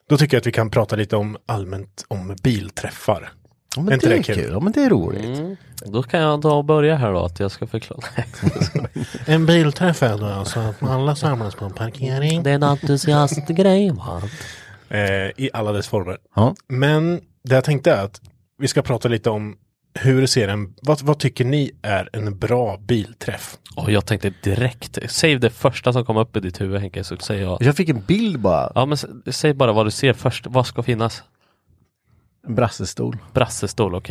Då 0.08 0.16
tycker 0.16 0.36
jag 0.36 0.40
att 0.40 0.46
vi 0.46 0.52
kan 0.52 0.70
prata 0.70 0.96
lite 0.96 1.16
om 1.16 1.36
allmänt 1.46 2.04
om 2.08 2.36
bilträffar. 2.42 3.32
Ja, 3.76 3.80
Är 3.82 3.84
men 3.84 3.94
inte 3.94 4.06
det 4.08 4.14
det 4.14 4.18
är 4.18 4.22
kul? 4.22 4.34
kul. 4.36 4.50
Ja, 4.52 4.60
men 4.60 4.72
det 4.72 4.82
är 4.84 4.90
roligt. 4.90 5.38
Mm. 5.38 5.56
Då 5.86 6.02
kan 6.02 6.20
jag 6.20 6.42
ta 6.42 6.52
och 6.54 6.64
börja 6.64 6.96
här 6.96 7.12
då 7.12 7.24
att 7.24 7.40
jag 7.40 7.50
ska 7.50 7.66
förklara. 7.66 8.00
En 9.26 9.46
bilträff 9.46 10.02
är 10.02 10.18
då 10.18 10.26
alltså 10.26 10.60
att 10.60 10.82
alla 10.82 11.16
samlas 11.16 11.54
på 11.54 11.64
en 11.64 11.72
parkering. 11.72 12.42
Det 12.42 12.50
är 12.50 12.54
en 12.54 12.62
entusiastgrej 12.62 13.90
va? 13.90 14.22
Eh, 14.88 15.00
I 15.36 15.50
alla 15.52 15.72
dess 15.72 15.88
former. 15.88 16.18
Ja. 16.34 16.54
Men 16.68 17.20
det 17.44 17.54
jag 17.54 17.64
tänkte 17.64 17.92
är 17.92 18.04
att 18.04 18.20
vi 18.58 18.68
ska 18.68 18.82
prata 18.82 19.08
lite 19.08 19.30
om 19.30 19.56
hur 19.96 20.26
ser 20.26 20.48
en, 20.48 20.74
vad, 20.82 21.02
vad 21.02 21.18
tycker 21.18 21.44
ni 21.44 21.72
är 21.82 22.08
en 22.12 22.38
bra 22.38 22.76
bilträff? 22.76 23.58
Och 23.76 23.90
jag 23.90 24.06
tänkte 24.06 24.32
direkt, 24.42 24.98
säg 25.06 25.38
det 25.38 25.50
första 25.50 25.92
som 25.92 26.04
kom 26.04 26.16
upp 26.16 26.36
i 26.36 26.40
ditt 26.40 26.60
huvud 26.60 26.80
Henke 26.80 27.04
så 27.04 27.16
säger 27.16 27.42
jag. 27.42 27.62
Jag 27.62 27.76
fick 27.76 27.88
en 27.88 28.02
bild 28.06 28.40
bara. 28.40 28.72
Ja 28.74 28.86
men 28.86 28.98
säg 29.26 29.54
bara 29.54 29.72
vad 29.72 29.86
du 29.86 29.90
ser 29.90 30.12
först, 30.12 30.46
vad 30.46 30.66
ska 30.66 30.82
finnas? 30.82 31.22
En 32.46 32.54
brassestol. 32.54 33.18
Brassestol, 33.32 33.94
okej. 33.94 34.10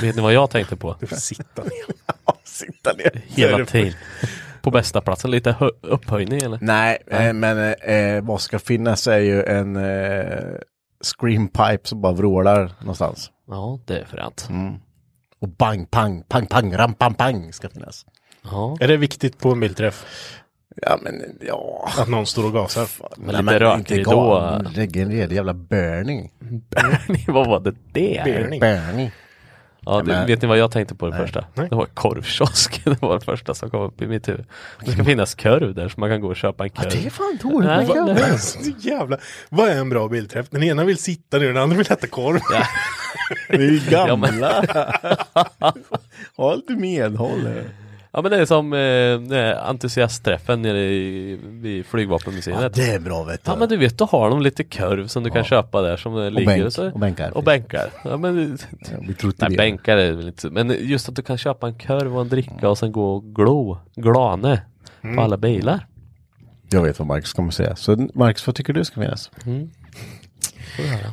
Vet 0.00 0.16
ni 0.16 0.22
vad 0.22 0.32
jag 0.32 0.50
tänkte 0.50 0.76
på? 0.76 0.96
Du 1.00 1.06
får 1.06 1.16
sitta 1.16 1.62
ner. 1.62 1.70
Sitta 2.44 2.92
ner. 2.92 3.22
Hela 3.26 3.64
tiden. 3.66 3.92
På 4.62 4.70
bästa 4.70 5.00
platsen, 5.00 5.30
lite 5.30 5.52
hö- 5.52 5.70
upphöjning 5.82 6.40
eller? 6.42 6.58
Nej, 6.62 6.98
eh, 7.06 7.32
men 7.32 7.74
eh, 7.74 8.22
vad 8.24 8.40
ska 8.40 8.58
finnas 8.58 9.06
är 9.06 9.18
ju 9.18 9.42
en 9.42 9.76
eh, 9.76 10.42
screampipe 11.04 11.88
som 11.88 12.00
bara 12.00 12.12
vrålar 12.12 12.72
någonstans. 12.80 13.30
Ja, 13.48 13.80
det 13.86 13.98
är 13.98 14.04
fränt. 14.04 14.48
Och 15.40 15.48
bang, 15.48 15.90
pang, 15.90 16.22
pang, 16.28 16.46
pang, 16.46 16.76
ram, 16.76 16.94
pang, 16.94 17.14
pang 17.14 17.52
ska 17.52 17.68
finnas. 17.68 18.06
Ja, 18.42 18.76
Är 18.80 18.88
det 18.88 18.96
viktigt 18.96 19.38
på 19.38 19.50
en 19.52 19.60
bilträff 19.60 20.06
Ja, 20.82 20.98
men 21.02 21.22
ja. 21.40 21.88
att 21.98 22.08
någon 22.08 22.26
står 22.26 22.44
och 22.44 22.52
gasar? 22.52 22.88
men 23.16 23.44
lite 23.44 23.58
rökig 23.60 24.04
då. 24.04 24.60
Lägg 24.74 24.96
en 24.96 25.10
redig 25.12 25.36
jävla 25.36 25.54
burning. 25.70 26.32
vad 27.28 27.46
var 27.48 27.60
det 27.60 27.74
det? 27.92 28.22
Burning. 28.24 28.60
Burning. 28.60 29.10
Ja, 29.86 29.98
det, 29.98 30.04
men- 30.04 30.26
vet 30.26 30.42
ni 30.42 30.48
vad 30.48 30.58
jag 30.58 30.70
tänkte 30.70 30.94
på 30.94 31.06
det 31.10 31.16
första? 31.16 31.44
Nej. 31.54 31.68
Det 31.68 31.76
var 31.76 31.86
korvkiosk. 31.86 32.80
Det 32.84 33.02
var 33.02 33.14
det 33.18 33.24
första 33.24 33.54
som 33.54 33.70
kom 33.70 33.80
upp 33.80 34.02
i 34.02 34.06
mitt 34.06 34.28
huvud. 34.28 34.44
Det 34.84 34.90
ska 34.92 35.04
finnas 35.04 35.34
korv 35.34 35.74
där 35.74 35.88
så 35.88 36.00
man 36.00 36.10
kan 36.10 36.20
gå 36.20 36.28
och 36.28 36.36
köpa 36.36 36.64
en 36.64 36.70
Ja, 36.74 36.82
korv. 36.82 36.90
det 36.92 37.06
är 37.06 37.10
fan 37.10 37.38
dåligt. 37.42 37.68
Nej, 37.68 38.14
nej. 38.28 38.38
Så 38.38 38.58
jävla, 38.80 39.18
vad 39.48 39.68
är 39.68 39.76
en 39.80 39.88
bra 39.88 40.08
bilträff? 40.08 40.46
Den 40.50 40.62
ena 40.62 40.84
vill 40.84 40.98
sitta 40.98 41.38
ner, 41.38 41.46
den 41.46 41.56
andra 41.56 41.76
vill 41.76 41.92
äta 41.92 42.06
korv. 42.06 42.40
Det 43.48 43.56
är 43.56 43.60
ju 43.60 43.80
Ja, 43.90 44.16
men- 44.16 44.40
gamla. 44.40 44.64
Ha 46.36 46.54
lite 46.54 46.72
medhåll. 46.72 47.48
Ja 48.16 48.22
men 48.22 48.30
det 48.30 48.36
är 48.36 48.46
som 48.46 48.72
eh, 49.32 49.68
entusiastträffen 49.68 50.62
nere 50.62 50.78
i, 50.78 51.38
vid 51.42 51.86
flygvapenmuseet. 51.86 52.60
Ja, 52.60 52.68
det 52.68 52.90
är 52.90 52.98
bra 52.98 53.24
vet 53.24 53.44
du. 53.44 53.50
Ja 53.50 53.56
men 53.56 53.68
du 53.68 53.76
vet, 53.76 53.98
då 53.98 54.04
har 54.04 54.30
de 54.30 54.42
lite 54.42 54.64
korv 54.64 55.06
som 55.06 55.22
du 55.22 55.30
kan 55.30 55.44
köpa 55.44 55.82
där 55.82 55.96
som 55.96 56.18
eh, 56.18 56.30
ligger 56.30 56.46
bänk, 56.46 56.72
så, 56.72 56.90
och 56.90 57.00
bänkar. 57.00 57.36
Och 57.36 57.44
bänkar. 57.44 57.90
Ja, 58.04 58.16
men, 58.16 58.58
Ja, 58.70 58.96
vi 59.08 59.14
tror 59.14 59.32
nej 59.38 59.50
det. 59.50 59.56
bänkar 59.56 59.96
är 59.96 60.12
väl 60.12 60.26
inte 60.26 60.50
Men 60.50 60.76
just 60.80 61.08
att 61.08 61.16
du 61.16 61.22
kan 61.22 61.38
köpa 61.38 61.66
en 61.66 61.78
korv 61.78 62.14
och 62.16 62.20
en 62.20 62.28
dricka 62.28 62.68
och 62.68 62.78
sen 62.78 62.92
gå 62.92 63.14
och 63.14 63.24
glo, 63.24 63.78
glane 63.96 64.60
på 65.16 65.20
alla 65.20 65.36
bilar. 65.36 65.86
Jag 66.70 66.82
vet 66.82 66.98
vad 66.98 67.08
Marcus 67.08 67.32
kommer 67.32 67.50
säga. 67.50 67.76
Så 67.76 68.08
Marcus, 68.14 68.46
vad 68.46 68.56
tycker 68.56 68.72
du 68.72 68.84
ska 68.84 69.00
finnas? 69.00 69.30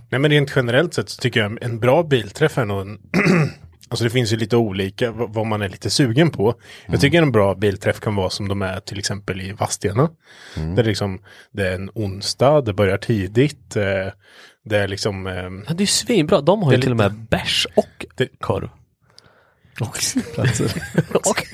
Nej 0.10 0.20
men 0.20 0.32
rent 0.32 0.54
generellt 0.56 0.94
sett 0.94 1.10
så 1.10 1.22
tycker 1.22 1.40
jag 1.40 1.64
en 1.64 1.80
bra 1.80 2.04
bilträff 2.04 2.58
är 2.58 2.66
nog 2.66 2.82
en 2.82 3.00
Alltså 3.94 4.04
det 4.04 4.10
finns 4.10 4.34
ju 4.34 4.38
lite 4.38 4.58
olika 4.58 5.12
vad 5.12 5.46
man 5.48 5.62
är 5.62 5.70
lite 5.70 5.90
sugen 5.90 6.30
på. 6.30 6.56
Jag 6.88 7.02
tycker 7.02 7.22
en 7.22 7.32
bra 7.32 7.56
bilträff 7.56 8.00
kan 8.00 8.16
vara 8.16 8.30
som 8.30 8.48
de 8.48 8.62
är 8.62 8.80
till 8.80 9.00
exempel 9.00 9.42
i 9.42 9.52
Vadstena. 9.52 10.10
Där 10.56 10.76
det 10.76 10.84
liksom 10.84 11.20
det 11.52 11.68
är 11.68 11.76
en 11.76 11.90
onsdag, 11.94 12.62
det 12.62 12.74
börjar 12.74 12.98
tidigt. 12.98 13.76
Eh, 13.76 13.84
det 14.66 14.78
är 14.78 14.88
liksom 14.88 15.28
eh, 15.28 15.34
Ja, 15.68 15.74
det 15.74 15.84
är 15.84 15.88
svinbra. 15.88 16.42
De 16.42 16.64
har 16.64 16.72
ju 16.74 16.82
till 16.82 16.92
och 16.92 16.98
lite- 16.98 17.10
med 17.10 17.28
bärs 17.28 17.68
och 17.76 18.06
Det- 18.16 18.40
korv. 18.40 18.70
Och 19.82 19.98
sittplatser. 19.98 20.66
och, 21.14 21.48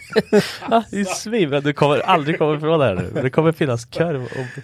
ja, 0.69 0.84
det 0.91 0.99
är 0.99 1.03
svinbra. 1.05 1.62
Du 1.62 1.73
kommer 1.73 1.99
aldrig 1.99 2.38
komma 2.38 2.58
ifrån 2.58 2.79
det 2.79 2.86
här 2.86 2.95
nu. 2.95 3.21
Det 3.21 3.29
kommer 3.29 3.51
finnas 3.51 3.86
korv 3.86 4.23
och 4.23 4.63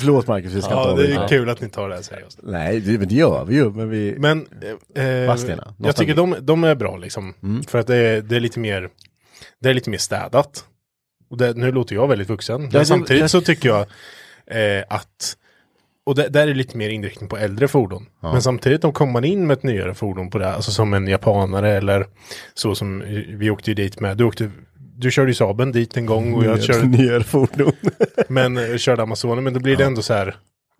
Förlåt 0.00 0.26
Marcus, 0.26 0.52
vi 0.52 0.62
ska 0.62 0.70
Ja, 0.70 0.90
inte 0.90 1.02
det 1.02 1.08
är 1.08 1.12
avbryta. 1.14 1.28
kul 1.28 1.48
att 1.48 1.60
ni 1.60 1.68
tar 1.68 1.88
det 1.88 1.94
här 1.94 2.02
seriöst. 2.02 2.38
Nej, 2.42 2.80
det, 2.80 2.98
men 2.98 3.08
det 3.08 3.14
gör 3.14 3.44
vi 3.44 3.54
ju. 3.54 3.70
Men 3.70 3.90
vi... 3.90 4.14
Men 4.18 4.46
eh, 4.94 5.26
Vadstena, 5.28 5.74
jag 5.78 5.96
tycker 5.96 6.14
de, 6.14 6.36
de 6.40 6.64
är 6.64 6.74
bra 6.74 6.96
liksom. 6.96 7.34
För 7.68 7.78
att 7.78 7.86
det 7.86 7.96
är, 7.96 8.22
det 8.22 8.36
är 8.36 8.40
lite 8.40 8.58
mer 8.60 8.88
Det 9.60 9.68
är 9.68 9.74
lite 9.74 9.90
mer 9.90 9.98
städat. 9.98 10.64
Och 11.30 11.36
det, 11.36 11.56
nu 11.56 11.72
låter 11.72 11.94
jag 11.94 12.08
väldigt 12.08 12.28
vuxen. 12.28 12.60
Men 12.62 12.70
det- 12.70 12.84
samtidigt 12.86 13.30
så 13.30 13.40
tycker 13.40 13.68
jag 13.68 13.80
eh, 14.50 14.84
att 14.88 15.36
och 16.06 16.14
det, 16.14 16.28
där 16.28 16.48
är 16.48 16.54
lite 16.54 16.76
mer 16.76 16.88
inriktning 16.88 17.28
på 17.28 17.36
äldre 17.36 17.68
fordon. 17.68 18.06
Men 18.20 18.42
samtidigt 18.42 18.84
om 18.84 18.92
kommer 18.92 19.12
man 19.12 19.24
in 19.24 19.46
med 19.46 19.56
ett 19.56 19.62
nyare 19.62 19.94
fordon 19.94 20.30
på 20.30 20.38
det, 20.38 20.44
här, 20.44 20.52
alltså 20.52 20.70
som 20.70 20.94
en 20.94 21.06
japanare 21.06 21.72
eller 21.76 22.06
så 22.54 22.74
som 22.74 23.04
vi 23.28 23.50
åkte 23.50 23.70
ju 23.70 23.74
dit 23.74 24.00
med. 24.00 24.16
Du, 24.16 24.24
åkte, 24.24 24.50
du 24.96 25.10
körde 25.10 25.30
ju 25.30 25.34
Saben 25.34 25.72
dit 25.72 25.96
en 25.96 26.06
gång 26.06 26.34
och 26.34 26.44
jag 26.44 26.62
körde, 26.62 26.86
Nyare 26.86 27.24
fordon. 27.24 27.72
men 28.28 28.56
eh, 28.56 28.76
körde 28.76 29.02
Amazonen. 29.02 29.44
Men 29.44 29.54
då 29.54 29.60
blir 29.60 29.76
det 29.76 29.84
ändå 29.84 30.02
så 30.02 30.14
här, 30.14 30.36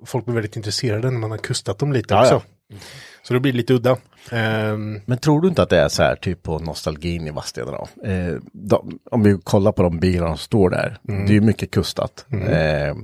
folk 0.06 0.24
blir 0.24 0.34
väldigt 0.34 0.56
intresserade 0.56 1.10
när 1.10 1.18
man 1.18 1.30
har 1.30 1.38
kustat 1.38 1.78
dem 1.78 1.92
lite 1.92 2.14
Ja, 2.14 2.22
också. 2.22 2.42
ja. 2.68 2.76
Så 3.22 3.34
det 3.34 3.40
blir 3.40 3.52
lite 3.52 3.74
udda. 3.74 3.96
Ehm, 4.30 5.00
Men 5.06 5.18
tror 5.18 5.40
du 5.40 5.48
inte 5.48 5.62
att 5.62 5.70
det 5.70 5.80
är 5.80 5.88
så 5.88 6.02
här 6.02 6.16
typ 6.16 6.42
på 6.42 6.58
nostalgin 6.58 7.26
i 7.26 7.30
Vadstena 7.30 7.70
då? 7.70 8.08
Eh, 8.08 8.34
de, 8.52 8.98
om 9.10 9.22
vi 9.22 9.38
kollar 9.44 9.72
på 9.72 9.82
de 9.82 9.98
bilarna 9.98 10.28
som 10.30 10.38
står 10.38 10.70
där. 10.70 10.98
Det 11.02 11.12
är 11.12 11.28
ju 11.32 11.40
mycket 11.40 11.70
kustat. 11.70 12.26
Eh, 12.32 12.94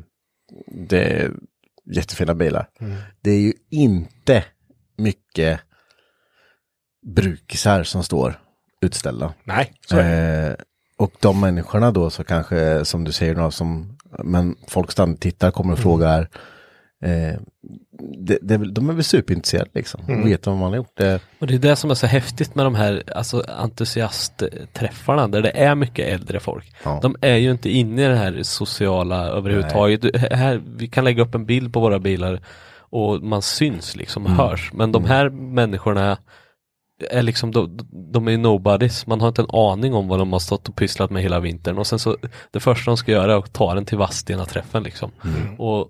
det 0.66 1.30
jättefina 1.84 2.34
bilar. 2.34 2.68
Det 3.20 3.30
är 3.30 3.40
ju 3.40 3.52
inte 3.70 4.44
mycket 4.96 5.60
brukisar 7.06 7.82
som 7.82 8.04
står 8.04 8.40
utställda. 8.80 9.34
nej, 9.44 9.72
så 9.88 9.96
är 9.96 10.02
det. 10.02 10.46
Eh, 10.46 10.54
och 10.96 11.12
de 11.20 11.40
människorna 11.40 11.90
då 11.90 12.10
så 12.10 12.24
kanske, 12.24 12.84
som 12.84 13.04
du 13.04 13.12
säger, 13.12 13.34
då, 13.34 13.50
som, 13.50 13.98
men 14.24 14.56
folk 14.68 14.92
stannar 14.92 15.16
tittar, 15.16 15.50
kommer 15.50 15.72
och 15.72 15.78
frågar. 15.78 16.28
Eh, 17.02 17.40
det, 18.18 18.38
det, 18.42 18.56
de 18.72 18.90
är 18.90 18.94
väl 18.94 19.04
superintresserade 19.04 19.70
liksom. 19.74 20.00
Och 20.04 20.26
vet 20.26 20.46
vad 20.46 20.56
man 20.56 20.70
har 20.70 20.76
gjort. 20.76 20.96
Det, 20.96 21.20
Och 21.38 21.46
det 21.46 21.54
är 21.54 21.58
det 21.58 21.76
som 21.76 21.90
är 21.90 21.94
så 21.94 22.06
häftigt 22.06 22.54
med 22.54 22.66
de 22.66 22.74
här 22.74 23.02
alltså, 23.16 23.44
entusiastträffarna 23.48 25.28
där 25.28 25.42
det 25.42 25.50
är 25.50 25.74
mycket 25.74 26.08
äldre 26.08 26.40
folk. 26.40 26.74
Ja. 26.82 26.98
De 27.02 27.16
är 27.20 27.36
ju 27.36 27.50
inte 27.50 27.70
inne 27.70 28.04
i 28.04 28.08
det 28.08 28.16
här 28.16 28.42
sociala 28.42 29.26
överhuvudtaget. 29.26 30.02
Du, 30.02 30.10
här, 30.18 30.62
vi 30.76 30.88
kan 30.88 31.04
lägga 31.04 31.22
upp 31.22 31.34
en 31.34 31.46
bild 31.46 31.72
på 31.72 31.80
våra 31.80 31.98
bilar 31.98 32.40
och 32.78 33.22
man 33.22 33.42
syns 33.42 33.96
liksom, 33.96 34.26
Mm. 34.26 34.38
hörs. 34.38 34.70
Men 34.72 34.92
de 34.92 35.04
här 35.04 35.30
människorna 35.30 36.18
är 37.10 37.22
liksom, 37.22 37.50
de, 37.50 37.78
de 38.12 38.28
är 38.28 38.38
nobodies. 38.38 39.06
Man 39.06 39.20
har 39.20 39.28
inte 39.28 39.42
en 39.42 39.50
aning 39.50 39.94
om 39.94 40.08
vad 40.08 40.18
de 40.18 40.32
har 40.32 40.40
stått 40.40 40.68
och 40.68 40.76
pysslat 40.76 41.10
med 41.10 41.22
hela 41.22 41.40
vintern. 41.40 41.78
Och 41.78 41.86
sen 41.86 41.98
så, 41.98 42.16
det 42.50 42.60
första 42.60 42.90
de 42.90 42.96
ska 42.96 43.12
göra 43.12 43.32
är 43.32 43.36
att 43.38 43.52
ta 43.52 43.74
den 43.74 43.84
till 43.84 43.98
Vadstena-träffen 43.98 44.82
liksom. 44.82 45.10
Mm. 45.24 45.60
Och 45.60 45.88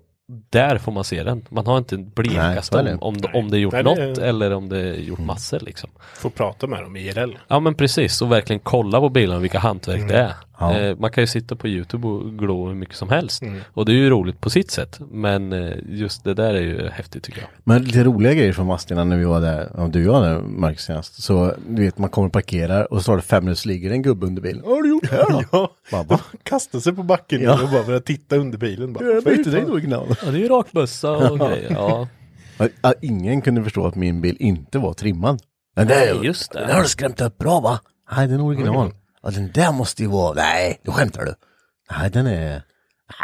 där 0.49 0.77
får 0.77 0.91
man 0.91 1.03
se 1.03 1.23
den. 1.23 1.45
Man 1.49 1.65
har 1.67 1.77
inte 1.77 1.97
blekast 1.97 2.75
om, 2.75 2.85
det. 2.85 2.95
om, 2.95 3.17
om 3.33 3.51
det 3.51 3.57
är 3.57 3.59
gjort 3.59 3.73
Nej, 3.73 3.83
det 3.83 3.89
är- 3.91 4.07
något 4.07 4.17
eller 4.17 4.53
om 4.53 4.69
det 4.69 4.79
är 4.79 4.93
gjort 4.93 5.19
massor 5.19 5.59
liksom. 5.59 5.89
Får 6.15 6.29
prata 6.29 6.67
med 6.67 6.83
dem 6.83 6.95
IRL. 6.95 7.31
Ja 7.47 7.59
men 7.59 7.75
precis, 7.75 8.21
och 8.21 8.31
verkligen 8.31 8.59
kolla 8.59 8.99
på 8.99 9.09
bilarna 9.09 9.39
vilka 9.39 9.59
hantverk 9.59 10.07
det 10.07 10.17
är. 10.17 10.33
Ja. 10.59 10.77
Eh, 10.79 10.95
man 10.99 11.11
kan 11.11 11.23
ju 11.23 11.27
sitta 11.27 11.55
på 11.55 11.67
YouTube 11.67 12.07
och 12.07 12.39
glo 12.39 12.67
hur 12.67 12.75
mycket 12.75 12.95
som 12.95 13.09
helst. 13.09 13.41
Mm. 13.41 13.59
Och 13.73 13.85
det 13.85 13.91
är 13.91 13.95
ju 13.95 14.09
roligt 14.09 14.41
på 14.41 14.49
sitt 14.49 14.71
sätt. 14.71 14.99
Men 15.11 15.53
eh, 15.53 15.73
just 15.89 16.23
det 16.23 16.33
där 16.33 16.53
är 16.53 16.61
ju 16.61 16.89
häftigt 16.89 17.23
tycker 17.23 17.41
jag. 17.41 17.49
Men 17.63 17.83
lite 17.83 18.03
roliga 18.03 18.33
grejer 18.33 18.53
från 18.53 18.67
Vadstena 18.67 19.03
när 19.03 19.17
vi 19.17 19.23
var 19.25 19.41
där, 19.41 19.79
om 19.79 19.91
du 19.91 20.03
var 20.07 20.21
där 20.21 20.39
Marcus 20.41 20.81
senast. 20.81 21.23
Så 21.23 21.53
du 21.67 21.81
vet 21.83 21.97
man 21.97 22.09
kommer 22.09 22.27
och 22.27 22.33
parkerar 22.33 22.93
och 22.93 22.97
så 22.99 23.03
står 23.03 23.15
det 23.15 23.21
fem 23.21 23.43
minuter 23.43 23.61
så 23.61 23.69
ligger 23.69 23.91
en 23.91 24.01
gubbe 24.01 24.25
under 24.27 24.41
bilen. 24.41 24.61
Vad 24.65 24.75
har 24.75 24.81
du 24.83 24.89
gjort 24.89 25.11
här 25.11 25.25
då? 25.31 25.41
Ja, 25.51 25.69
Bara, 25.91 26.03
va? 26.17 26.19
kasta 26.43 26.79
sig 26.79 26.93
på 26.93 27.03
backen 27.03 27.41
Ja. 27.41 27.63
och 27.63 27.69
bara 27.69 27.83
börja 27.83 27.99
titta 27.99 28.35
under 28.35 28.57
bilen. 28.57 28.93
Bara, 28.93 29.03
"Vad 29.05 29.15
vet 29.15 29.27
är 29.27 29.37
inte, 29.37 29.49
det 29.49 29.57
är 29.57 29.65
det?" 29.65 29.71
original. 29.71 30.07
Ja 30.25 30.31
det 30.31 30.37
är 30.37 30.41
ju 30.41 30.47
rakbössa 30.47 31.11
och 31.11 31.39
grejer. 31.49 31.71
Ja. 31.71 32.07
Ingen 33.01 33.41
kunde 33.41 33.63
förstå 33.63 33.87
att 33.87 33.95
min 33.95 34.21
bil 34.21 34.37
inte 34.39 34.79
var 34.79 34.93
trimmad. 34.93 35.41
Men 35.75 35.87
det 35.87 35.93
är 35.93 36.13
Nej, 36.15 36.25
just 36.25 36.51
det. 36.51 36.59
Den 36.59 36.75
har 36.75 36.81
du 36.83 36.87
skrämt 36.89 37.21
upp 37.21 37.37
bra 37.37 37.59
va? 37.59 37.79
Nej, 38.15 38.27
den 38.27 38.39
är 38.39 38.43
original. 38.43 38.91
Ja, 39.23 39.29
den 39.29 39.51
där 39.51 39.71
måste 39.71 40.01
ju 40.03 40.09
vara... 40.09 40.33
Nej, 40.33 40.79
då 40.83 40.91
skämtar 40.91 41.25
du. 41.25 41.33
Nej, 41.91 42.09
den 42.09 42.27
är... 42.27 42.61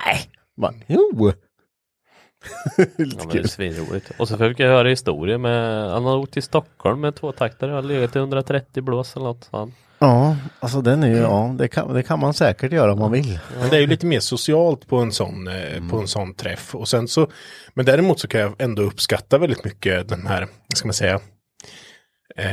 Nej. 0.05 0.29
Bara, 0.57 0.73
jo. 0.87 1.31
Ja, 2.77 2.85
Lite 2.97 3.17
men 3.17 3.27
det 3.27 3.33
är 3.33 3.41
kul. 3.41 3.49
svinroligt. 3.49 4.11
Och 4.17 4.27
så 4.27 4.37
fick 4.37 4.59
jag 4.59 4.67
höra 4.67 4.89
historier 4.89 5.37
med, 5.37 5.89
han 5.91 6.05
har 6.05 6.17
åkt 6.17 6.33
till 6.33 6.43
Stockholm 6.43 7.01
med 7.01 7.15
tvåtaktare, 7.15 7.71
har 7.71 7.81
legat 7.81 8.15
i 8.15 8.19
130 8.19 8.83
blås 8.83 9.15
eller 9.15 9.25
något. 9.25 9.49
Han. 9.51 9.73
Ja, 9.99 10.35
alltså 10.59 10.81
den 10.81 11.03
är 11.03 11.07
ju... 11.07 11.17
Ja, 11.17 11.55
det 11.57 11.67
kan, 11.67 11.93
det 11.93 12.03
kan 12.03 12.19
man 12.19 12.33
säkert 12.33 12.71
göra 12.71 12.93
om 12.93 12.99
man 12.99 13.11
vill. 13.11 13.39
Men 13.59 13.69
det 13.69 13.75
är 13.77 13.81
ju 13.81 13.87
lite 13.87 14.05
mer 14.05 14.19
socialt 14.19 14.87
på 14.87 14.97
en 14.97 15.11
sån, 15.11 15.47
eh, 15.47 15.89
på 15.89 15.99
en 15.99 16.07
sån 16.07 16.33
träff. 16.33 16.75
Och 16.75 16.87
sen 16.87 17.07
så, 17.07 17.27
men 17.73 17.85
däremot 17.85 18.19
så 18.19 18.27
kan 18.27 18.41
jag 18.41 18.53
ändå 18.61 18.81
uppskatta 18.81 19.37
väldigt 19.37 19.63
mycket 19.65 20.09
den 20.09 20.27
här, 20.27 20.47
ska 20.75 20.87
man 20.87 20.93
säga, 20.93 21.19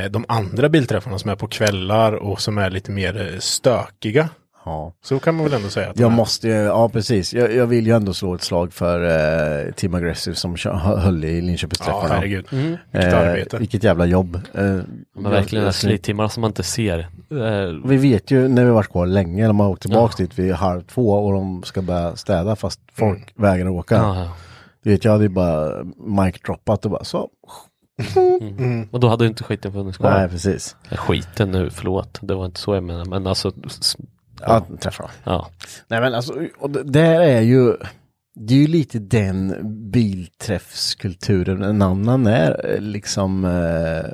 de 0.09 0.25
andra 0.27 0.69
bilträffarna 0.69 1.19
som 1.19 1.29
är 1.31 1.35
på 1.35 1.47
kvällar 1.47 2.13
och 2.13 2.41
som 2.41 2.57
är 2.57 2.69
lite 2.69 2.91
mer 2.91 3.21
eh, 3.33 3.39
stökiga. 3.39 4.29
Ja. 4.65 4.93
Så 5.03 5.19
kan 5.19 5.35
man 5.35 5.43
väl 5.43 5.53
ändå 5.53 5.69
säga. 5.69 5.89
Att 5.89 5.99
Jag 5.99 6.11
måste 6.11 6.47
ju, 6.47 6.53
ja 6.53 6.89
precis. 6.89 7.33
Jag, 7.33 7.55
jag 7.55 7.67
vill 7.67 7.87
ju 7.87 7.95
ändå 7.95 8.13
slå 8.13 8.35
ett 8.35 8.41
slag 8.43 8.73
för 8.73 9.03
eh, 9.67 9.71
Team 9.73 9.95
Aggressive 9.95 10.35
som 10.35 10.55
höll 10.73 11.25
i 11.25 11.35
Ja, 11.35 11.41
Linköpingsträffarna. 11.41 12.13
herregud. 12.15 12.47
Mm. 12.51 12.77
Vilket 12.91 13.13
Eh, 13.13 13.19
arbete. 13.19 13.57
vilket 13.57 13.83
jävla 13.83 14.05
jobb. 14.05 14.35
Eh, 14.53 14.61
Men 15.15 15.31
verkligen 15.31 15.73
slittimmarna 15.73 16.29
som 16.29 16.41
man 16.41 16.49
inte 16.49 16.63
ser. 16.63 16.99
Eh, 17.31 17.87
Vi 17.89 17.97
vet 17.97 18.31
ju 18.31 18.47
när 18.47 18.65
vi 18.65 18.71
varit 18.71 18.89
kvar 18.91 19.05
länge, 19.05 19.47
de 19.47 19.59
har 19.59 19.69
åkt 19.69 19.81
tillbaka 19.81 20.23
dit 20.23 20.39
vid 20.39 20.53
halv 20.53 20.81
två 20.81 21.11
och 21.11 21.33
de 21.33 21.63
ska 21.63 21.81
börja 21.81 22.15
städa 22.15 22.55
fast 22.55 22.79
folk 22.93 23.33
vägrar 23.35 23.69
åka. 23.69 23.95
ja, 23.95 24.15
ja. 24.19 24.31
Du 24.83 24.89
vet, 24.91 25.05
jag 25.05 25.11
hade 25.11 25.23
ju 25.23 25.29
bara 25.29 25.83
mic 25.97 26.35
droppat 26.45 26.85
och 26.85 26.91
bara 26.91 27.03
så. 27.03 27.29
Och 28.91 28.99
då 28.99 29.07
hade 29.09 29.25
inte 29.27 29.43
skiten 29.43 29.73
funnits 29.73 29.97
kvar. 29.97 30.11
Nej, 30.11 30.29
precis. 30.29 30.75
Skiten 30.91 31.51
nu, 31.51 31.69
förlåt. 31.69 32.19
Det 32.21 32.35
var 32.35 32.45
inte 32.45 32.59
så 32.59 32.73
jag 32.75 32.83
menade. 32.83 33.09
Men 33.09 33.27
alltså, 33.27 33.51
s- 33.67 33.97
Ja, 34.41 34.65
träffar. 34.79 35.11
ja. 35.23 35.49
Nej 35.87 36.01
men 36.01 36.13
alltså, 36.13 36.33
och 36.59 36.69
det 36.69 36.83
där 36.83 37.21
är 37.21 37.41
ju, 37.41 37.73
det 38.35 38.53
är 38.53 38.57
ju 38.57 38.67
lite 38.67 38.99
den 38.99 39.55
bilträffskulturen 39.91 41.63
en 41.63 41.81
annan 41.81 42.27
är 42.27 42.73
eh, 42.73 42.81
liksom 42.81 43.45
eh, 43.45 44.05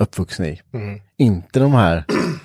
uppvuxen 0.00 0.46
i. 0.46 0.60
Mm. 0.72 1.00
Inte 1.16 1.60
de 1.60 1.72
här 1.72 2.04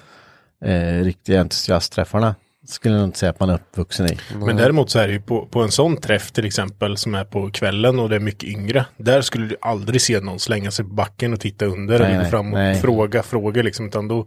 eh, 0.65 1.03
riktiga 1.03 1.41
entusiastträffarna. 1.41 2.35
Skulle 2.65 2.95
jag 2.95 3.03
inte 3.03 3.19
säga 3.19 3.29
att 3.29 3.39
man 3.39 3.49
är 3.49 3.53
uppvuxen 3.53 4.05
i. 4.07 4.17
Men 4.45 4.55
däremot 4.55 4.89
så 4.89 4.99
är 4.99 5.07
det 5.07 5.13
ju 5.13 5.21
på, 5.21 5.45
på 5.45 5.61
en 5.61 5.71
sån 5.71 5.97
träff 5.97 6.31
till 6.31 6.45
exempel 6.45 6.97
som 6.97 7.15
är 7.15 7.23
på 7.25 7.51
kvällen 7.51 7.99
och 7.99 8.09
det 8.09 8.15
är 8.15 8.19
mycket 8.19 8.49
yngre. 8.49 8.85
Där 8.97 9.21
skulle 9.21 9.47
du 9.47 9.55
aldrig 9.61 10.01
se 10.01 10.19
någon 10.19 10.39
slänga 10.39 10.71
sig 10.71 10.85
på 10.85 10.93
backen 10.93 11.33
och 11.33 11.39
titta 11.39 11.65
under 11.65 11.99
Nej, 11.99 12.11
eller 12.11 12.23
gå 12.23 12.29
fram 12.29 12.53
och 12.53 12.59
nej. 12.59 12.75
fråga 12.81 13.23
frågor 13.23 13.63
liksom. 13.63 13.87
Utan 13.87 14.07
då, 14.07 14.25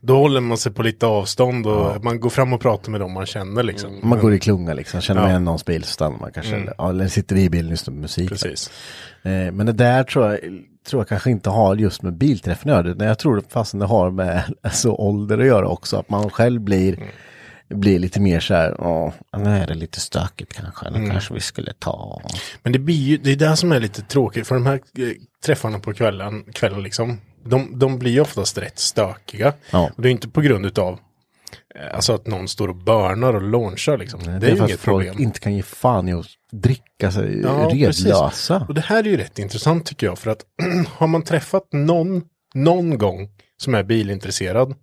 då 0.00 0.16
håller 0.16 0.40
man 0.40 0.58
sig 0.58 0.72
på 0.72 0.82
lite 0.82 1.06
avstånd 1.06 1.66
och 1.66 2.04
man 2.04 2.20
går 2.20 2.30
fram 2.30 2.52
och 2.52 2.60
pratar 2.60 2.90
med 2.90 3.00
dem 3.00 3.12
man 3.12 3.26
känner 3.26 3.62
liksom. 3.62 4.00
Man 4.02 4.18
går 4.18 4.34
i 4.34 4.38
klunga 4.38 4.74
liksom, 4.74 5.00
känner 5.00 5.20
man 5.20 5.30
Ja. 5.30 5.32
igen 5.32 5.44
någons 5.44 5.64
bil 5.64 5.84
så 5.84 5.90
stannar 5.90 6.18
man 6.18 6.32
kanske. 6.32 6.52
Mm. 6.52 6.62
Eller, 6.62 6.74
ja, 6.78 6.90
eller 6.90 7.08
sitter 7.08 7.36
i 7.36 7.50
bilen 7.50 7.66
och 7.66 7.70
lyssnar 7.70 7.94
på 7.94 8.00
musik. 8.00 8.28
Precis. 8.28 8.70
Eh, 9.22 9.30
men 9.30 9.66
det 9.66 9.72
där 9.72 10.04
tror 10.04 10.28
jag, 10.30 10.38
tror 10.86 11.00
jag 11.00 11.08
kanske 11.08 11.30
inte 11.30 11.50
har 11.50 11.76
just 11.76 12.02
med 12.02 12.12
bilträffen 12.12 12.70
att 12.72 12.86
göra. 12.86 13.04
Jag 13.06 13.18
tror 13.18 13.42
fastän 13.48 13.80
det 13.80 13.86
har 13.86 14.10
med 14.10 14.42
alltså, 14.62 14.90
ålder 14.90 15.38
att 15.38 15.46
göra 15.46 15.68
också. 15.68 15.96
Att 15.96 16.10
man 16.10 16.30
själv 16.30 16.60
blir, 16.60 16.98
blir 17.74 17.98
lite 17.98 18.20
mer 18.20 18.40
så 18.40 18.54
här, 18.54 18.74
ja, 18.78 19.12
nu 19.36 19.50
är 19.50 19.66
det 19.66 19.74
lite 19.74 20.00
stökigt 20.00 20.52
kanske. 20.52 20.90
Nu 20.90 21.10
kanske 21.10 21.34
vi 21.34 21.40
skulle 21.40 21.72
ta. 21.72 22.22
Men 22.62 22.72
det 22.72 22.78
blir 22.78 22.96
ju, 22.96 23.16
det 23.16 23.32
är 23.32 23.36
det 23.36 23.56
som 23.56 23.72
är 23.72 23.80
lite 23.80 24.02
tråkigt 24.02 24.46
för 24.46 24.54
de 24.54 24.66
här 24.66 24.74
eh, 24.74 25.08
träffarna 25.44 25.78
på 25.78 25.92
kvällen, 25.92 26.44
kvällen 26.52 26.82
liksom. 26.82 27.20
De, 27.44 27.78
de 27.78 27.98
blir 27.98 28.12
ju 28.12 28.20
oftast 28.20 28.58
rätt 28.58 28.78
stökiga. 28.78 29.52
Ja. 29.70 29.90
Och 29.96 30.02
det 30.02 30.08
är 30.08 30.10
inte 30.12 30.28
på 30.28 30.40
grund 30.40 30.66
utav 30.66 30.98
eh, 31.74 31.94
Alltså 31.94 32.14
att 32.14 32.26
någon 32.26 32.48
står 32.48 32.68
och 32.68 32.76
börnar 32.76 33.34
och 33.34 33.42
launchar 33.42 33.98
liksom. 33.98 34.20
Det, 34.40 34.46
är 34.46 34.50
ju 34.50 34.56
för 34.56 34.64
att 34.64 34.70
inget 34.70 34.80
folk 34.80 35.06
problem. 35.06 35.22
inte 35.22 35.40
kan 35.40 35.54
ge 35.54 35.62
fan 35.62 36.08
i 36.08 36.12
att 36.12 36.26
dricka 36.52 37.10
sig 37.12 37.40
Ja, 37.40 37.70
redlösa. 37.72 38.66
Och 38.68 38.74
det 38.74 38.80
här 38.80 39.04
är 39.04 39.08
ju 39.08 39.16
rätt 39.16 39.38
intressant 39.38 39.86
tycker 39.86 40.06
jag. 40.06 40.18
För 40.18 40.30
att 40.30 40.44
har 40.88 41.06
man 41.06 41.22
träffat 41.22 41.68
någon, 41.72 42.22
någon 42.54 42.98
gång 42.98 43.28
som 43.56 43.74
är 43.74 43.82
bilintresserad. 43.82 44.74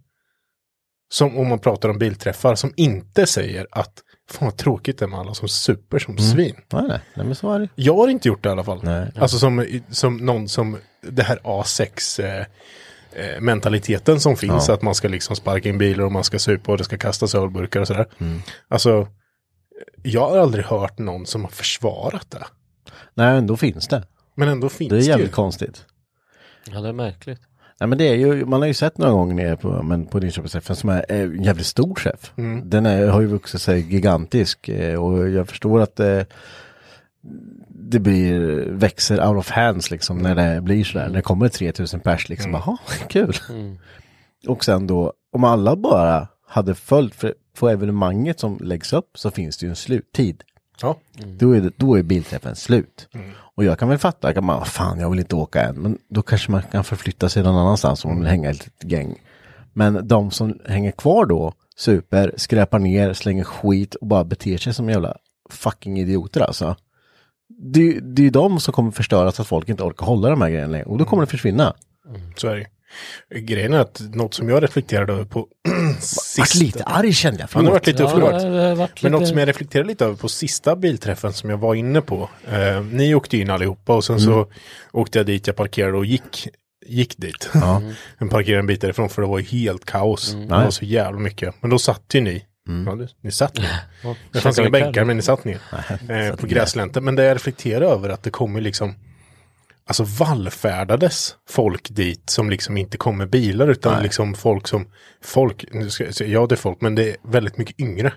Som 1.10 1.38
om 1.38 1.47
man 1.49 1.60
pratar 1.60 1.89
om 1.89 1.97
bilträffar 1.97 2.55
som 2.55 2.74
inte 2.78 3.26
säger 3.26 3.68
att 3.72 3.93
fan 4.32 4.45
vad 4.47 4.57
tråkigt 4.57 4.97
det 4.99 5.05
är 5.05 5.10
med 5.10 5.20
alla 5.20 5.34
som 5.34 5.47
super 5.49 5.99
som 5.99 6.18
svin. 6.18 6.55
Nej, 6.74 6.84
nej, 6.88 6.99
nej, 7.14 7.26
men 7.26 7.36
så 7.36 7.51
är 7.51 7.60
det. 7.60 7.70
Jag 7.76 7.95
har 7.95 8.07
inte 8.07 8.28
gjort 8.28 8.43
det 8.43 8.49
i 8.49 8.51
alla 8.51 8.64
fall. 8.64 8.80
Nej. 8.84 9.12
Alltså 9.16 9.38
som, 9.38 9.82
som 9.89 10.18
någon 10.18 10.47
som 10.49 10.78
det 11.01 11.24
här 11.24 11.38
A6 11.43 12.24
eh, 12.24 12.45
eh, 13.26 13.41
mentaliteten 13.41 14.20
som 14.20 14.38
finns. 14.38 14.68
Ja. 14.68 14.74
Att 14.74 14.82
man 14.82 14.95
ska 14.95 15.07
liksom 15.07 15.36
sparka 15.36 15.70
in 15.70 15.78
bilar 15.78 16.05
och 16.05 16.12
man 16.12 16.24
ska 16.24 16.39
supa 16.39 16.72
och 16.72 16.78
det 16.78 16.84
ska 16.84 16.97
kastas 16.97 17.36
ölburkar 17.36 17.80
och 17.82 17.88
sådär. 17.88 18.07
Mm. 18.18 18.41
Alltså, 18.68 19.07
jag 20.03 20.30
har 20.30 20.38
aldrig 20.38 20.66
hört 20.66 20.97
någon 20.99 21.26
som 21.26 21.43
har 21.43 21.51
försvarat 21.51 22.32
det. 22.32 22.45
Nej, 23.14 23.38
ändå 23.38 23.57
finns 23.57 23.88
det. 23.88 24.07
Men 24.36 24.47
ändå 24.49 24.70
finns 24.70 24.89
Det 24.89 24.95
det, 24.95 25.03
är 25.03 25.07
jävligt 25.07 25.28
ju. 25.30 25.34
konstigt. 25.34 25.86
ja, 26.72 26.82
det 26.82 26.89
är 26.89 26.93
märkligt. 26.93 27.41
Nej 27.80 27.88
men 27.88 27.97
det 27.97 28.07
är 28.07 28.15
ju, 28.15 28.45
man 28.45 28.61
har 28.61 28.67
ju 28.67 28.73
sett 28.73 28.97
några 28.97 29.11
gånger 29.13 29.34
nere 29.36 29.57
på, 29.57 29.84
men 29.84 30.05
på 30.05 30.19
Linköpingsträffen 30.19 30.75
som 30.75 30.89
är 30.89 31.05
eh, 31.09 31.21
en 31.21 31.43
jävligt 31.43 31.65
stor 31.65 31.95
träff. 31.95 32.32
Mm. 32.38 32.69
Den 32.69 32.86
är, 32.86 33.07
har 33.07 33.21
ju 33.21 33.27
vuxit 33.27 33.61
sig 33.61 33.93
gigantisk 33.93 34.69
eh, 34.69 35.03
och 35.03 35.30
jag 35.30 35.47
förstår 35.47 35.82
att 35.82 35.95
det, 35.95 36.25
det 37.69 37.99
blir, 37.99 38.39
växer 38.71 39.27
out 39.27 39.38
of 39.38 39.49
hands 39.49 39.91
liksom 39.91 40.17
när 40.17 40.36
det 40.36 40.61
blir 40.61 40.84
sådär. 40.84 41.07
När 41.07 41.13
det 41.15 41.21
kommer 41.21 41.47
3000 41.49 41.99
pers 41.99 42.30
liksom, 42.30 42.49
Mm. 42.49 42.61
jaha, 42.65 42.77
kul. 43.09 43.36
Mm. 43.49 43.77
Och 44.47 44.65
sen 44.65 44.88
då, 44.88 45.13
om 45.34 45.43
alla 45.43 45.75
bara 45.75 46.27
hade 46.47 46.75
följt, 46.75 47.15
för 47.15 47.34
på 47.59 47.69
evenemanget 47.69 48.39
som 48.39 48.57
läggs 48.61 48.93
upp 48.93 49.09
så 49.13 49.32
finns 49.32 49.57
det 49.57 49.65
ju 49.65 49.69
en 49.69 49.75
sluttid. 49.75 50.43
Ja. 50.82 50.97
Då 51.25 51.51
är, 51.55 51.61
det, 51.61 51.71
då 51.77 51.97
är 51.97 52.03
bilträffen 52.03 52.55
slut. 52.55 53.07
Och 53.55 53.63
jag 53.63 53.80
kan 53.80 53.89
väl 53.89 53.97
fatta, 53.97 54.34
kan 54.34 54.45
man, 54.45 54.65
fan 54.65 54.99
jag 54.99 55.09
vill 55.09 55.19
inte 55.19 55.36
åka 55.36 55.61
än, 55.61 55.75
men 55.75 55.97
då 56.09 56.21
kanske 56.21 56.51
man 56.51 56.61
kan 56.71 56.84
förflytta 56.84 57.30
sig 57.30 57.43
någon 57.43 57.55
annanstans 57.55 58.05
om 58.05 58.11
man 58.11 58.19
vill 58.19 58.30
hänga 58.30 58.49
ett 58.49 58.65
litet 58.65 58.91
gäng. 58.91 59.15
Men 59.73 60.07
de 60.07 60.32
som 60.32 60.59
hänger 60.65 60.91
kvar 60.91 61.25
då, 61.25 61.53
super, 61.77 62.34
skräpar 62.38 62.80
ner, 62.80 63.13
slänger 63.13 63.43
skit 63.43 63.95
och 63.95 64.07
bara 64.07 64.23
beter 64.23 64.57
sig 64.57 64.73
som 64.73 64.89
jävla 64.89 65.17
fucking 65.49 65.99
idioter 65.99 66.41
alltså. 66.41 66.75
Det, 67.47 67.99
det 67.99 68.21
är 68.21 68.23
ju 68.23 68.30
de 68.30 68.59
som 68.59 68.73
kommer 68.73 68.91
förstöra 68.91 69.32
så 69.32 69.41
att 69.41 69.47
folk 69.47 69.69
inte 69.69 69.84
orkar 69.84 70.05
hålla 70.05 70.30
de 70.30 70.41
här 70.41 70.49
grejerna 70.49 70.71
längre. 70.71 70.86
Och 70.86 70.97
då 70.97 71.05
kommer 71.05 71.23
det 71.23 71.27
försvinna. 71.27 71.73
Så 72.36 72.47
är 72.47 72.55
det. 72.55 72.65
Grejen 73.35 73.73
är 73.73 73.79
att 73.79 74.01
något 74.13 74.33
som 74.33 74.49
jag 74.49 74.63
reflekterade 74.63 75.13
över 75.13 75.25
på 75.25 75.39
Vart 75.87 76.01
sista... 76.03 76.59
lite 76.63 76.83
arg 76.83 77.13
kände 77.13 77.39
jag. 77.39 77.49
Men 77.53 77.63
det 77.63 77.69
har 77.69 77.73
varit 77.73 77.87
lite 77.87 78.03
Ja, 78.03 78.15
det 78.15 78.75
varit 78.75 79.03
Men 79.03 79.11
lite- 79.11 79.19
något 79.19 79.27
som 79.27 79.37
jag 79.37 79.47
reflekterade 79.47 79.87
lite 79.89 80.05
över 80.05 80.15
på 80.15 80.29
sista 80.29 80.75
bilträffen 80.75 81.33
som 81.33 81.49
jag 81.49 81.57
var 81.57 81.75
inne 81.75 82.01
på. 82.01 82.29
Eh, 82.51 82.81
ni 82.81 83.15
åkte 83.15 83.37
in 83.37 83.49
allihopa 83.49 83.95
och 83.95 84.03
sen 84.03 84.19
så 84.19 84.47
åkte 84.91 85.19
jag 85.19 85.25
dit, 85.25 85.47
jag 85.47 85.55
parkerade 85.55 85.97
och 85.97 86.05
gick, 86.05 86.47
gick 86.85 87.17
dit. 87.17 87.49
Ja. 87.53 87.81
Jag 88.17 88.29
parkerade 88.29 88.59
en 88.59 88.67
bit 88.67 88.81
därifrån 88.81 89.09
för 89.09 89.21
det 89.21 89.27
var 89.27 89.39
ju 89.39 89.45
helt 89.45 89.85
kaos. 89.85 90.31
Det 90.33 90.45
var 90.55 90.69
så 90.71 90.85
jävla 90.85 91.19
mycket. 91.19 91.55
Men 91.61 91.69
då 91.69 91.79
satt 91.79 92.03
ju 92.13 92.21
ni. 92.21 92.45
Ja, 92.85 92.95
det, 92.95 93.07
ni 93.21 93.31
satt 93.31 93.57
ner. 93.57 93.79
Det 94.31 94.39
fanns 94.41 94.59
inga 94.59 94.69
bänkar 94.69 95.05
men 95.05 95.15
ni 95.17 95.21
satt 95.23 95.45
ner. 95.45 95.59
Eh, 96.09 96.35
på 96.35 96.47
gräslänten. 96.47 97.03
Men 97.05 97.15
det 97.15 97.23
jag 97.23 97.35
reflekterar 97.35 97.85
över 97.85 98.09
att 98.09 98.23
det 98.23 98.29
kommer 98.29 98.61
liksom 98.61 98.95
Alltså 99.89 100.03
vallfärdades 100.03 101.35
folk 101.49 101.87
dit 101.89 102.29
som 102.29 102.49
liksom 102.49 102.77
inte 102.77 102.97
kom 102.97 103.17
med 103.17 103.29
bilar 103.29 103.67
utan 103.67 103.93
liksom 104.03 104.33
folk 104.33 104.67
som 104.67 104.87
Folk, 105.21 105.65
nu 105.71 105.89
ska 105.89 106.03
jag 106.05 106.13
säga, 106.15 106.29
ja 106.29 106.45
det 106.47 106.55
är 106.55 106.57
folk 106.57 106.81
men 106.81 106.95
det 106.95 107.09
är 107.09 107.15
väldigt 107.23 107.57
mycket 107.57 107.79
yngre. 107.79 108.13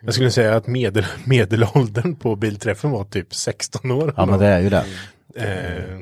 Jag 0.00 0.14
skulle 0.14 0.30
säga 0.30 0.56
att 0.56 0.66
medel, 0.66 1.06
medelåldern 1.24 2.16
på 2.16 2.36
bilträffen 2.36 2.90
var 2.90 3.04
typ 3.04 3.34
16 3.34 3.90
år. 3.90 4.14
Ja 4.16 4.26
men 4.26 4.38
det 4.38 4.46
är 4.46 4.60
ju 4.60 4.70
det. 4.70 4.84
eh, 5.36 5.98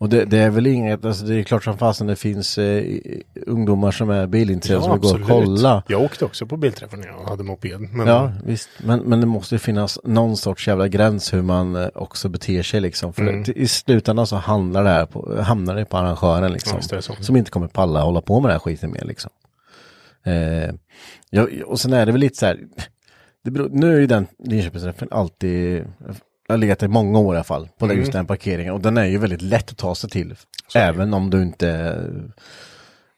Och 0.00 0.08
det, 0.08 0.24
det 0.24 0.38
är 0.38 0.50
väl 0.50 0.66
inget, 0.66 1.04
alltså 1.04 1.24
det 1.24 1.34
är 1.34 1.42
klart 1.42 1.64
som 1.64 1.78
fasen 1.78 2.06
det 2.06 2.16
finns 2.16 2.58
eh, 2.58 2.84
ungdomar 3.46 3.90
som 3.90 4.10
är 4.10 4.26
bilintresserade 4.26 4.84
som 4.84 5.00
vill 5.00 5.10
gå 5.10 5.34
och 5.34 5.44
kolla. 5.44 5.82
Jag 5.88 6.02
åkte 6.02 6.24
också 6.24 6.46
på 6.46 6.56
bilträffen 6.56 7.00
när 7.00 7.06
jag 7.06 7.24
hade 7.24 7.42
moped. 7.44 7.80
Men 7.80 8.06
Ja, 8.06 8.32
visst. 8.44 8.68
Men, 8.84 9.00
men 9.00 9.20
det 9.20 9.26
måste 9.26 9.54
ju 9.54 9.58
finnas 9.58 9.98
någon 10.04 10.36
sorts 10.36 10.68
jävla 10.68 10.88
gräns 10.88 11.32
hur 11.34 11.42
man 11.42 11.76
eh, 11.76 11.88
också 11.94 12.28
beter 12.28 12.62
sig 12.62 12.80
liksom. 12.80 13.12
För 13.12 13.22
Mm. 13.22 13.42
det, 13.42 13.52
i 13.52 13.68
slutändan 13.68 14.26
så 14.26 14.36
handlar 14.36 14.84
det 14.84 14.90
här 14.90 15.06
på, 15.06 15.42
hamnar 15.42 15.74
det 15.74 15.84
på 15.84 15.96
arrangören 15.96 16.52
liksom. 16.52 16.78
Ja. 16.90 17.00
Som 17.02 17.36
inte 17.36 17.50
kommer 17.50 17.68
palla 17.68 18.00
hålla 18.02 18.20
på 18.20 18.40
med 18.40 18.48
den 18.48 18.54
här 18.54 18.58
skiten 18.60 18.92
mer 18.92 19.04
liksom. 19.04 19.30
Eh, 20.24 20.74
ja, 21.30 21.46
och 21.66 21.80
sen 21.80 21.92
är 21.92 22.06
det 22.06 22.12
väl 22.12 22.20
lite 22.20 22.36
så 22.36 22.46
här. 22.46 22.58
Det 23.44 23.50
beror, 23.50 23.68
nu 23.72 23.94
är 23.96 24.00
ju 24.00 24.06
den 24.06 24.26
Linköpingsträffen 24.44 25.08
alltid, 25.10 25.84
har 26.48 26.56
legat 26.56 26.82
i 26.82 26.88
många 26.88 27.18
år 27.18 27.34
i 27.34 27.36
alla 27.36 27.44
fall, 27.44 27.68
på 27.78 27.84
Mm. 27.84 27.98
just 27.98 28.12
den 28.12 28.26
parkeringen. 28.26 28.74
Och 28.74 28.80
den 28.80 28.96
är 28.98 29.04
ju 29.04 29.18
väldigt 29.18 29.42
lätt 29.42 29.70
att 29.70 29.76
ta 29.78 29.94
sig 29.94 30.10
till. 30.10 30.34
även 30.74 31.14
om 31.14 31.30
du 31.30 31.42
inte, 31.42 31.98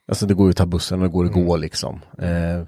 alltså 0.08 0.26
det 0.26 0.34
går 0.34 0.46
ju 0.46 0.50
att 0.50 0.56
ta 0.56 0.66
bussen 0.66 0.98
och 1.02 1.08
det 1.08 1.12
går 1.12 1.24
att 1.24 1.30
Mm. 1.34 1.46
gå 1.46 1.56
liksom. 1.56 2.00
Eh, 2.18 2.62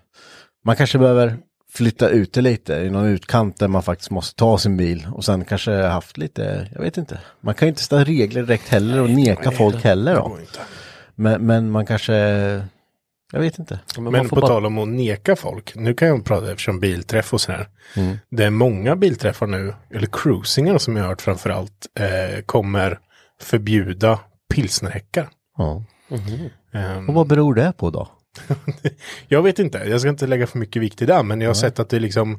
man 0.65 0.77
kanske 0.77 0.99
behöver 0.99 1.37
flytta 1.73 2.09
ut 2.09 2.33
det 2.33 2.41
lite 2.41 2.75
i 2.75 2.91
någon 2.91 3.07
utkant 3.07 3.59
där 3.59 3.69
man 3.69 3.83
faktiskt 3.83 4.11
måste 4.11 4.37
ta 4.37 4.59
sin 4.59 4.77
bil 4.77 5.09
och 5.15 5.25
sen 5.25 5.45
kanske 5.45 5.73
haft 5.83 6.19
lite, 6.19 6.69
jag 6.75 6.81
vet 6.83 6.97
inte. 6.97 7.21
Man 7.41 7.55
kan 7.55 7.67
ju 7.67 7.71
inte 7.71 7.83
ställa 7.83 8.05
regler 8.05 8.43
direkt 8.43 8.69
heller 8.69 9.01
och 9.01 9.11
neka 9.11 9.51
folk 9.51 9.85
heller 9.85 10.15
då. 10.15 10.39
Men, 11.15 11.47
men 11.47 11.71
man 11.71 11.87
kanske, 11.87 12.15
jag 13.33 13.41
vet 13.41 13.59
inte. 13.59 13.81
Men, 13.99 14.29
på 14.29 14.41
tal 14.41 14.67
om 14.67 14.79
att 14.79 14.89
neka 14.89 15.37
folk, 15.37 15.75
nu 15.75 15.95
kan 15.95 16.09
jag 16.09 16.25
prata 16.25 16.51
eftersom 16.51 16.81
bilträff 16.81 17.33
och 17.35 17.41
sådär. 17.41 17.69
Mm. 17.97 18.17
Det 18.31 18.45
är 18.45 18.51
många 18.51 18.97
bilträffar 18.97 19.47
nu, 19.47 19.75
eller 19.95 20.07
cruisingar 20.13 20.79
som 20.79 20.97
jag 20.97 21.05
har 21.05 21.09
hört 21.09 21.23
framförallt, 21.23 21.87
eh, 22.01 22.43
kommer 22.47 22.99
förbjuda 23.43 24.19
pilsnerhäckar. 24.55 25.29
Ja. 25.57 25.85
Ehm, 26.73 27.09
Och 27.09 27.15
vad 27.15 27.27
beror 27.27 27.55
det 27.55 27.73
på 27.77 27.91
då? 27.91 28.09
jag 29.29 29.43
vet 29.43 29.59
inte, 29.59 29.79
jag 29.79 30.01
ska 30.01 30.11
inte 30.11 30.27
lägga 30.27 30.47
för 30.47 30.59
mycket 30.59 30.83
vikt 30.83 31.03
i 31.03 31.07
det, 31.07 31.23
men 31.23 31.41
jag 31.41 31.49
har 31.49 31.55
sett 31.55 31.79
att 31.79 31.89
det 31.89 31.97
är 31.97 32.01
liksom, 32.01 32.33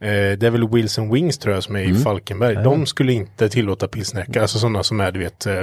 eh, 0.00 0.08
det 0.10 0.42
är 0.42 0.50
väl 0.50 0.68
Wilson 0.68 1.12
Wings 1.14 1.38
tror 1.38 1.54
jag 1.54 1.62
som 1.64 1.76
är 1.76 1.80
i 1.80 1.84
Mm. 1.90 2.00
Falkenberg. 2.02 2.54
De 2.54 2.86
skulle 2.86 3.12
inte 3.12 3.48
tillåta 3.48 3.88
pilsnerhäckar, 3.88 4.40
alltså 4.42 4.58
sådana 4.58 4.82
som 4.82 5.00
är, 5.00 5.12
du 5.12 5.18
vet, 5.20 5.46
eh, 5.46 5.62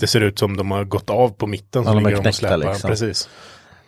det 0.00 0.06
ser 0.06 0.20
ut 0.20 0.38
som 0.38 0.56
de 0.56 0.70
har 0.70 0.84
gått 0.84 1.10
av 1.10 1.28
på 1.28 1.46
mitten. 1.46 1.82
Ja, 1.82 1.88
Så 1.90 1.94
de 1.94 1.96
är 1.98 2.00
ligger 2.00 2.10
de 2.10 2.16
och 2.16 2.22
knäckta, 2.22 2.38
släpar. 2.38 2.58
liksom. 2.58 2.90
Precis. 2.90 3.28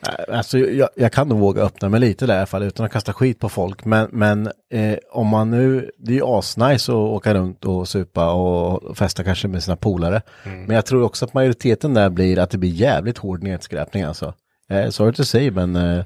Eh, 0.09 0.37
Alltså, 0.37 0.59
jag, 0.59 0.89
jag 0.97 1.13
kan 1.13 1.29
nog 1.29 1.39
våga 1.39 1.63
öppna 1.63 1.89
mig 1.89 2.01
lite 2.01 2.27
där 2.27 2.35
i 2.35 2.37
alla 2.37 2.47
fall 2.47 2.63
utan 2.63 2.87
att 2.87 2.93
kasta 2.93 3.13
skit 3.13 3.39
på 3.39 3.49
folk. 3.49 3.85
Men, 3.85 4.09
men 4.13 4.51
eh, 4.73 4.99
om 5.13 5.27
man 5.27 5.51
nu, 5.51 5.91
det 5.99 6.13
är 6.13 6.17
ju 6.17 6.25
asnice 6.25 6.93
att 6.93 6.97
åka 6.97 7.35
runt 7.35 7.65
och 7.65 7.89
supa 7.89 8.33
och 8.33 8.97
festa 8.99 9.25
kanske 9.25 9.49
med 9.49 9.63
sina 9.63 9.77
polare. 9.77 10.23
Men 10.67 10.77
jag 10.77 10.87
tror 10.87 11.03
också 11.03 11.25
att 11.25 11.35
majoriteten 11.35 11.95
där 11.95 12.11
blir 12.11 12.39
att 12.39 12.51
det 12.51 12.59
blir 12.59 12.71
jävligt 12.71 13.19
hård 13.19 13.43
nedskräpning 13.43 14.03
alltså. 14.03 14.35
Eh, 14.71 14.89
sorry 14.91 15.13
to 15.13 15.25
say 15.25 15.51
men 15.51 15.77
eh, 15.77 16.05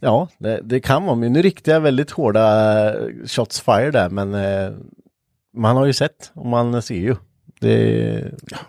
ja, 0.00 0.28
det, 0.38 0.60
det 0.62 0.80
kan 0.80 1.04
vara. 1.04 1.14
Men 1.16 1.32
nu 1.32 1.42
riktar 1.42 1.72
jag 1.72 1.80
väldigt 1.80 2.10
hårda 2.10 2.88
eh, 2.88 3.26
shots 3.26 3.60
fire 3.60 3.90
där 3.90 4.08
men 4.08 4.34
eh, 4.34 4.72
man 5.56 5.76
har 5.76 5.86
ju 5.86 5.92
sett 5.92 6.30
och 6.34 6.46
man 6.46 6.82
ser 6.82 6.94
ju. 6.94 7.16
Det, 7.60 8.24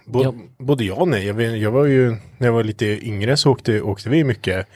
Bo, 0.05 0.33
Både 0.57 0.83
ja 0.83 0.93
och 0.93 1.07
nej. 1.07 1.25
Jag, 1.25 1.57
jag 1.57 1.71
var 1.71 1.85
ju, 1.85 2.09
när 2.38 2.47
jag 2.47 2.53
var 2.53 2.63
lite 2.63 3.07
yngre 3.07 3.38
så 3.38 3.51
åkte, 3.51 3.81
åkte 3.81 4.09
vi 4.09 4.23
mycket 4.23 4.67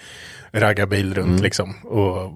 raggarbil 0.51 1.13
runt 1.13 1.27
Mm. 1.29 1.41
liksom. 1.43 1.73
Och 1.83 2.31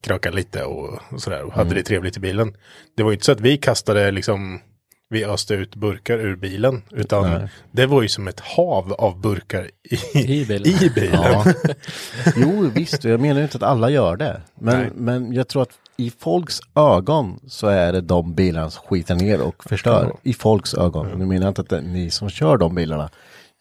krökade 0.00 0.36
lite 0.36 0.64
och, 0.64 0.98
och 1.08 1.22
sådär. 1.22 1.42
Och 1.42 1.52
hade 1.52 1.66
Mm. 1.70 1.74
det 1.76 1.82
trevligt 1.82 2.16
i 2.16 2.20
bilen. 2.20 2.56
Det 2.96 3.02
var 3.02 3.10
ju 3.10 3.14
inte 3.14 3.24
så 3.26 3.32
att 3.32 3.40
vi 3.40 3.56
kastade 3.56 4.10
liksom, 4.10 4.60
vi 5.08 5.24
öste 5.24 5.54
ut 5.54 5.76
burkar 5.76 6.18
ur 6.18 6.36
bilen. 6.36 6.82
Utan 6.90 7.30
Nej. 7.30 7.48
det 7.70 7.86
var 7.86 8.02
ju 8.02 8.08
som 8.08 8.28
ett 8.28 8.40
hav 8.40 8.92
av 8.92 9.20
burkar 9.20 9.70
i, 10.14 10.18
I 10.18 10.46
bilen. 10.46 10.66
i 10.66 10.90
bilen. 10.94 11.22
Ja. 11.22 11.44
Jo, 12.36 12.70
visst, 12.74 13.04
jag 13.04 13.20
menar 13.20 13.42
inte 13.42 13.56
att 13.56 13.62
alla 13.62 13.90
gör 13.90 14.16
det. 14.16 14.42
Men, 14.54 14.80
Nej. 14.80 14.90
men 14.94 15.32
jag 15.32 15.48
tror 15.48 15.62
att 15.62 15.70
i 15.96 16.10
folks 16.18 16.60
ögon 16.74 17.40
så 17.46 17.66
är 17.66 17.92
det 17.92 18.00
de 18.00 18.34
bilarna 18.34 18.70
som 18.70 18.82
skitar 18.86 19.14
ner 19.14 19.40
och 19.40 19.64
förstör. 19.64 20.16
I 20.22 20.34
folks 20.34 20.74
ögon. 20.74 21.06
Nu 21.18 21.26
menar 21.26 21.46
jag 21.46 21.50
inte 21.50 21.60
att 21.60 21.68
det 21.68 21.80
ni 21.80 22.10
som 22.10 22.30
kör 22.30 22.56
de 22.56 22.74
bilarna 22.74 23.10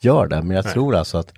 gör 0.01 0.27
det, 0.27 0.41
men 0.41 0.55
jag 0.55 0.65
Nej. 0.65 0.73
tror 0.73 0.95
alltså 0.95 1.17
att 1.17 1.33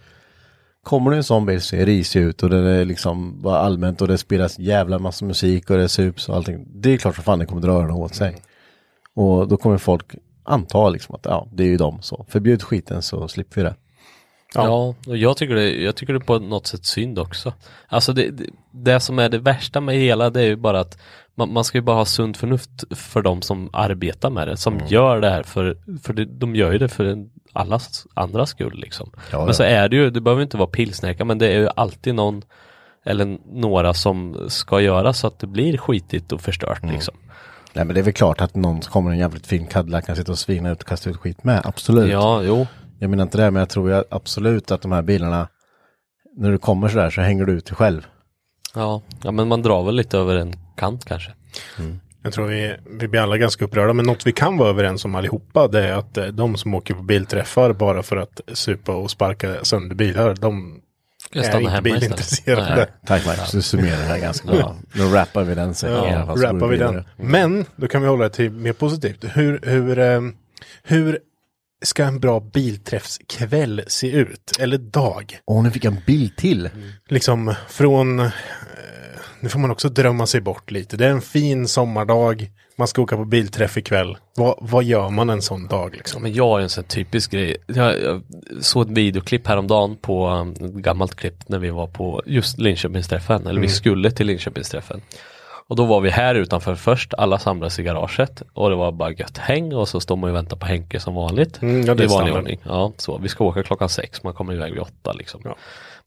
kommer 0.84 1.12
det 1.12 1.18
en 1.18 1.24
sån 1.24 1.46
bil 1.46 1.62
ser 1.62 1.86
risig 1.86 2.22
ut 2.22 2.44
och 2.44 2.50
den 2.50 2.66
är 2.66 2.86
liksom 2.86 3.42
bara 3.42 3.60
allmänt 3.60 4.02
och 4.02 4.08
det 4.08 4.18
spelas 4.18 4.60
jävla 4.60 5.00
massa 5.00 5.26
musik 5.26 5.70
och 5.70 5.78
det 5.78 5.90
sups 5.90 6.30
och 6.30 6.36
allting. 6.36 6.66
Det 6.70 6.94
är 6.94 6.98
klart 6.98 7.16
som 7.16 7.24
fan 7.24 7.40
det 7.40 7.46
kommer 7.46 7.62
dra 7.62 7.72
öronen 7.72 7.92
åt 7.92 8.16
sig. 8.16 8.38
Och 9.18 9.48
då 9.48 9.58
kommer 9.58 9.78
folk 9.78 10.16
anta 10.44 10.90
liksom 10.90 11.16
att 11.16 11.26
ja, 11.26 11.48
det 11.52 11.64
är 11.64 11.68
ju 11.68 11.78
de 11.78 12.02
så. 12.02 12.26
Förbjud 12.30 12.64
skiten 12.64 13.02
så 13.02 13.28
slipper 13.28 13.56
vi 13.56 13.64
det. 13.64 13.76
Ja, 14.54 14.96
och 15.08 15.18
jag 15.18 15.38
tycker, 15.38 15.56
det, 15.56 15.70
jag 15.76 15.96
tycker 15.96 16.14
det 16.14 16.18
är 16.18 16.26
på 16.26 16.40
något 16.40 16.68
sätt 16.68 16.86
synd 16.86 17.20
också. 17.20 17.54
Alltså 17.88 18.14
det, 18.14 18.30
det, 18.30 18.46
det 18.72 19.00
som 19.00 19.20
är 19.20 19.30
det 19.30 19.38
värsta 19.38 19.82
med 19.82 19.96
hela 19.96 20.30
det 20.30 20.42
är 20.42 20.46
ju 20.46 20.56
bara 20.56 20.80
att 20.80 20.98
man, 21.36 21.54
man 21.54 21.64
ska 21.64 21.78
ju 21.78 21.82
bara 21.82 21.96
ha 21.96 22.06
sunt 22.06 22.38
förnuft 22.38 22.70
för 22.92 23.22
de 23.22 23.42
som 23.42 23.70
arbetar 23.74 24.30
med 24.30 24.48
det, 24.48 24.58
som 24.58 24.74
Mm. 24.74 24.88
gör 24.88 25.22
det 25.22 25.30
här 25.30 25.44
för, 25.44 25.78
för 26.04 26.14
det, 26.14 26.26
de 26.26 26.56
gör 26.56 26.72
ju 26.72 26.78
det 26.78 26.88
för 26.90 27.06
en, 27.06 27.30
allas 27.54 28.08
andra 28.14 28.46
skull 28.46 28.80
liksom. 28.80 29.12
Ja, 29.32 29.38
men 29.38 29.48
ja. 29.48 29.54
så 29.54 29.64
är 29.64 29.90
det 29.90 29.96
ju, 29.96 30.10
det 30.10 30.22
behöver 30.22 30.44
inte 30.44 30.58
vara 30.58 30.70
pilsnäckar 30.70 31.26
men 31.26 31.38
det 31.38 31.48
är 31.48 31.60
ju 31.60 31.70
alltid 31.76 32.16
någon 32.16 32.42
eller 33.06 33.38
några 33.46 33.94
som 33.94 34.46
ska 34.48 34.82
göra 34.82 35.14
så 35.14 35.28
att 35.28 35.40
det 35.40 35.48
blir 35.48 35.78
skitigt 35.78 36.32
och 36.32 36.42
förstört 36.42 36.84
Mm. 36.84 36.96
liksom. 36.96 37.16
Nej 37.78 37.86
men 37.86 37.94
det 37.94 38.02
är 38.02 38.04
väl 38.04 38.14
klart 38.14 38.42
att 38.42 38.56
någon 38.56 38.82
kommer 38.82 39.12
en 39.12 39.18
jävligt 39.18 39.48
fin 39.48 39.68
Cadillac 39.68 40.06
kan 40.06 40.16
sitta 40.16 40.32
och 40.32 40.40
svina 40.40 40.72
ut 40.72 40.82
och 40.82 40.88
kasta 40.88 41.10
ut 41.10 41.18
skit 41.18 41.44
med, 41.44 41.62
absolut. 41.64 42.12
Ja, 42.12 42.44
jo. 42.44 42.68
Jag 43.00 43.10
menar 43.10 43.24
inte 43.24 43.38
det, 43.38 43.52
men 43.52 43.60
jag 43.60 43.70
tror 43.70 44.04
absolut 44.10 44.72
att 44.72 44.82
de 44.82 44.92
här 44.92 45.02
bilarna, 45.02 45.48
när 46.38 46.52
du 46.52 46.58
kommer 46.58 46.88
sådär 46.88 47.10
så 47.10 47.22
hänger 47.22 47.46
du 47.46 47.54
ut 47.54 47.66
dig 47.66 47.76
själv. 47.76 48.08
Ja, 48.76 49.02
ja 49.24 49.32
men 49.32 49.48
man 49.48 49.62
drar 49.62 49.84
väl 49.84 49.96
lite 49.96 50.18
över 50.18 50.36
en 50.36 50.54
kant 50.76 51.06
kanske. 51.06 51.32
Jag 52.24 52.34
tror 52.34 52.48
vi, 52.48 52.76
vi 53.00 53.08
blir 53.08 53.22
alla 53.22 53.38
ganska 53.38 53.66
upprörda, 53.66 53.94
men 53.94 54.06
något 54.06 54.28
vi 54.28 54.32
kan 54.32 54.58
vara 54.58 54.70
överens 54.70 55.06
om 55.06 55.16
allihopa, 55.16 55.68
det 55.68 55.88
är 55.88 55.94
att 55.94 56.18
eh, 56.18 56.26
de 56.26 56.58
som 56.58 56.74
åker 56.74 56.94
på 56.94 57.02
bilträffar 57.02 57.74
bara 57.74 58.04
för 58.04 58.18
att 58.18 58.42
supa 58.54 58.96
och 58.96 59.12
sparka 59.12 59.64
sönder 59.64 59.96
bilar, 59.96 60.36
de 60.36 60.82
Jag 61.32 61.46
är 61.46 61.50
stanna 61.50 61.60
inte 61.60 61.72
hemma 61.72 61.82
bilintresserade. 61.82 62.62
istället? 62.62 62.90
Tack 63.06 63.26
Marcus, 63.26 63.52
du 63.52 63.62
summerar 63.62 63.98
det 63.98 64.04
här 64.04 64.20
ganska 64.20 64.48
bra. 64.48 64.76
Nu 64.94 65.04
rappar 65.04 65.44
vi 65.44 65.56
den 65.56 65.76
alla 65.84 66.12
Ja, 66.12 66.36
rappar 66.38 66.68
vi 66.68 66.78
den. 66.78 67.04
Men 67.18 67.66
då 67.76 67.88
kan 67.88 68.02
vi 68.02 68.08
hålla 68.08 68.24
det 68.24 68.30
till 68.30 68.52
mer 68.52 68.74
positivt. 68.74 69.26
Hur, 69.34 69.60
hur, 69.64 70.00
eh, 70.00 70.22
hur 70.84 71.20
ska 71.86 72.04
en 72.06 72.20
bra 72.20 72.40
bilträffskväll 72.40 73.84
se 73.88 74.12
ut? 74.12 74.58
Eller 74.60 74.78
dag? 74.78 75.40
Åh, 75.46 75.64
nu 75.64 75.72
fick 75.72 75.86
jag 75.86 75.94
en 75.94 76.02
bild 76.06 76.36
till. 76.36 76.70
Liksom 77.08 77.54
från, 77.70 78.20
eh, 78.20 78.32
nu 79.40 79.50
får 79.50 79.60
man 79.60 79.72
också 79.72 79.90
drömma 79.90 80.26
sig 80.28 80.42
bort 80.42 80.72
lite. 80.72 80.98
Det 80.98 81.06
är 81.06 81.10
en 81.10 81.22
fin 81.22 81.68
sommardag, 81.68 82.52
man 82.76 82.88
ska 82.88 83.02
åka 83.02 83.18
på 83.18 83.26
bilträff 83.26 83.78
ikväll. 83.78 84.18
Vad, 84.36 84.56
vad 84.62 84.84
gör 84.84 85.10
man 85.10 85.30
en 85.30 85.42
sån 85.42 85.68
dag 85.68 85.96
liksom? 85.96 86.24
Men 86.24 86.34
jag 86.34 86.60
är 86.60 86.64
en 86.64 86.70
sån 86.70 86.84
typisk 86.84 87.32
grej. 87.32 87.58
Jag, 87.68 88.02
jag 88.02 88.22
såg 88.62 88.84
ett 88.92 88.98
videoklipp 88.98 89.48
häromdagen 89.48 89.98
på 90.02 90.28
um, 90.28 90.52
ett 90.52 90.60
gammalt 90.60 91.16
klipp 91.16 91.50
när 91.50 91.60
vi 91.60 91.70
var 91.70 91.88
på 91.88 92.22
just 92.26 92.58
Linköpingsträffen, 92.58 93.42
eller 93.42 93.62
vi 93.62 93.68
Mm. 93.68 93.70
skulle 93.70 94.12
till 94.12 94.28
Linköpingsträffen. 94.28 95.02
Och 95.70 95.76
då 95.76 95.86
var 95.86 96.02
vi 96.02 96.10
här 96.10 96.36
utanför 96.36 96.76
först, 96.76 97.14
alla 97.14 97.40
samlades 97.40 97.80
i 97.80 97.84
garaget 97.84 98.42
och 98.54 98.70
det 98.70 98.76
var 98.76 98.92
bara 98.92 99.12
gött 99.12 99.38
häng 99.38 99.74
och 99.74 99.88
så 99.88 100.00
står 100.00 100.16
man 100.16 100.30
och 100.30 100.36
väntar 100.36 100.58
på 100.58 100.66
Henke 100.66 101.00
som 101.00 101.16
vanligt. 101.16 101.62
Mm, 101.62 101.86
ja, 101.86 101.96
det 101.96 102.04
är 102.04 102.06
I 102.06 102.08
vanlig 102.08 102.36
ordning. 102.36 102.60
Ja, 102.64 102.94
så. 102.98 103.18
Vi 103.18 103.30
ska 103.30 103.44
åka 103.44 103.64
klockan 103.64 103.90
sex, 103.90 104.24
man 104.24 104.34
kommer 104.34 104.54
iväg 104.54 104.74
vid 104.74 104.82
åtta 104.82 105.14
liksom. 105.14 105.42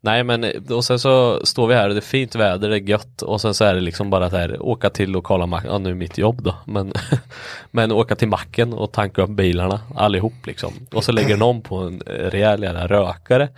Nej 0.01 0.25
men 0.25 0.45
eh, 0.45 0.51
och 0.71 0.85
sen 0.85 0.99
så 0.99 1.47
står 1.47 1.67
vi 1.67 1.75
här 1.75 1.89
och 1.89 1.95
det 1.95 1.99
är 1.99 2.03
fint 2.03 2.35
väder, 2.35 2.69
det 2.69 2.77
är 2.77 2.89
gött 2.89 3.23
och 3.23 3.41
sen 3.41 3.55
så 3.55 3.65
är 3.65 3.75
det 3.75 3.81
liksom 3.81 4.11
bara 4.11 4.27
att 4.27 4.33
här, 4.33 4.63
åka 4.63 4.91
till 4.91 5.11
lokala 5.11 5.47
macken, 5.47 5.71
ja 5.71 5.79
nu 5.79 5.91
är 5.91 5.95
mitt 5.95 6.19
jobb 6.19 6.43
då, 6.43 6.55
men, 6.65 6.93
men 7.71 7.93
åka 7.93 8.17
till 8.17 8.29
macken 8.29 8.73
och 8.73 8.93
tanka 8.93 9.23
upp 9.23 9.31
bilarna 9.31 9.81
allihop 9.95 10.47
liksom. 10.47 10.73
Och 10.93 11.05
så 11.05 11.13
lägger 11.13 11.37
någon 11.37 11.63
på 11.63 11.77
en 11.77 12.03
eh, 12.07 12.13
rejäl 12.13 12.63
jävla 12.63 12.87
rökare 12.87 13.49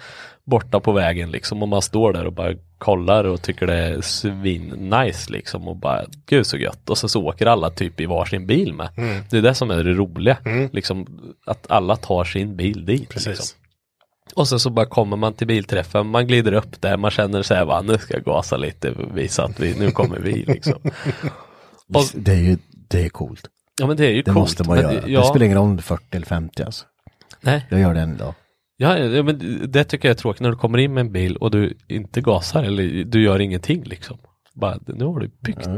borta 0.44 0.80
på 0.80 0.92
vägen 0.92 1.30
liksom 1.30 1.62
och 1.62 1.68
man 1.68 1.82
står 1.82 2.12
där 2.12 2.26
och 2.26 2.32
bara 2.32 2.54
kollar 2.78 3.24
och 3.24 3.42
tycker 3.42 3.66
det 3.66 3.74
är 3.74 4.00
svin 4.00 4.68
nice 4.68 5.32
liksom 5.32 5.68
och 5.68 5.76
bara 5.76 6.04
gud 6.26 6.46
så 6.46 6.56
gött 6.56 6.90
och 6.90 6.98
så, 6.98 7.08
så 7.08 7.24
åker 7.24 7.46
alla 7.46 7.70
typ 7.70 8.00
i 8.00 8.06
varsin 8.06 8.46
bil 8.46 8.74
med. 8.74 8.88
Mm. 8.96 9.22
Det 9.30 9.38
är 9.38 9.42
det 9.42 9.54
som 9.54 9.70
är 9.70 9.84
det 9.84 9.92
roliga, 9.92 10.36
liksom 10.72 11.06
att 11.46 11.70
alla 11.70 11.96
tar 11.96 12.24
sin 12.24 12.56
bil 12.56 12.84
dit. 12.84 13.08
Precis. 13.08 13.26
Liksom. 13.26 13.61
Och 14.34 14.48
sen 14.48 14.60
så 14.60 14.70
bara 14.70 14.86
kommer 14.86 15.16
man 15.16 15.32
till 15.34 15.46
bilträffen, 15.46 16.06
man 16.06 16.26
glider 16.26 16.52
upp 16.52 16.80
där, 16.80 16.96
man 16.96 17.10
känner 17.10 17.42
sig 17.42 17.64
va, 17.64 17.82
nu 17.82 17.98
ska 17.98 18.14
jag 18.14 18.24
gasa 18.24 18.56
lite, 18.56 18.94
visa 19.14 19.44
att 19.44 19.60
vi, 19.60 19.74
nu 19.78 19.90
kommer 19.90 20.18
vi 20.18 20.32
liksom. 20.32 20.78
Och, 21.94 22.04
Det 22.14 22.32
är 22.32 22.36
ju, 22.36 22.58
det 22.90 23.04
är 23.04 23.08
coolt. 23.08 23.48
ja 23.80 23.86
men 23.86 23.96
det 23.96 24.06
är 24.06 24.10
ju 24.10 24.16
Det 24.16 24.24
coolt. 24.24 24.36
måste 24.36 24.64
man 24.68 24.76
men, 24.78 24.94
göra. 24.94 25.08
Ja, 25.08 25.20
Det 25.20 25.26
spelar 25.26 25.46
ingen 25.46 25.58
roll 25.58 25.64
om 25.68 25.76
du 25.76 25.80
är 25.80 25.82
40 25.82 26.04
eller 26.16 26.26
50 26.26 26.62
alltså. 26.62 26.84
nej, 27.40 27.66
Jag 27.70 27.80
gör 27.80 27.94
det 27.94 28.00
än 28.00 28.14
idag. 28.14 28.34
ja, 28.76 28.98
ja, 28.98 29.22
men 29.22 29.60
det 29.72 29.84
tycker 29.84 30.08
jag 30.08 30.14
är 30.14 30.18
tråkigt 30.18 30.40
när 30.42 30.50
du 30.50 30.56
kommer 30.56 30.78
in 30.78 30.94
med 30.94 31.00
en 31.00 31.12
bil 31.12 31.36
och 31.36 31.50
du 31.50 31.78
inte 31.88 32.20
gasar 32.20 32.62
eller 32.62 33.04
du 33.04 33.22
gör 33.22 33.40
ingenting 33.40 33.82
liksom. 33.84 34.18
Bara, 34.54 34.78
nu 34.86 35.04
har 35.04 35.20
du 35.20 35.30
byggt. 35.40 35.66
Ja, 35.66 35.72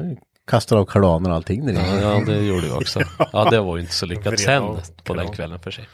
Kastar 0.46 0.76
av 0.76 0.84
kardaner 0.84 1.30
och 1.30 1.36
allting 1.36 1.66
där 1.66 1.72
Ja, 1.72 1.80
inne. 1.92 2.00
ja, 2.02 2.22
det 2.26 2.44
gjorde 2.46 2.66
vi 2.66 2.72
också. 2.72 3.00
Ja, 3.32 3.50
det 3.50 3.60
var 3.60 3.76
ju 3.76 3.82
inte 3.82 3.94
så 3.94 4.06
lyckat 4.06 4.40
sen 4.40 4.62
på 5.04 5.14
den 5.14 5.28
kvällen 5.32 5.58
för 5.60 5.70
sig. 5.70 5.84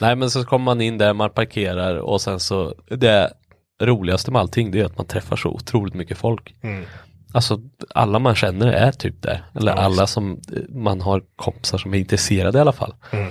Nej 0.00 0.16
men 0.16 0.30
så 0.30 0.44
kommer 0.44 0.64
man 0.64 0.80
in 0.80 0.98
där, 0.98 1.12
man 1.12 1.30
parkerar 1.30 1.94
och 1.96 2.20
sen 2.20 2.40
så 2.40 2.74
det 2.88 3.32
roligaste 3.82 4.30
med 4.30 4.40
allting 4.40 4.70
det 4.70 4.80
är 4.80 4.84
att 4.84 4.96
man 4.98 5.06
träffar 5.06 5.36
så 5.36 5.48
otroligt 5.48 5.94
mycket 5.94 6.18
folk. 6.18 6.54
Mm. 6.62 6.84
Alltså 7.32 7.60
alla 7.94 8.18
man 8.18 8.34
känner 8.34 8.66
är 8.66 8.92
typ 8.92 9.22
där. 9.22 9.44
Eller 9.54 9.72
Ja, 9.72 9.78
alla 9.78 10.06
som 10.06 10.40
man 10.68 11.00
har 11.00 11.22
kompisar 11.36 11.78
som 11.78 11.94
är 11.94 11.98
intresserade 11.98 12.58
i 12.58 12.60
alla 12.60 12.72
fall. 12.72 12.94
Mm. 13.10 13.30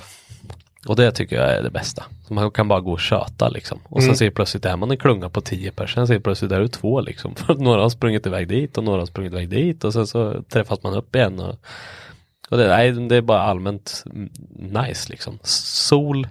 Och 0.88 0.96
det 0.96 1.12
tycker 1.12 1.36
jag 1.36 1.52
är 1.52 1.64
det 1.64 1.70
bästa. 1.70 2.04
Så 2.28 2.34
man 2.34 2.52
kan 2.52 2.68
bara 2.68 2.80
gå 2.80 2.92
och 2.92 3.00
köta 3.00 3.50
liksom. 3.50 3.80
Och 3.84 4.02
sen 4.02 4.10
Mm. 4.10 4.16
ser 4.18 4.30
plötsligt 4.30 4.66
är 4.66 4.76
man 4.78 4.92
en 4.92 4.98
klunga 4.98 5.30
på 5.30 5.42
tio 5.42 5.72
personer, 5.72 6.06
sen 6.06 6.16
ser 6.16 6.20
plötsligt 6.20 6.52
är 6.52 6.60
du 6.60 6.68
två 6.68 7.02
liksom. 7.02 7.36
För 7.46 7.56
några 7.56 7.82
har 7.82 7.90
sprungit 7.90 8.26
iväg 8.26 8.48
dit 8.48 8.78
och 8.78 8.84
några 8.84 9.00
har 9.02 9.06
sprungit 9.06 9.34
iväg 9.34 9.50
dit 9.50 9.84
och 9.84 9.94
sen 9.94 10.08
så 10.08 10.44
träffas 10.44 10.84
man 10.84 10.94
upp 10.94 11.16
igen. 11.16 11.40
Och, 11.40 11.56
och 12.50 12.58
det, 12.58 12.68
nej, 12.68 12.92
det 12.92 13.16
är 13.16 13.22
bara 13.22 13.42
allmänt 13.42 14.04
nice 14.56 15.10
liksom. 15.12 15.40
Sol 15.44 16.28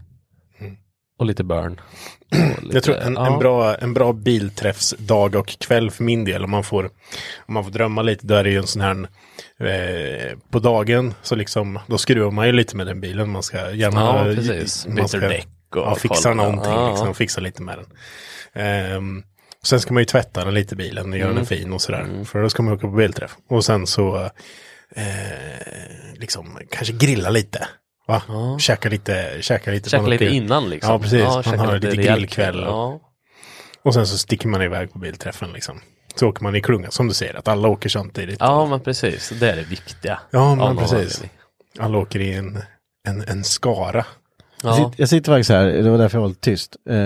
och 1.18 1.26
lite 1.26 1.44
burn. 1.44 1.80
Och 2.56 2.62
lite, 2.62 2.76
Jag 2.76 2.82
tror 2.82 2.96
en, 2.96 3.14
ja. 3.14 3.26
en, 3.32 3.38
bra, 3.38 3.74
en 3.76 3.94
bra 3.94 4.12
bilträffsdag 4.12 5.36
och 5.36 5.58
kväll 5.58 5.90
för 5.90 6.04
min 6.04 6.24
del, 6.24 6.44
om 6.44 6.50
man 6.50 6.64
får, 6.64 6.84
om 7.46 7.54
man 7.54 7.64
får 7.64 7.70
drömma 7.70 8.02
lite, 8.02 8.26
då 8.26 8.34
är 8.34 8.44
det 8.44 8.50
ju 8.50 8.58
en 8.58 8.66
sån 8.66 8.82
här 8.82 9.08
eh, 9.60 10.38
på 10.50 10.58
dagen, 10.58 11.14
så 11.22 11.34
liksom, 11.34 11.78
då 11.86 11.98
skruvar 11.98 12.30
man 12.30 12.46
ju 12.46 12.52
lite 12.52 12.76
med 12.76 12.86
den 12.86 13.00
bilen. 13.00 13.30
Man 13.30 13.42
ska 13.42 13.70
gärna 13.70 14.00
Ja, 14.00 14.34
precis. 14.34 14.86
Man 14.86 14.94
Byter 14.96 15.06
ska, 15.06 15.18
däck 15.18 15.48
och 15.70 15.76
ja, 15.82 15.94
fixa 15.94 16.34
någonting, 16.34 16.72
Ja, 16.72 16.90
liksom, 16.90 17.14
fixa 17.14 17.40
lite 17.40 17.62
med 17.62 17.78
den. 17.78 17.86
Ehm, 18.64 19.22
sen 19.62 19.80
ska 19.80 19.94
man 19.94 20.00
ju 20.00 20.04
tvätta 20.04 20.44
den 20.44 20.54
lite 20.54 20.76
bilen 20.76 21.12
och 21.12 21.18
göra 21.18 21.30
Mm. 21.30 21.36
den 21.36 21.46
fin 21.46 21.72
och 21.72 21.80
sådär. 21.82 22.24
För 22.24 22.42
då 22.42 22.50
ska 22.50 22.62
man 22.62 22.74
åka 22.74 22.86
på 22.86 22.92
bilträff. 22.96 23.36
Och 23.48 23.64
sen 23.64 23.86
så 23.86 24.16
eh, 24.96 26.14
liksom 26.14 26.58
kanske 26.70 26.92
grilla 26.94 27.30
lite. 27.30 27.68
Va? 28.06 28.22
Käka 28.60 28.88
lite, 28.88 29.36
käka 29.40 29.70
lite. 29.70 29.90
Käka 29.90 30.02
man 30.02 30.10
lite 30.10 30.24
innan 30.26 30.70
liksom. 30.70 30.92
Ja, 30.92 30.98
precis. 30.98 31.24
man 31.24 31.42
käka 31.42 31.56
har 31.58 31.74
lite 31.74 31.86
rejäl 31.86 32.16
grillkväll. 32.16 32.52
kväll, 32.54 32.64
Och, 32.64 32.68
Ja. 32.70 33.00
och 33.82 33.94
sen 33.94 34.06
så 34.06 34.18
sticker 34.18 34.48
man 34.48 34.62
iväg 34.62 34.92
på 34.92 34.98
bilträffen 34.98 35.52
liksom. 35.52 35.80
Så 36.14 36.28
åker 36.28 36.42
man 36.42 36.56
i 36.56 36.60
klunga, 36.62 36.90
som 36.90 37.08
du 37.08 37.14
säger, 37.14 37.34
att 37.34 37.48
alla 37.48 37.68
åker 37.68 37.88
samtidigt. 37.88 38.36
ja 38.40 38.66
men 38.66 38.80
precis, 38.80 39.32
det 39.40 39.50
är 39.50 39.56
det 39.56 39.62
viktiga. 39.62 40.18
Ja, 40.30 40.54
men 40.54 40.76
precis. 40.76 41.22
Alla 41.78 41.98
åker 41.98 42.20
i 42.20 42.32
en, 42.34 42.58
en, 43.08 43.22
en 43.28 43.44
skara. 43.44 44.06
Jag, 44.62 44.70
Ja. 44.72 44.76
sitter, 44.76 44.94
jag 44.96 45.08
sitter 45.08 45.32
faktiskt 45.32 45.50
här, 45.50 45.66
det 45.66 45.90
var 45.90 45.98
därför 45.98 46.18
jag 46.18 46.22
var 46.22 46.28
lite 46.28 46.40
tyst. 46.40 46.76
Eh, 46.90 46.96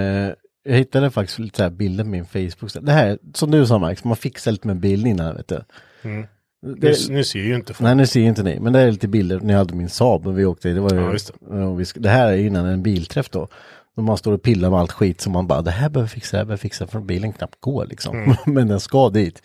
jag 0.63 0.77
hittade 0.77 1.11
faktiskt 1.11 1.39
lite 1.39 1.57
så 1.57 1.63
här 1.63 1.71
bilder 1.71 2.05
på 2.05 2.11
min 2.11 2.27
Facebook. 2.27 2.73
Det 2.83 2.93
här, 2.93 3.19
som 3.35 3.51
du 3.51 3.67
sa 3.67 3.79
Max, 3.79 4.05
man 4.05 4.17
fixar 4.17 4.53
lite 4.53 4.67
med 4.67 4.77
bild 4.77 5.07
innan, 5.07 5.37
vet 5.37 5.49
du. 5.49 5.61
Mm. 6.03 6.27
Det- 6.63 7.09
Nu, 7.09 7.15
nu 7.15 7.25
ser 7.25 7.39
ju 7.41 7.55
inte 7.55 7.75
folk. 7.75 7.85
Nej, 7.85 7.95
nu 7.95 8.07
ser 8.07 8.21
inte 8.21 8.43
ni. 8.43 8.61
Men 8.61 8.73
det 8.73 8.81
är 8.81 8.91
lite 8.91 9.09
bilder 9.09 9.41
jag 9.45 9.59
hade 9.59 9.75
min 9.75 9.89
Saab 9.89 10.27
och 10.27 10.39
vi 10.39 10.45
åkte. 10.45 10.69
Det, 10.69 10.81
var 10.81 10.91
ju, 10.95 11.01
Ja, 11.41 11.57
sk- 11.57 11.99
det 12.01 12.09
här 12.09 12.33
är 12.33 12.37
innan 12.37 12.67
en 12.67 12.83
bilträff 12.83 13.31
då. 13.31 13.49
Då 13.97 14.03
man 14.03 14.17
står 14.17 14.33
och 14.33 14.43
pillar 14.43 14.71
med 14.71 14.79
allt 14.81 14.93
skit 14.93 15.21
som 15.21 15.33
man 15.33 15.47
bara, 15.47 15.63
det 15.63 15.71
här 15.71 15.89
behöver 15.89 16.09
fixa, 16.09 16.37
det 16.37 16.39
här 16.41 16.45
behöver 16.45 16.61
fixa, 16.61 16.87
för 16.87 17.01
bilen 17.01 17.33
knappt 17.33 17.61
går 17.61 17.87
liksom. 17.87 18.17
Mm. 18.23 18.37
Men 18.47 18.69
den 18.69 18.81
ska 18.81 19.11
dit. 19.11 19.43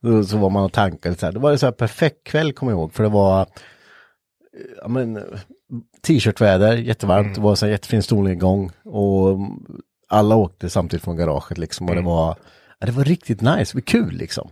Då, 0.00 0.24
så 0.24 0.36
var 0.36 0.50
man 0.50 0.64
och 0.64 0.72
tankade 0.72 1.14
så 1.16 1.26
här. 1.26 1.32
Det 1.32 1.38
var 1.38 1.50
ju 1.50 1.58
så 1.58 1.66
här 1.66 1.72
perfekt 1.72 2.24
kväll 2.26 2.52
kommer 2.52 2.72
jag 2.72 2.78
ihåg, 2.78 2.92
för 2.92 3.02
det 3.02 3.08
var 3.08 3.40
eh, 3.40 3.46
ja, 4.82 4.88
men, 4.88 5.18
t-shirtväder, 6.06 6.76
jättevarmt, 6.76 7.34
det 7.34 7.40
var 7.40 7.54
så 7.54 7.66
här 7.66 7.70
jättefin 7.72 8.02
solnedgång 8.02 8.70
och 8.84 9.30
mm, 9.30 9.50
alla 10.08 10.36
åkte 10.36 10.70
samtidigt 10.70 11.04
från 11.04 11.16
garaget 11.16 11.58
liksom 11.58 11.88
och 11.88 11.94
det 11.94 12.02
var, 12.02 12.36
ja, 12.78 12.86
det 12.86 12.92
var 12.92 13.04
riktigt 13.04 13.40
nice, 13.40 13.72
det 13.72 13.74
var 13.74 13.80
kul 13.80 14.12
liksom. 14.16 14.50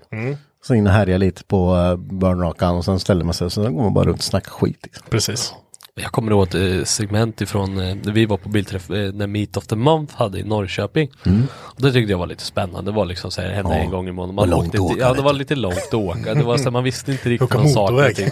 Mm. 0.65 0.69
Så 0.69 0.75
in 0.75 0.87
och 0.87 0.93
härja 0.93 1.19
lite 1.19 1.45
på 1.45 1.75
uh, 1.77 1.97
burnrakan 1.97 2.77
och 2.77 2.85
sen 2.85 3.01
ställer 3.01 3.25
man 3.25 3.35
sig 3.35 3.45
och 3.45 3.53
så 3.53 3.63
går 3.63 3.83
man 3.83 3.95
bara 3.95 4.05
runt 4.05 4.19
och 4.19 4.25
snackar 4.25 4.51
skit. 4.51 4.79
Liksom. 4.83 5.07
Precis. 5.11 5.55
Jag 5.97 6.13
kommer 6.13 6.33
ihåg 6.33 6.47
ett 6.47 6.55
eh, 6.55 6.85
segment 6.85 7.41
ifrån 7.41 7.79
eh, 7.81 7.97
när 8.05 8.13
vi 8.13 8.27
var 8.27 8.37
på 8.37 8.49
bilträff 8.49 8.91
eh, 8.91 9.13
när 9.13 9.27
Meet 9.27 9.57
of 9.57 9.67
the 9.67 9.77
Month 9.77 10.17
hade 10.17 10.39
i 10.39 10.43
Norrköping. 10.43 11.11
Och 11.55 11.83
det 11.83 11.93
tyckte 11.93 12.11
jag 12.13 12.19
var 12.19 12.27
lite 12.27 12.43
spännande. 12.43 12.91
Det 12.91 12.97
var 12.97 13.05
liksom 13.05 13.31
så 13.31 13.41
här, 13.41 13.49
det 13.49 13.55
hände 13.55 13.71
Mm. 13.71 13.79
Ja. 13.79 13.85
en 13.85 13.91
gång 13.91 14.09
i 14.09 14.13
månaden. 14.13 14.35
Man 14.35 14.51
långt 14.51 14.67
åkte 14.67 14.79
åka, 14.81 15.01
ja, 15.01 15.13
det 15.15 15.23
var 15.23 15.33
lite 15.33 15.55
långt 15.55 15.77
att 15.89 15.95
åka. 15.95 16.35
Det 16.35 16.43
var 16.43 16.57
så 16.57 16.65
här, 16.65 16.71
man 16.71 16.85
visste 16.85 17.13
inte 17.13 17.29
riktigt 17.29 17.55
vad 17.55 17.71
saker 17.71 18.09
och 18.11 18.15
ting. 18.15 18.31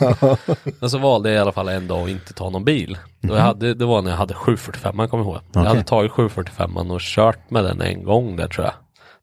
Men 0.81 0.91
så 0.91 0.99
valde 0.99 1.29
jag 1.29 1.37
i 1.37 1.41
alla 1.41 1.53
fall 1.53 1.69
en 1.69 1.89
dag 1.89 2.03
att 2.03 2.09
inte 2.09 2.33
ta 2.33 2.51
någon 2.51 2.65
bil. 2.65 2.99
Och 3.31 3.37
jag 3.37 3.43
hade, 3.43 3.75
det 3.75 3.85
var 3.85 4.03
när 4.03 4.11
jag 4.11 4.19
hade 4.19 4.35
745 4.35 4.97
man 4.97 5.09
kommer 5.09 5.25
jag 5.25 5.33
ihåg. 5.33 5.41
Jag 5.53 5.61
Okej. 5.61 5.69
hade 5.69 5.85
tagit 5.85 6.13
745 6.13 6.77
och 6.77 7.01
kört 7.01 7.51
med 7.51 7.65
den 7.65 7.81
en 7.81 8.05
gång 8.05 8.37
där 8.37 8.49
tror 8.49 8.65
jag. 8.67 8.75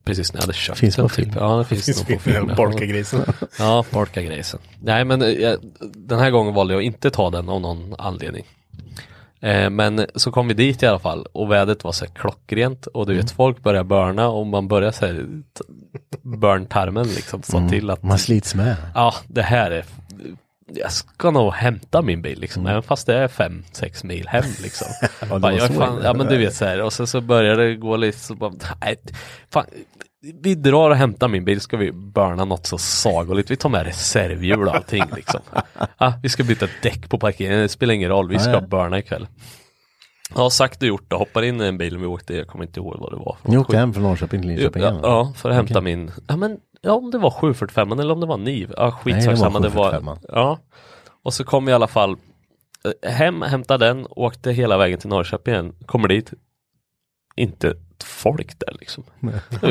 Precis 0.03 0.33
när 0.33 0.37
jag 0.37 0.43
hade 0.43 0.53
köpt 0.53 0.79
Finns 0.79 0.95
den. 0.95 1.09
film. 1.09 1.31
Ja, 1.35 1.57
det 1.57 1.65
finns, 1.65 1.85
Finns 1.85 1.97
nog 1.97 2.17
på 2.17 2.23
film, 2.23 2.35
film. 2.35 2.49
ja. 2.49 2.55
Borkagrisen. 2.55 3.21
Ja, 3.59 3.85
Borkagrisen. 3.91 4.59
Nej, 4.81 5.05
men 5.05 5.21
eh, 5.21 5.27
jag, 5.27 5.57
den 5.95 6.19
här 6.19 6.29
gången 6.31 6.53
valde 6.53 6.73
jag 6.73 6.79
att 6.81 6.85
inte 6.85 7.09
ta 7.11 7.29
den 7.29 7.49
av 7.49 7.61
någon 7.61 7.95
anledning. 7.97 8.45
Eh, 9.41 9.69
men 9.69 10.05
så 10.15 10.31
kom 10.31 10.47
vi 10.47 10.53
dit 10.53 10.83
i 10.83 10.85
alla 10.87 10.99
fall 10.99 11.25
och 11.31 11.51
vädret 11.51 11.83
var 11.83 11.91
så 11.91 12.05
här 12.05 12.11
klockrent 12.13 12.85
och 12.87 13.05
du 13.07 13.13
vet 13.15 13.31
folk 13.31 13.63
börjar 13.63 13.83
börna 13.83 14.29
och 14.29 14.47
man 14.47 14.67
börjar 14.67 14.91
så 14.91 15.05
här 15.05 15.13
t- 15.57 15.63
burn-tarmen 16.21 17.07
liksom 17.07 17.41
få 17.41 17.69
till 17.69 17.89
att 17.89 18.03
Man 18.03 18.19
slits 18.19 18.55
med. 18.55 18.75
ja 18.95 19.13
det 19.27 19.41
här 19.41 19.71
är 19.71 19.85
jag 20.73 20.91
ska 20.91 21.31
nog 21.31 21.53
hämta 21.53 22.01
min 22.01 22.21
bil 22.21 22.39
liksom, 22.39 22.67
även 22.67 22.83
fast 22.83 23.07
det 23.07 23.15
är 23.15 23.27
fem, 23.27 23.63
sex 23.71 24.03
mil 24.03 24.27
hem 24.27 24.43
liksom. 24.61 24.87
Bara, 25.29 25.39
var 25.39 25.51
jag 25.51 25.75
fan, 25.75 26.01
ja 26.03 26.13
men 26.13 26.27
du 26.27 26.37
vet 26.37 26.55
så 26.55 26.65
här, 26.65 26.81
och 26.81 26.93
sen 26.93 27.07
så 27.07 27.21
börjar 27.21 27.55
det 27.55 27.75
gå 27.75 27.97
lite 27.97 28.19
så 28.19 28.35
bara, 28.35 28.51
nej, 28.81 28.99
fan, 29.53 29.65
vi 30.41 30.55
drar 30.55 30.89
och 30.89 30.95
hämtar 30.95 31.27
min 31.27 31.45
bil, 31.45 31.61
ska 31.61 31.77
vi 31.77 31.91
burna 31.91 32.45
något 32.45 32.65
så 32.67 32.77
sagoligt, 32.77 33.51
vi 33.51 33.55
tar 33.55 33.69
med 33.69 33.85
reservhjul 33.85 34.67
och 34.67 34.75
allting 34.75 35.03
liksom. 35.15 35.39
Ja, 35.97 36.13
vi 36.23 36.29
ska 36.29 36.43
byta 36.43 36.67
däck 36.83 37.09
på 37.09 37.17
parkeringen, 37.19 37.59
det 37.61 37.69
spelar 37.69 37.93
ingen 37.93 38.09
roll, 38.09 38.29
vi 38.29 38.39
ska 38.39 38.51
Ja, 38.51 38.59
ja. 38.61 38.67
burna 38.67 38.99
ikväll. 38.99 39.27
Ja, 40.35 40.49
sagt 40.49 40.81
och 40.81 40.87
gjort, 40.87 41.05
då 41.07 41.17
hoppar 41.17 41.41
in 41.41 41.61
i 41.61 41.65
en 41.65 41.77
bil 41.77 41.95
och 41.95 42.01
vi 42.01 42.05
åkte, 42.05 42.33
jag 42.35 42.47
kommer 42.47 42.65
inte 42.65 42.79
ihåg 42.79 42.95
vad 42.99 43.11
det 43.11 43.17
var. 43.17 43.37
Ni 43.43 43.57
åkte 43.57 43.77
hem 43.77 43.93
från 43.93 44.03
Norrköping 44.03 44.41
till 44.41 44.49
Linköping 44.49 44.83
Ja, 44.83 44.99
ja, 45.03 45.33
för 45.35 45.49
att 45.49 45.55
hämta 45.55 45.81
min, 45.81 46.11
ja 46.27 46.35
men, 46.37 46.57
ja 46.81 46.93
om 46.93 47.11
det 47.11 47.17
var 47.17 47.31
745 47.31 47.91
eller 47.91 48.13
om 48.13 48.19
det 48.19 48.25
var 48.25 48.37
NIV, 48.37 48.73
ja 48.77 48.91
skitsak 48.91 49.37
samma, 49.37 49.59
det 49.59 49.69
var, 49.69 49.91
745. 49.91 50.17
ja. 50.27 50.59
Och 51.23 51.33
så 51.33 51.43
kom 51.43 51.65
vi 51.65 51.71
i 51.71 51.75
alla 51.75 51.87
fall 51.87 52.17
eh, 53.03 53.11
hem, 53.11 53.41
hämtade 53.41 53.85
den, 53.85 54.07
åkte 54.09 54.51
hela 54.51 54.77
vägen 54.77 54.99
till 54.99 55.09
Norrköping 55.09 55.53
igen, 55.53 55.75
kommer 55.85 56.07
dit, 56.07 56.33
inte 57.35 57.75
folk 58.03 58.59
där 58.59 58.75
liksom. 58.79 59.03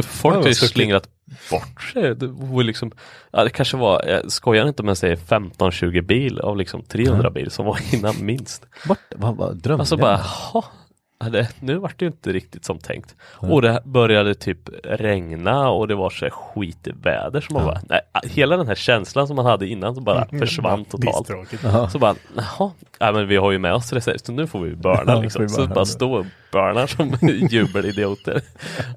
Folk 0.02 0.36
har 0.36 0.46
ju 0.46 0.54
slingrat 0.54 1.08
bort 1.50 1.82
sig. 1.82 2.14
Det 2.14 2.26
var 2.26 2.62
liksom, 2.62 2.92
ja 3.30 3.44
det 3.44 3.50
kanske 3.50 3.76
var, 3.76 4.04
jag 4.06 4.32
skojar 4.32 4.68
inte 4.68 4.82
om 4.82 4.88
jag 4.88 4.96
säger 4.96 5.16
15-20 5.16 6.00
bil 6.00 6.40
av 6.40 6.56
liksom 6.56 6.82
300 6.82 7.30
bil 7.30 7.50
som 7.50 7.66
var 7.66 7.78
innan 7.94 8.14
minst. 8.20 8.66
Bort, 8.88 8.98
vad, 9.16 9.36
vad 9.36 9.56
drömde 9.56 9.82
Alltså 9.82 9.96
bara, 9.96 10.20
jaha, 10.52 10.64
ja, 11.20 11.28
det, 11.30 11.48
nu 11.60 11.78
vart 11.78 11.98
det 11.98 12.04
ju 12.04 12.10
inte 12.10 12.32
riktigt 12.32 12.64
som 12.64 12.78
tänkt. 12.78 13.16
Och 13.22 13.62
det 13.62 13.82
började 13.84 14.34
typ 14.34 14.58
regna 14.84 15.68
och 15.70 15.88
det 15.88 15.94
var 15.94 16.10
så 16.10 16.28
skitväder 16.30 17.40
som 17.40 17.54
man 17.54 17.64
bara, 17.64 17.80
nej, 17.88 18.00
hela 18.24 18.56
den 18.56 18.66
här 18.68 18.74
känslan 18.74 19.26
som 19.26 19.36
man 19.36 19.46
hade 19.46 19.66
innan 19.66 19.94
som 19.94 20.04
bara 20.04 20.26
försvann 20.38 20.84
totalt. 20.84 21.28
Så 21.92 21.98
bara, 21.98 22.14
jaha, 22.36 22.70
ja, 22.98 23.12
men 23.12 23.28
vi 23.28 23.36
har 23.36 23.50
ju 23.52 23.58
med 23.58 23.74
oss 23.74 23.92
reserv, 23.92 24.16
så 24.18 24.32
nu 24.32 24.46
får 24.46 24.60
vi 24.60 24.74
burna 24.76 25.02
Ja, 25.06 25.20
liksom. 25.20 25.42
vi 25.42 25.48
Så 25.48 25.66
bara 25.66 25.84
stå 25.84 26.12
och 26.14 26.26
burna 26.52 26.86
som 26.86 27.12
jubelidioter. 27.50 28.40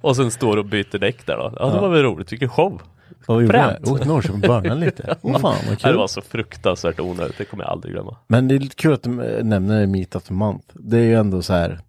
och 0.01 0.15
sen 0.15 0.31
står 0.31 0.57
och 0.57 0.65
byter 0.65 0.97
däck 0.97 1.25
där 1.25 1.37
då. 1.37 1.53
Ja, 1.59 1.65
det 1.69 1.79
var 1.79 1.89
väl 1.89 2.03
roligt, 2.03 2.31
vilken 2.31 2.49
show. 2.49 2.81
Vad 3.27 3.41
gjorde 3.43 3.57
jag? 3.57 3.69
fränt. 3.69 3.87
Åkte 3.87 4.07
Norrköping 4.07 4.39
burnade 4.41 4.75
lite. 4.75 5.15
Åh 5.21 5.31
fan 5.31 5.41
vad 5.41 5.53
Ja, 5.65 5.69
det 5.69 5.75
kul. 5.75 5.97
var 5.97 6.07
så 6.07 6.21
fruktansvärt 6.21 6.99
onödigt, 6.99 7.37
det 7.37 7.45
kommer 7.45 7.63
jag 7.63 7.71
aldrig 7.71 7.93
glömma. 7.93 8.17
Men 8.27 8.47
det 8.47 8.55
är 8.55 8.59
lite 8.59 8.75
kul 8.75 8.93
att 8.93 9.03
du 9.03 9.09
nämner 9.43 9.85
Meet 9.87 10.15
of 10.15 10.23
the 10.23 10.33
Month. 10.33 10.65
Det 10.73 10.97
är 10.97 11.03
ju 11.03 11.15
ändå 11.15 11.41
så 11.41 11.53
här. 11.53 11.79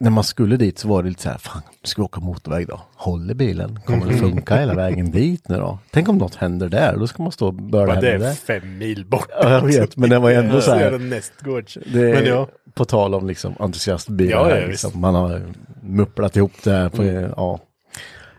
När 0.00 0.10
man 0.10 0.24
skulle 0.24 0.56
dit 0.56 0.78
så 0.78 0.88
var 0.88 1.02
det 1.02 1.08
lite 1.08 1.22
så 1.22 1.28
här, 1.28 1.38
fan, 1.38 1.62
ska 1.82 2.02
vi 2.02 2.06
åka 2.06 2.20
motorväg 2.20 2.66
då? 2.68 2.80
Håller 2.94 3.34
bilen? 3.34 3.80
Kommer 3.86 4.06
det 4.06 4.16
funka 4.16 4.56
hela 4.56 4.74
vägen 4.74 5.10
dit 5.10 5.48
nu 5.48 5.56
då? 5.56 5.78
Tänk 5.90 6.08
om 6.08 6.18
något 6.18 6.34
händer 6.34 6.68
där, 6.68 6.96
då 6.96 7.06
ska 7.06 7.22
man 7.22 7.32
stå 7.32 7.46
och 7.46 7.54
Bara 7.54 8.00
det 8.00 8.10
är 8.12 8.18
där. 8.18 8.32
fem 8.34 8.78
mil 8.78 9.06
bort. 9.06 9.28
Ja, 9.30 9.50
jag 9.50 9.60
vet, 9.66 9.96
men 9.96 10.10
det 10.10 10.18
var 10.18 10.30
ju 10.30 10.36
ändå 10.36 10.60
så 10.60 10.74
här- 10.74 10.98
nästgårds. 10.98 11.78
Det 11.92 12.10
är 12.10 12.14
Men 12.14 12.24
ja. 12.26 12.48
på 12.74 12.84
tal 12.84 13.14
om 13.14 13.26
liksom 13.26 13.54
entusiastbilar. 13.58 14.30
Ja, 14.36 14.48
ja, 14.50 14.54
här, 14.54 14.66
liksom. 14.68 15.00
Man 15.00 15.14
har 15.14 15.42
mupplat 15.82 16.36
ihop 16.36 16.52
det 16.64 16.70
här. 16.72 16.88
På, 16.88 17.02
Mm. 17.02 17.30
ja. 17.36 17.58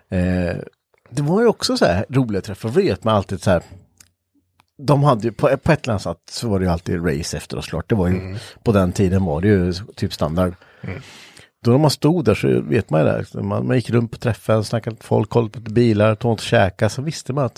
eh, 0.09 0.55
det 1.09 1.21
var 1.21 1.41
ju 1.41 1.47
också 1.47 1.77
så 1.77 1.85
här 1.85 2.05
roliga 2.09 2.41
träffar. 2.41 2.69
Vet 2.69 3.03
man 3.03 3.15
alltid 3.15 3.41
så 3.41 3.51
här. 3.51 3.61
De 4.77 5.03
hade 5.03 5.23
ju, 5.23 5.31
på, 5.31 5.57
på 5.57 5.71
ett 5.71 5.83
eller 5.83 5.91
annat 5.93 6.01
sätt 6.01 6.17
så 6.31 6.49
var 6.49 6.59
det 6.59 6.65
ju 6.65 6.71
alltid 6.71 7.05
race 7.07 7.37
efter 7.37 7.57
och 7.57 7.63
klart. 7.63 7.89
Det 7.89 7.95
var 7.95 8.07
ju, 8.07 8.13
Mm. 8.19 8.37
på 8.63 8.71
den 8.71 8.91
tiden 8.91 9.25
var 9.25 9.41
det 9.41 9.47
ju 9.47 9.73
typ 9.95 10.13
standard. 10.13 10.53
Då 11.65 11.71
när 11.71 11.77
man 11.77 11.91
stod 11.91 12.25
där 12.25 12.35
så 12.35 12.61
vet 12.61 12.89
man 12.89 13.01
ju 13.01 13.07
det. 13.07 13.41
Man, 13.43 13.67
man 13.67 13.75
gick 13.75 13.89
runt 13.89 14.11
på 14.11 14.17
träffen, 14.17 14.63
snackade 14.63 14.93
med 14.95 15.03
folk, 15.03 15.29
kollade 15.29 15.51
på 15.51 15.71
bilar, 15.71 16.15
tog 16.15 16.31
något 16.31 16.39
att 16.39 16.43
käka. 16.45 16.89
Så 16.89 17.01
visste 17.01 17.33
man 17.33 17.45
att 17.45 17.57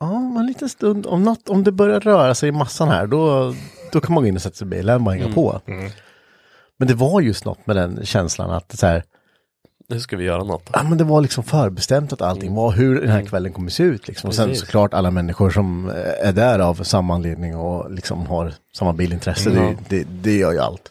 ja, 0.00 0.16
en 0.38 0.46
liten 0.46 0.68
stund, 0.68 1.06
om, 1.06 1.22
något, 1.22 1.48
om 1.48 1.64
det 1.64 1.72
börjar 1.72 2.00
röra 2.00 2.34
sig 2.34 2.48
i 2.48 2.52
massan 2.52 2.88
här, 2.88 3.06
då, 3.06 3.54
då 3.92 4.00
kan 4.00 4.14
man 4.14 4.22
gå 4.22 4.28
in 4.28 4.36
och 4.36 4.42
sätta 4.42 4.56
sig 4.56 4.66
i 4.66 4.70
bilen 4.70 5.06
och 5.06 5.12
hänga 5.12 5.32
på. 5.34 5.60
Men 6.78 6.88
det 6.88 6.94
var 6.94 7.20
just 7.20 7.44
något 7.44 7.66
med 7.66 7.76
den 7.76 8.04
känslan 8.06 8.50
att 8.50 8.78
så 8.78 8.86
här, 8.86 9.02
Nu 9.88 10.00
ska 10.00 10.16
vi 10.16 10.24
göra 10.24 10.44
något. 10.44 10.70
ja 10.72 10.82
men 10.82 10.98
det 10.98 11.04
var 11.04 11.20
liksom 11.20 11.44
förbestämt 11.44 12.12
att 12.12 12.22
allting 12.22 12.54
var 12.54 12.72
hur 12.72 13.00
den 13.00 13.10
här 13.10 13.22
kvällen 13.22 13.52
kommer 13.52 13.70
se 13.70 13.82
ut 13.82 14.08
liksom. 14.08 14.28
Och 14.28 14.34
sen 14.34 14.56
såklart 14.56 14.94
alla 14.94 15.10
människor 15.10 15.50
som 15.50 15.88
eh, 15.90 16.28
är 16.28 16.32
där 16.32 16.58
av 16.58 16.74
samma 16.74 17.14
anledning 17.14 17.56
och 17.56 17.90
liksom 17.90 18.26
har 18.26 18.54
samma 18.78 18.92
bilintresse, 18.92 19.50
Ja. 19.50 19.60
det, 19.60 19.76
det, 19.88 20.06
det 20.22 20.36
gör 20.36 20.52
ju 20.52 20.58
allt. 20.58 20.90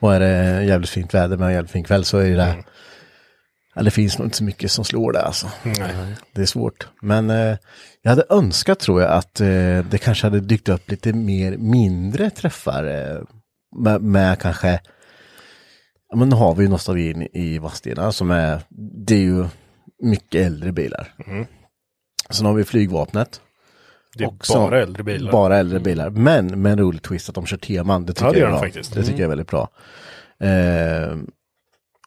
Och 0.00 0.14
är 0.14 0.20
det 0.20 0.64
jävligt 0.64 0.90
fint 0.90 1.14
väder 1.14 1.36
med 1.36 1.46
en 1.46 1.54
jävligt 1.54 1.72
fin 1.72 1.84
kväll 1.84 2.04
så 2.04 2.18
är 2.18 2.36
det 2.36 2.56
Ja, 3.74 3.82
det 3.82 3.90
finns 3.90 4.18
nog 4.18 4.26
inte 4.26 4.36
så 4.36 4.44
mycket 4.44 4.70
som 4.70 4.84
slår 4.84 5.12
det 5.12 5.22
alltså. 5.22 5.50
Nej. 5.64 6.16
Det 6.32 6.42
är 6.42 6.46
svårt. 6.46 6.88
Men 7.02 7.30
eh, 7.30 7.56
jag 8.02 8.10
hade 8.10 8.24
önskat 8.30 8.80
tror 8.80 9.02
jag 9.02 9.12
att 9.12 9.40
eh, 9.40 9.84
det 9.90 10.00
kanske 10.02 10.26
hade 10.26 10.40
dykt 10.40 10.68
upp 10.68 10.90
lite 10.90 11.12
mer 11.12 11.56
mindre 11.56 12.30
träffar. 12.30 12.84
Eh, 12.84 13.22
med, 13.76 14.02
med 14.02 14.38
kanske, 14.38 14.80
ja, 16.08 16.16
men 16.16 16.28
nu 16.28 16.36
har 16.36 16.54
vi 16.54 16.62
ju 16.62 16.68
nostalgin 16.68 17.28
i 17.32 17.58
Vadstena 17.58 18.12
som 18.12 18.30
är, 18.30 18.60
det 19.06 19.14
är 19.14 19.20
ju 19.20 19.46
mycket 20.02 20.46
äldre 20.46 20.72
bilar. 20.72 21.14
Mm. 21.26 21.46
Sen 22.30 22.46
har 22.46 22.54
vi 22.54 22.64
flygvapnet. 22.64 23.40
Det 24.16 24.24
är 24.24 24.28
Och 24.28 24.46
så- 24.46 24.54
bara 24.54 24.82
äldre 24.82 25.02
bilar. 25.02 25.32
Bara 25.32 25.56
äldre 25.58 25.80
bilar. 25.80 26.10
Men 26.10 26.62
med 26.62 26.72
en 26.72 26.78
rolig 26.78 27.02
twist 27.02 27.28
att 27.28 27.34
de 27.34 27.46
kör 27.46 27.56
teman. 27.56 28.06
Det 28.06 28.12
tycker 28.12 28.26
Ja, 28.26 28.32
det 28.32 28.38
jag 28.38 28.46
är 28.48 28.50
bra. 28.52 28.60
faktiskt. 28.60 28.94
Det 28.94 29.02
tycker 29.02 29.18
jag 29.18 29.24
är 29.24 29.28
väldigt 29.28 29.50
bra. 29.50 29.68
Eh, 30.42 31.16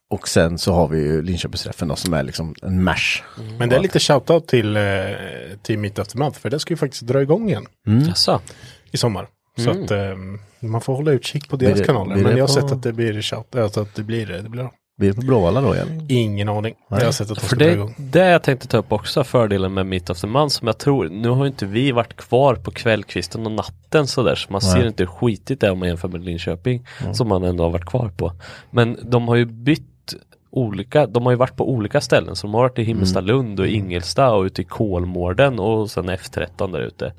och 0.10 0.28
sen 0.28 0.58
så 0.58 0.74
har 0.74 0.88
vi 0.88 1.00
ju 1.00 1.22
Linköpingsträffen 1.22 1.88
då, 1.88 1.96
som 1.96 2.14
är 2.14 2.24
liksom 2.24 2.56
en 2.62 2.84
mash. 2.84 3.22
Men 3.60 3.70
det 3.70 3.76
är 3.76 3.80
lite 3.80 4.00
shoutout 4.00 4.48
till, 4.48 4.78
eh, 4.78 4.84
till 5.62 5.80
Meet 5.80 6.00
After 6.00 6.18
Month, 6.18 6.40
för 6.40 6.50
det 6.50 6.60
ska 6.60 6.74
ju 6.74 6.78
faktiskt 6.78 7.04
dra 7.04 7.22
igång 7.22 7.50
igen 7.50 7.66
Mm. 7.88 8.04
Jaså? 8.08 8.42
i 8.92 8.98
sommar. 8.98 9.28
Så 9.58 9.72
Mm. 9.72 9.84
att 9.84 9.92
eh, 9.92 10.16
man 10.60 10.82
får 10.82 10.96
hålla 10.96 11.12
utkik 11.12 11.50
på 11.50 11.58
Blir 11.58 11.68
deras 11.68 11.80
det- 11.80 11.86
kanaler. 11.86 12.14
blir 12.14 12.24
Men 12.24 12.38
jag 12.38 12.44
har 12.44 12.48
på- 12.48 12.54
sett 12.62 12.72
att 12.72 12.84
det 12.84 12.94
blir 12.94 13.22
shout, 13.22 13.56
alltså 13.56 13.82
att 13.82 13.96
det 13.96 14.04
blir 14.04 14.26
det. 14.26 14.50
blir 14.50 14.70
Blir 14.98 15.10
det 15.10 15.16
på 15.16 15.22
Bråvalla 15.22 15.62
då 15.62 15.76
igen? 15.76 16.06
Ingen 16.10 16.50
aning. 16.50 16.76
Jag 16.90 17.06
har 17.06 17.12
sett 17.12 17.32
att 17.32 17.42
de 17.42 17.48
För 17.48 17.56
det, 17.56 17.74
igång. 17.74 17.96
det 17.98 18.30
jag 18.30 18.44
tänkte 18.44 18.68
ta 18.68 18.78
upp 18.78 18.92
också, 18.92 19.24
fördelen 19.24 19.74
med 19.74 19.86
Meet 19.86 20.10
of 20.10 20.22
the 20.22 20.28
Month 20.28 20.56
som 20.56 20.68
jag 20.68 20.78
tror, 20.78 21.10
nu 21.10 21.30
har 21.30 21.44
ju 21.44 21.48
inte 21.48 21.66
vi 21.66 21.92
varit 21.92 22.16
kvar 22.16 22.56
på 22.56 22.72
kvällskvisten 22.72 23.46
och 23.46 23.52
natten 23.52 24.08
sådär 24.08 24.36
så 24.36 24.52
man 24.52 24.62
Nej. 24.64 24.72
ser 24.72 24.88
inte 24.88 25.04
hur 25.04 25.08
skitigt 25.08 25.62
det 25.62 25.68
är 25.68 25.72
om 25.72 25.80
man 25.80 25.88
jämför 25.88 26.08
med 26.08 26.24
Linköping 26.24 26.86
som 27.14 27.28
man 27.28 27.44
ändå 27.44 27.64
har 27.64 27.72
varit 27.72 27.86
kvar 27.86 28.10
på. 28.18 28.32
Men 28.72 28.98
de 29.04 29.28
har 29.28 29.36
ju 29.36 29.46
bytt 29.46 29.93
olika, 30.56 31.08
de 31.08 31.24
har 31.24 31.32
ju 31.32 31.38
varit 31.38 31.56
på 31.56 31.70
olika 31.70 32.02
ställen 32.02 32.36
så 32.36 32.48
de 32.48 32.54
har 32.54 32.62
varit 32.62 32.80
i 32.80 32.84
Himmelstalund 32.84 33.60
och 33.60 33.68
Ingelsta 33.68 34.32
och 34.32 34.44
ute 34.44 34.62
i 34.62 34.66
Kolmården 34.66 35.60
och 35.60 35.92
sen 35.92 36.10
F13 36.10 36.72
där 36.72 36.80
ute. 36.80 37.14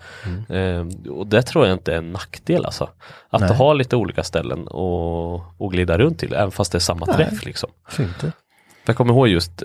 Eh, 0.49 1.11
och 1.13 1.27
det 1.27 1.43
tror 1.43 1.67
jag 1.67 1.75
inte 1.75 1.93
är 1.93 1.99
en 1.99 2.13
nackdel 2.13 2.65
alltså. 2.65 2.89
Att 3.31 3.41
Nej. 3.41 3.57
ha 3.57 3.73
lite 3.73 3.97
olika 3.97 4.23
ställen 4.23 4.69
och, 4.69 5.35
och 5.61 5.73
glida 5.73 5.99
runt 5.99 6.19
till, 6.19 6.35
även 6.35 6.51
fast 6.51 6.73
det 6.73 6.79
är 6.79 6.81
samma 6.81 7.07
Nej. 7.07 7.17
träff 7.17 7.45
liksom. 7.45 7.71
Fint 7.89 8.25
jag 8.87 8.97
kommer 8.97 9.13
ihåg 9.13 9.29
just, 9.29 9.63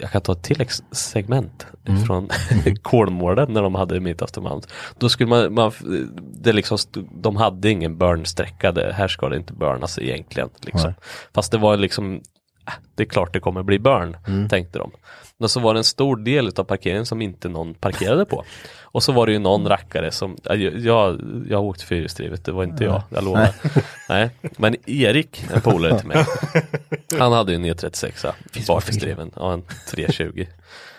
jag 0.00 0.10
kan 0.10 0.20
ta 0.22 0.32
ett 0.32 0.42
tilläggssegment 0.42 1.66
från 2.06 2.28
Kolmården 2.82 3.52
när 3.52 3.62
de 3.62 3.74
hade 3.74 4.00
Meet 4.00 4.22
After 4.22 4.40
Month. 4.40 4.68
Då 4.98 5.08
skulle 5.08 5.28
man, 5.28 5.54
man 5.54 5.72
det 6.18 6.52
liksom, 6.52 6.78
de 7.14 7.36
hade 7.36 7.70
ingen 7.70 7.98
burnsträcka, 7.98 8.72
här 8.92 9.08
ska 9.08 9.28
det 9.28 9.36
inte 9.36 9.52
burnas 9.52 9.98
egentligen. 9.98 10.48
Liksom. 10.60 10.94
Fast 11.34 11.52
det 11.52 11.58
var 11.58 11.76
liksom, 11.76 12.20
det 12.94 13.02
är 13.02 13.06
klart 13.06 13.32
det 13.32 13.40
kommer 13.40 13.62
bli 13.62 13.78
burn, 13.78 14.16
tänkte 14.48 14.78
de. 14.78 14.90
Men 15.38 15.48
så 15.48 15.60
var 15.60 15.74
det 15.74 15.80
en 15.80 15.84
stor 15.84 16.16
del 16.16 16.50
av 16.56 16.64
parkeringen 16.64 17.06
som 17.06 17.22
inte 17.22 17.48
någon 17.48 17.74
parkerade 17.74 18.24
på. 18.24 18.44
Och 18.82 19.02
så 19.02 19.12
var 19.12 19.26
det 19.26 19.32
ju 19.32 19.38
någon 19.38 19.68
rackare 19.68 20.10
som, 20.10 20.36
ja, 20.42 20.54
jag, 20.54 21.20
jag 21.48 21.58
har 21.58 21.64
åkt 21.64 21.82
fyrhjulsdrivet, 21.82 22.44
det 22.44 22.52
var 22.52 22.64
inte 22.64 22.84
jag, 22.84 23.02
jag 23.08 23.24
lovar. 23.24 23.48
Nej. 24.08 24.30
Men 24.40 24.76
Erik, 24.90 25.44
en 25.54 25.60
polare 25.60 25.98
till 25.98 26.08
mig, 26.08 26.24
han 27.18 27.32
hade 27.32 27.52
ju 27.52 27.56
en 27.56 27.64
E36 27.64 28.32
bakhjulsdriven, 28.68 29.30
ja 29.36 29.52
en 29.52 29.62
320. 29.90 30.46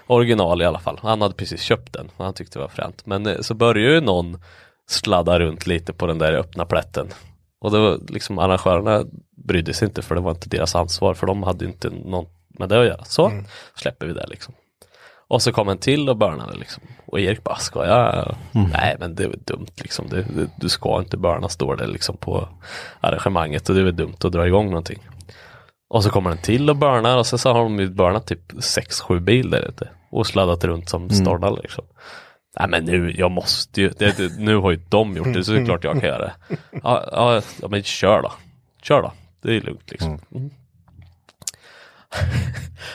Original 0.07 0.61
i 0.61 0.65
alla 0.65 0.79
fall. 0.79 0.99
Han 1.01 1.21
hade 1.21 1.35
precis 1.35 1.61
köpt 1.61 1.93
den 1.93 2.09
han 2.17 2.33
tyckte 2.33 2.59
det 2.59 2.63
var 2.63 2.69
fränt. 2.69 3.05
Men 3.05 3.27
eh, 3.27 3.39
så 3.41 3.53
började 3.53 3.93
ju 3.93 4.01
någon 4.01 4.41
sladda 4.89 5.39
runt 5.39 5.67
lite 5.67 5.93
på 5.93 6.07
den 6.07 6.17
där 6.17 6.33
öppna 6.33 6.65
plätten. 6.65 7.07
Och 7.63 7.71
det 7.71 7.79
var 7.79 7.99
liksom 8.07 8.39
arrangörerna 8.39 9.05
brydde 9.35 9.73
sig 9.73 9.87
inte 9.87 10.01
för 10.01 10.15
det 10.15 10.21
var 10.21 10.31
inte 10.31 10.49
deras 10.49 10.75
ansvar 10.75 11.13
för 11.13 11.27
de 11.27 11.43
hade 11.43 11.65
inte 11.65 11.89
något 11.89 12.31
med 12.59 12.69
det 12.69 12.79
att 12.79 12.85
göra. 12.85 13.03
Så 13.03 13.31
släpper 13.75 14.05
vi 14.05 14.13
det 14.13 14.27
liksom. 14.27 14.53
Och 15.27 15.41
så 15.41 15.51
kom 15.51 15.69
en 15.69 15.77
till 15.77 16.09
och 16.09 16.17
börnade 16.17 16.57
liksom. 16.57 16.83
Och 17.05 17.19
Erik 17.19 17.43
bara, 17.43 17.55
ska 17.55 17.85
jag? 17.85 18.35
Nej 18.71 18.95
men 18.99 19.15
det 19.15 19.23
är 19.23 19.27
väl 19.27 19.43
dumt 19.43 19.71
liksom. 19.75 20.09
Det, 20.09 20.21
det, 20.21 20.49
du 20.55 20.69
ska 20.69 20.99
inte 20.99 21.17
börna 21.17 21.49
står 21.49 21.75
det 21.75 21.87
liksom 21.87 22.17
på 22.17 22.49
arrangemanget 22.99 23.69
och 23.69 23.75
det 23.75 23.81
är 23.81 23.85
väl 23.85 23.95
dumt 23.95 24.15
att 24.23 24.31
dra 24.31 24.47
igång 24.47 24.65
någonting. 24.65 24.99
Och 25.89 26.03
så 26.03 26.09
kommer 26.09 26.29
den 26.29 26.39
till 26.39 26.69
och 26.69 26.75
börnar 26.75 27.17
och 27.17 27.27
sen 27.27 27.39
så 27.39 27.53
har 27.53 27.63
de 27.63 27.79
ju 27.79 27.89
börnat 27.89 28.27
typ 28.27 28.53
6-7 28.53 29.19
bil 29.19 29.49
där 29.49 29.69
ute. 29.69 29.89
Och 30.11 30.27
sladdat 30.27 30.63
runt 30.63 30.89
som 30.89 31.09
stordar 31.09 31.61
liksom. 31.61 31.85
Nej 32.59 32.69
men 32.69 32.85
nu, 32.85 33.13
jag 33.17 33.31
måste 33.31 33.81
ju, 33.81 33.89
det, 33.89 34.17
det, 34.17 34.39
nu 34.39 34.55
har 34.55 34.71
ju 34.71 34.79
de 34.89 35.17
gjort 35.17 35.33
det 35.33 35.43
så 35.43 35.51
det 35.51 35.59
är 35.59 35.65
klart 35.65 35.83
jag 35.83 35.99
kan 35.99 36.09
göra 36.09 36.25
det. 36.25 36.33
Ja, 36.71 37.09
ja, 37.11 37.41
ja 37.61 37.67
men 37.67 37.83
kör 37.83 38.21
då. 38.21 38.31
Kör 38.81 39.01
då. 39.01 39.13
Det 39.41 39.55
är 39.55 39.61
lugnt 39.61 39.91
liksom. 39.91 40.19
Mm. 40.35 40.49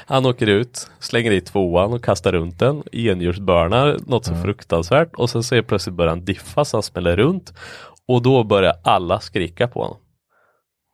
Han 0.07 0.27
åker 0.27 0.47
ut, 0.47 0.91
slänger 0.99 1.31
i 1.31 1.41
tvåan 1.41 1.93
och 1.93 2.05
kastar 2.05 2.33
runt 2.33 2.59
den, 2.59 2.83
enhjulsbörnar 2.93 3.99
något 4.07 4.25
så 4.25 4.35
fruktansvärt 4.35 5.15
och 5.15 5.31
sen 5.31 5.43
så 5.43 5.55
är 5.55 5.63
plötsligt 5.63 5.95
börjar 5.95 6.11
han 6.11 6.25
diffa 6.25 6.65
så 6.65 6.77
han 6.77 6.83
smäller 6.83 7.17
runt 7.17 7.53
och 8.07 8.23
då 8.23 8.45
börjar 8.45 8.75
alla 8.83 9.21
skrika 9.21 9.69
på 9.69 9.83
honom. 9.83 9.97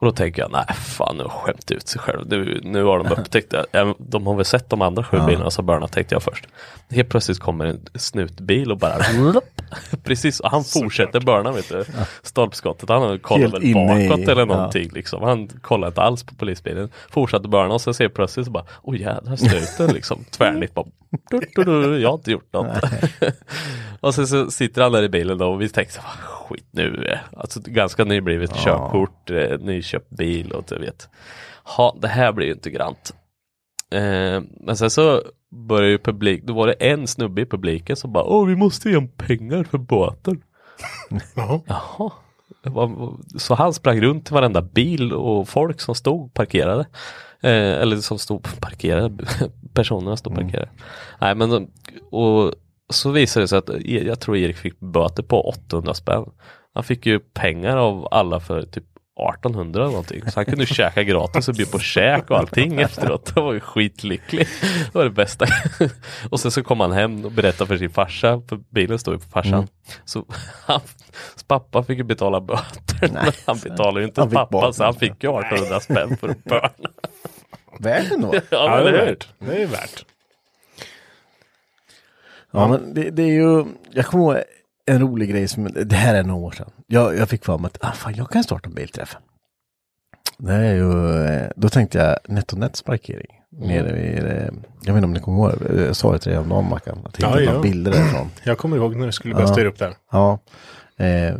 Och 0.00 0.06
då 0.06 0.12
tänker 0.12 0.42
jag, 0.42 0.52
nej 0.52 0.64
fan 0.74 1.16
nu 1.16 1.22
har 1.22 1.30
skämt 1.30 1.70
ut 1.70 1.88
sig 1.88 2.00
själv. 2.00 2.26
Nu, 2.28 2.60
nu 2.64 2.84
har 2.84 2.98
de 2.98 3.12
upptäckt 3.12 3.50
det. 3.50 3.66
Ja, 3.72 3.94
De 3.98 4.26
har 4.26 4.34
väl 4.34 4.44
sett 4.44 4.70
de 4.70 4.82
andra 4.82 5.04
sju 5.04 5.18
bilarna 5.26 5.50
som 5.50 5.66
börnade 5.66 5.92
tänkte 5.92 6.14
jag 6.14 6.22
först. 6.22 6.46
Helt 6.90 7.08
plötsligt 7.08 7.38
kommer 7.38 7.64
en 7.64 7.80
snutbil 7.94 8.70
och 8.72 8.78
bara 8.78 8.96
Precis, 10.04 10.40
och 10.40 10.50
han 10.50 10.64
fortsätter 10.64 11.20
börna 11.20 11.52
vet 11.52 11.68
du. 11.68 11.84
Stolpskottet, 12.22 12.88
han 12.88 13.18
kollar 13.18 13.48
väl 13.48 13.64
inne 13.64 14.04
i- 14.04 14.08
bakåt 14.08 14.28
eller 14.28 14.42
ja. 14.42 14.44
någonting 14.44 14.90
liksom. 14.92 15.22
Han 15.22 15.48
kollar 15.48 15.88
inte 15.88 16.02
alls 16.02 16.22
på 16.24 16.34
polisbilen. 16.34 16.88
Fortsatte 17.10 17.48
börna 17.48 17.74
och 17.74 17.80
så 17.80 17.94
ser 17.94 18.08
plötsligt 18.08 18.46
så 18.46 18.52
bara, 18.52 18.64
oj 18.82 19.00
jädrar 19.00 19.36
snuten 19.36 19.94
liksom. 19.94 20.24
Tvärnit 20.30 20.74
bara, 20.74 20.86
du, 21.30 21.40
du, 21.54 21.64
du, 21.64 21.98
jag 22.00 22.08
har 22.08 22.14
inte 22.14 22.30
gjort 22.30 22.52
något. 22.52 22.76
och 24.00 24.14
sen 24.14 24.26
så 24.26 24.50
sitter 24.50 24.82
han 24.82 24.92
där 24.92 25.02
i 25.02 25.08
bilen 25.08 25.38
då 25.38 25.46
och 25.46 25.60
vi 25.62 25.68
tänkte, 25.68 25.98
"Vad 26.02 26.30
skit 26.48 26.66
nu. 26.70 27.06
eh." 27.12 27.18
Alltså 27.40 27.60
ganska 27.64 28.04
nyblivet 28.04 28.54
körkort, 28.56 29.30
eh, 29.30 29.58
nyköpt 29.84 30.10
bil 30.10 30.52
och 30.52 30.64
du 30.68 30.78
vet. 30.78 31.08
Ha, 31.64 31.96
det 32.02 32.08
här 32.08 32.32
blir 32.32 32.46
ju 32.46 32.52
inte 32.52 32.70
grant. 32.70 33.14
Eh, 33.90 34.42
men 34.60 34.76
sen 34.76 34.90
så 34.90 35.22
började 35.68 35.90
ju 35.90 35.98
publik, 35.98 36.42
då 36.44 36.52
var 36.54 36.66
det 36.66 36.72
en 36.72 37.06
snubbe 37.06 37.42
i 37.42 37.46
publiken 37.46 37.96
som 37.96 38.12
bara, 38.12 38.24
åh 38.24 38.46
vi 38.46 38.56
måste 38.56 38.90
ge 38.90 38.96
en 38.96 39.08
pengar 39.08 39.64
för 39.64 39.78
båten. 39.78 40.42
Jaha. 41.34 42.10
Var- 42.64 43.38
Så 43.38 43.54
han 43.54 43.74
sprang 43.74 44.00
runt 44.00 44.24
till 44.26 44.34
varenda 44.34 44.62
bil 44.62 45.12
och 45.12 45.48
folk 45.48 45.80
som 45.80 45.94
stod 45.94 46.34
parkerade. 46.34 46.80
Eh, 47.42 47.72
eller 47.82 47.96
som 47.96 48.18
stod 48.18 48.60
parkerade, 48.60 49.24
personerna 49.74 50.16
stod 50.16 50.34
parkerade. 50.34 50.68
Nej 51.20 51.34
men 51.34 51.50
de- 51.50 51.70
och 52.10 52.54
så 52.90 53.10
visade 53.10 53.44
det 53.44 53.48
sig 53.48 53.58
att 53.58 53.70
E- 53.70 54.02
jag 54.06 54.20
tror 54.20 54.36
Erik 54.36 54.56
fick 54.56 54.80
böter 54.80 55.22
på 55.22 55.48
800 55.48 55.94
spänn. 55.94 56.24
Han 56.74 56.84
fick 56.84 57.06
ju 57.06 57.18
pengar 57.20 57.76
av 57.76 58.08
alla 58.10 58.40
för 58.40 58.62
typ 58.62 58.84
1800 59.16 59.80
eller 59.82 59.90
någonting. 59.90 60.30
Så 60.30 60.38
han 60.38 60.44
kunde 60.44 60.64
ju 60.64 60.74
käka 60.74 61.02
gratis 61.02 61.48
och 61.48 61.54
bjuda 61.54 61.70
på 61.70 61.78
käk 61.78 62.30
och 62.30 62.38
allting 62.38 62.80
efteråt. 62.80 63.34
Det 63.34 63.40
var 63.40 63.52
ju 63.52 63.60
skitlycklig. 63.60 64.46
Det 64.92 64.94
var 64.94 65.04
det 65.04 65.10
bästa. 65.10 65.46
Och 66.30 66.40
sen 66.40 66.50
så 66.50 66.62
kom 66.62 66.80
han 66.80 66.92
hem 66.92 67.24
och 67.24 67.32
berättade 67.32 67.68
för 67.68 67.76
sin 67.76 67.90
farsa, 67.90 68.42
för 68.48 68.56
bilen 68.56 68.98
stod 68.98 69.14
ju 69.14 69.20
på 69.20 69.26
farsan. 69.28 69.68
Så 70.04 70.24
han, 70.66 70.80
pappa 71.48 71.82
fick 71.82 71.98
ju 71.98 72.04
betala 72.04 72.40
böter. 72.40 73.10
Men 73.12 73.32
han 73.46 73.58
betalade 73.58 74.00
ju 74.00 74.06
inte 74.06 74.20
Han 74.20 74.30
pappa 74.30 74.60
böter. 74.60 74.72
så 74.72 74.84
han 74.84 74.94
fick 74.94 75.24
ju 75.24 75.38
1800 75.38 75.80
spänn 75.80 76.16
för 76.16 76.28
att 76.28 76.44
börna. 76.44 76.70
Värt 77.80 78.12
ändå. 78.12 78.34
Ja, 78.50 78.80
det 78.80 78.90
det 78.90 78.98
är 78.98 79.02
är 79.02 79.06
värt. 79.06 79.28
Det 79.38 79.62
är 79.62 79.66
värt. 79.66 80.04
Ja, 82.50 82.68
men 82.68 82.94
det, 82.94 83.10
det 83.10 83.22
är 83.22 83.26
ju, 83.32 83.64
jag 83.90 84.06
kommer 84.06 84.24
ihåg 84.24 84.42
en 84.86 85.00
rolig 85.00 85.30
grej 85.30 85.48
som, 85.48 85.64
det 85.84 85.96
här 85.96 86.14
är 86.14 86.22
några 86.22 86.40
år 86.46 86.50
sedan. 86.50 86.70
Jag, 86.86 87.16
jag 87.16 87.28
fick 87.28 87.44
för 87.44 87.58
mig 87.58 87.66
att, 87.74 87.78
ah, 87.84 87.92
fan 87.92 88.14
jag 88.14 88.30
kan 88.30 88.44
starta 88.44 88.68
en 88.68 88.74
bilträff. 88.74 89.16
Det 90.38 90.52
är 90.54 90.74
ju, 90.74 91.24
eh, 91.24 91.50
då 91.56 91.68
tänkte 91.68 91.98
jag 91.98 92.18
NetOnNets 92.34 92.82
parkering. 92.82 93.40
Nere 93.50 93.92
vid, 93.92 94.24
eh, 94.24 94.32
jag 94.82 94.94
vet 94.94 94.96
inte 94.96 95.04
om 95.04 95.12
ni 95.12 95.20
kommer 95.20 95.38
ihåg, 95.38 95.52
eh, 95.70 95.84
jag 95.84 95.96
sa 95.96 96.12
det 96.12 96.18
till 96.18 96.30
dig 96.32 96.38
om 96.40 96.48
dagen 96.48 96.68
Mackan. 96.70 96.98
Att 97.04 97.18
jag 97.20 97.30
Ja, 97.32 97.38
hittade 97.38 97.56
ja. 97.56 97.62
bilder 97.62 97.92
därifrån. 97.92 98.30
Jag 98.44 98.58
kommer 98.58 98.76
ihåg 98.76 98.96
när 98.96 99.06
du 99.06 99.12
skulle 99.12 99.34
börja 99.34 99.46
Ja. 99.48 99.52
styra 99.52 99.68
upp 99.68 99.78
där. 99.78 99.94
Ja. 100.10 100.38
Eh, 100.96 101.34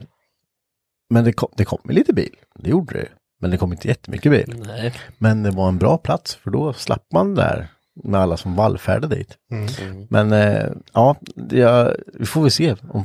men 1.11 1.25
det 1.25 1.33
kom, 1.33 1.49
det 1.57 1.65
kom 1.65 1.79
lite 1.85 2.13
bil, 2.13 2.35
det 2.59 2.71
gjorde 2.71 2.95
det. 2.95 3.09
Men 3.41 3.51
det 3.51 3.57
kom 3.57 3.73
inte 3.73 3.89
jättemycket 3.89 4.33
bil. 4.33 4.63
Nej. 4.67 4.95
Men 5.19 5.43
det 5.43 5.51
var 5.51 5.69
en 5.69 5.79
bra 5.79 5.99
plats 5.99 6.35
för 6.35 6.51
då 6.51 6.73
slapp 6.73 7.07
man 7.13 7.35
där 7.35 7.69
med 8.05 8.21
alla 8.21 8.37
som 8.37 8.55
vallfärdade 8.57 9.17
dit. 9.17 9.39
Men 10.11 10.33
eh, 10.33 10.67
ja, 10.93 11.17
det, 11.35 11.97
vi 12.15 12.27
får 12.27 12.43
väl 12.43 12.51
se 12.51 12.77
om, 12.91 13.05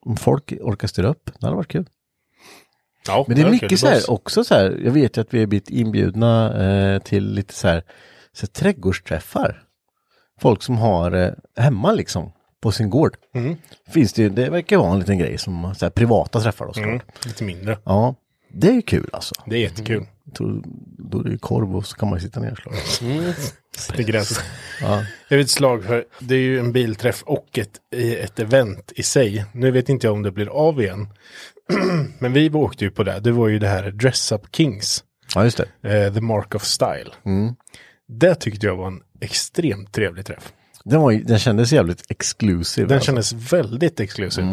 om 0.00 0.16
folk 0.16 0.52
orkar 0.60 0.88
styra 0.88 1.08
upp. 1.08 1.30
Det 1.38 1.46
hade 1.46 1.56
varit 1.56 1.68
kul. 1.68 1.86
Ja, 3.06 3.24
Men 3.28 3.36
det 3.36 3.42
är 3.42 3.50
mycket 3.50 3.78
så 3.80 3.86
här, 3.86 4.10
också 4.10 4.44
så 4.44 4.54
här, 4.54 4.80
jag 4.84 4.92
vet 4.92 5.16
ju 5.16 5.20
att 5.20 5.34
vi 5.34 5.38
har 5.38 5.46
blivit 5.46 5.70
inbjudna 5.70 6.64
eh, 6.64 6.98
till 6.98 7.32
lite 7.32 7.54
så 7.54 7.68
här, 7.68 7.82
så 8.32 8.46
här 8.46 8.48
trädgårdsträffar. 8.48 9.62
Folk 10.40 10.62
som 10.62 10.78
har 10.78 11.12
eh, 11.12 11.32
hemma 11.56 11.92
liksom, 11.92 12.32
på 12.60 12.72
sin 12.72 12.90
gård. 12.90 13.16
Mm. 13.34 13.56
Finns 13.88 14.12
det 14.12 14.28
det 14.28 14.50
verkar 14.50 14.76
vara 14.76 14.92
en 14.92 14.98
liten 14.98 15.18
grej 15.18 15.38
som 15.38 15.74
så 15.74 15.84
här, 15.84 15.90
privata 15.90 16.40
träffar 16.40 16.66
då. 16.74 16.80
Mm, 16.82 17.00
lite 17.26 17.44
mindre. 17.44 17.78
Ja, 17.84 18.14
Det 18.54 18.68
är 18.68 18.80
kul 18.80 19.10
alltså. 19.12 19.34
Det 19.46 19.56
är 19.56 19.60
jättekul. 19.60 20.06
Tror, 20.36 20.62
då 20.98 21.20
är 21.20 21.24
det 21.24 21.30
ju 21.30 21.38
korv 21.38 21.76
och 21.76 21.86
så 21.86 21.96
kan 21.96 22.08
man 22.08 22.18
ju 22.18 22.24
sitta 22.24 22.40
ner 22.40 22.64
och 22.66 22.74
slå. 22.74 23.08
Det 23.96 24.02
är 24.02 24.06
gränsen. 24.06 24.44
Ja. 24.80 25.04
Jag 25.28 25.36
vet 25.36 25.44
ett 25.44 25.50
slag 25.50 25.84
för, 25.84 26.04
det 26.18 26.34
är 26.34 26.40
ju 26.40 26.58
en 26.58 26.72
bilträff 26.72 27.22
och 27.22 27.58
ett, 27.58 27.80
ett 28.20 28.38
event 28.38 28.92
i 28.96 29.02
sig. 29.02 29.44
Nu 29.52 29.70
vet 29.70 29.88
inte 29.88 30.06
jag 30.06 30.14
om 30.14 30.22
det 30.22 30.30
blir 30.30 30.48
av 30.48 30.80
igen. 30.80 31.08
Men 32.18 32.32
vi 32.32 32.50
åkte 32.50 32.84
ju 32.84 32.90
på 32.90 33.02
det, 33.02 33.20
det 33.20 33.32
var 33.32 33.48
ju 33.48 33.58
det 33.58 33.68
här 33.68 33.90
Dress 33.90 34.32
Up 34.32 34.42
Kings. 34.52 35.04
ja, 35.34 35.44
just 35.44 35.60
det. 35.80 36.04
Eh, 36.04 36.14
The 36.14 36.20
Mark 36.20 36.54
of 36.54 36.64
Style. 36.64 37.10
Mm. 37.26 37.54
Det 38.08 38.34
tyckte 38.34 38.66
jag 38.66 38.76
var 38.76 38.86
en 38.86 39.02
extremt 39.20 39.92
trevlig 39.92 40.26
träff. 40.26 40.52
Den, 40.84 41.00
var, 41.00 41.12
den 41.12 41.38
kändes 41.38 41.72
jävligt 41.72 42.04
exklusiv. 42.08 42.86
Den 42.86 42.94
alltså. 42.94 43.06
kändes 43.06 43.32
väldigt 43.32 44.00
exklusiv. 44.00 44.44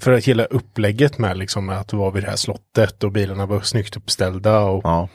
För 0.00 0.12
att 0.12 0.24
hela 0.24 0.44
upplägget 0.44 1.18
med 1.18 1.36
liksom 1.38 1.68
att 1.68 1.92
vara 1.92 2.10
vid 2.10 2.22
det 2.22 2.28
här 2.30 2.36
slottet 2.36 3.04
och 3.04 3.12
bilarna 3.12 3.46
var 3.46 3.60
snyggt 3.60 3.96
uppställda 3.96 4.60
och 4.60 4.80
Ja. 4.84 5.08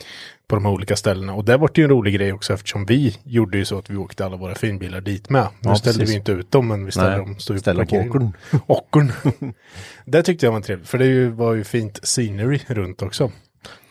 på 0.48 0.56
de 0.56 0.66
här 0.66 0.72
olika 0.72 0.96
ställena. 0.96 1.34
Och 1.34 1.46
där 1.46 1.58
var 1.58 1.70
det 1.74 1.82
ju 1.82 1.86
en 1.86 1.90
rolig 1.90 2.14
grej 2.14 2.34
också 2.34 2.54
eftersom 2.54 2.86
vi 2.86 3.18
gjorde 3.24 3.58
ju 3.58 3.66
så 3.66 3.78
att 3.78 3.90
vi 3.90 3.96
åkte 3.98 4.26
alla 4.26 4.38
våra 4.38 4.56
finbilar 4.56 5.02
dit 5.02 5.30
med. 5.30 5.44
Nu 5.60 5.70
Ja, 5.70 5.76
ställde 5.76 6.00
precis. 6.00 6.16
vi 6.16 6.18
inte 6.20 6.32
ut 6.32 6.52
dem 6.52 6.68
men 6.68 6.86
vi 6.86 6.92
ställde 6.92 7.10
Nej, 7.10 7.20
dem. 7.26 7.40
Stod 7.40 7.60
ställde 7.60 7.86
på 7.86 7.90
parkeringen. 7.96 8.34
Åkern. 8.68 9.12
det 10.06 10.24
tyckte 10.24 10.46
jag 10.46 10.54
var 10.54 10.62
trevligt. 10.62 10.88
För 10.90 10.98
det 10.98 11.30
var 11.30 11.54
ju 11.54 11.64
fint 11.64 12.00
scenery 12.04 12.60
runt 12.68 13.02
också. 13.02 13.32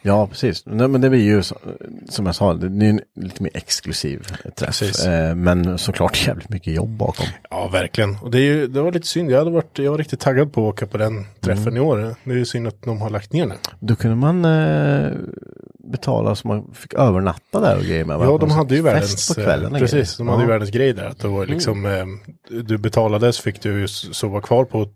Ja, 0.03 0.27
precis. 0.27 0.63
Nej, 0.67 0.89
men 0.89 1.01
det 1.01 1.11
blir 1.11 1.23
ju 1.25 1.43
som 2.09 2.27
jag 2.27 2.35
sa, 2.35 2.55
det 2.55 2.87
är 2.87 2.91
en 2.91 3.01
lite 3.17 3.43
mer 3.43 3.51
exklusiv 3.55 4.27
träff. 4.57 5.07
Eh, 5.07 5.35
men 5.35 5.79
såklart 5.79 6.23
jävligt 6.27 6.49
mycket 6.49 6.75
jobb 6.75 6.89
bakom. 6.97 7.27
Ja, 7.51 7.69
verkligen. 7.69 8.17
Och 8.23 8.31
det, 8.31 8.39
är 8.39 8.43
ju, 8.43 8.67
det 8.67 8.83
var 8.83 8.93
lite 8.93 9.07
synd. 9.07 9.31
Jag, 9.31 9.39
hade 9.39 9.51
varit, 9.51 9.79
jag 9.79 9.91
var 9.91 9.99
riktigt 9.99 10.21
taggad 10.21 10.53
på 10.53 10.69
att 10.69 10.75
åka 10.75 10.87
på 10.87 10.99
den 10.99 11.27
träffen 11.41 11.63
Mm. 11.69 11.77
i 11.77 11.81
år. 11.81 12.15
Det 12.25 12.31
är 12.31 12.35
ju 12.37 12.45
synd 12.45 12.69
att 12.69 12.83
de 12.83 13.01
har 13.01 13.11
lagt 13.11 13.33
ner 13.33 13.47
den. 13.47 13.57
Då 13.81 13.97
kunde 13.97 14.17
man 14.17 14.45
eh, 14.45 15.13
betala 15.93 16.35
så 16.35 16.49
man 16.49 16.75
fick 16.75 16.95
övernatta 16.95 17.61
där 17.61 17.77
och 17.77 17.83
grejer 17.83 18.05
med. 18.05 18.21
Ja, 18.21 18.39
de 18.41 18.51
hade 18.51 18.75
ju 18.75 18.83
världens... 18.83 19.29
på 19.29 19.35
kvällen. 19.35 19.67
eh, 19.67 19.73
och 19.73 19.79
Precis, 19.79 20.17
de 20.17 20.29
hade 20.29 20.43
ju 20.43 20.47
ja. 20.49 20.53
världens 20.53 20.71
grej 20.71 20.93
där. 20.93 21.05
Att 21.07 21.19
det 21.19 21.29
var 21.29 21.47
liksom, 21.47 21.87
eh, 21.87 22.05
du 22.63 22.79
betalade 22.79 23.33
så 23.33 23.43
fick 23.43 23.63
du 23.63 23.89
sova 23.89 24.41
kvar 24.41 24.65
på 24.65 24.89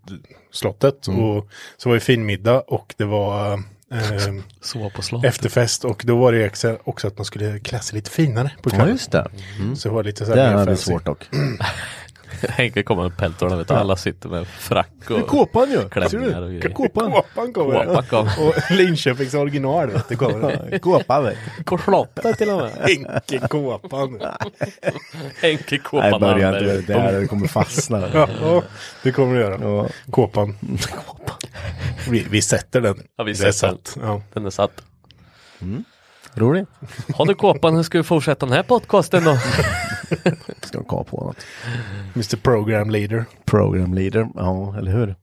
slottet. 0.51 1.07
Mm. 1.07 1.19
Och 1.23 1.47
så 1.77 1.89
var 1.89 1.93
det 1.93 1.99
fin 1.99 2.25
middag 2.25 2.59
och 2.61 2.93
det 2.97 3.05
var 3.05 3.63
eh, 5.23 5.29
efterfest. 5.29 5.85
Och 5.85 6.01
då 6.05 6.17
var 6.17 6.31
det 6.31 6.45
också- 6.83 7.07
att 7.07 7.17
man 7.17 7.25
skulle 7.25 7.59
klä 7.59 7.79
sig 7.79 7.95
lite 7.95 8.11
finare 8.11 8.51
på 8.61 8.69
Ja, 8.69 8.75
kvällen. 8.75 8.93
just 8.93 9.11
det. 9.11 9.27
Mm. 9.59 9.75
Så 9.75 9.89
det 9.89 9.95
var 9.95 10.03
lite 10.03 10.25
så 10.25 10.35
Det 10.35 10.41
här 10.41 10.51
hade 10.53 10.65
fancy. 10.65 10.83
svårt 10.83 11.05
dock. 11.05 11.23
Henke 12.49 12.83
kommer 12.83 13.03
med 13.03 13.17
peltorna, 13.17 13.55
vet 13.55 13.67
du. 13.67 13.73
Alla 13.73 13.95
sitter 13.95 14.29
med 14.29 14.47
frack 14.47 15.09
och 15.09 15.27
Kåpan 15.27 15.71
ju. 15.71 15.89
klänningar 15.89 16.41
och 16.41 16.49
grejer. 16.49 16.69
Kåpan. 16.69 17.11
Kåpan 17.11 17.53
kommer. 17.53 17.85
Kåpan 17.85 18.03
kom. 18.05 18.27
Och 18.47 18.71
Linköpings 18.71 19.33
original 19.33 19.89
vet 19.91 20.09
du 20.09 20.15
kommer. 20.15 20.79
Kåpan 20.79 21.23
vet 21.23 21.37
du. 21.67 21.77
Slottet 21.77 22.37
till 22.37 22.49
och 22.49 22.57
med. 22.57 22.71
Henke 22.79 23.47
Kåpan. 23.47 24.21
Henke 25.41 25.65
Nej, 25.75 25.79
Kåpan 25.83 26.19
börja 26.21 26.47
inte 26.59 26.63
det 26.73 26.81
där. 26.81 27.19
Det 27.21 27.27
kommer 27.27 27.47
fastna. 27.47 28.09
Ja, 28.41 28.63
det 29.03 29.11
kommer 29.11 29.35
du 29.35 29.41
göra. 29.41 29.59
Ja. 29.61 29.87
Kåpan. 30.11 30.57
Vi, 32.09 32.25
vi 32.29 32.41
sätter 32.41 32.81
den. 32.81 33.03
Ja, 33.17 33.23
vi 33.23 33.33
Det 33.33 33.47
är 33.47 33.51
sätter 33.51 33.67
den. 33.67 33.77
satt. 33.83 33.97
Ja. 34.01 34.21
Den 34.33 34.45
är 34.45 34.49
satt. 34.49 34.81
Roligt. 36.35 36.69
Har 37.15 37.25
du 37.25 37.33
Kåpan, 37.33 37.75
hur 37.75 37.83
ska 37.83 37.97
vi 37.97 38.03
fortsätta 38.03 38.45
den 38.45 38.55
här 38.55 38.63
podcasten 38.63 39.23
då? 39.23 39.37
Ska 40.61 40.83
komma 40.83 41.03
på 41.03 41.17
något. 41.25 41.37
Mr 42.15 42.37
Program 42.37 42.89
Leader. 42.89 43.25
Program 43.45 43.93
leader. 43.93 44.27
Ja, 44.35 44.75
eller 44.77 44.91
hur? 44.91 45.15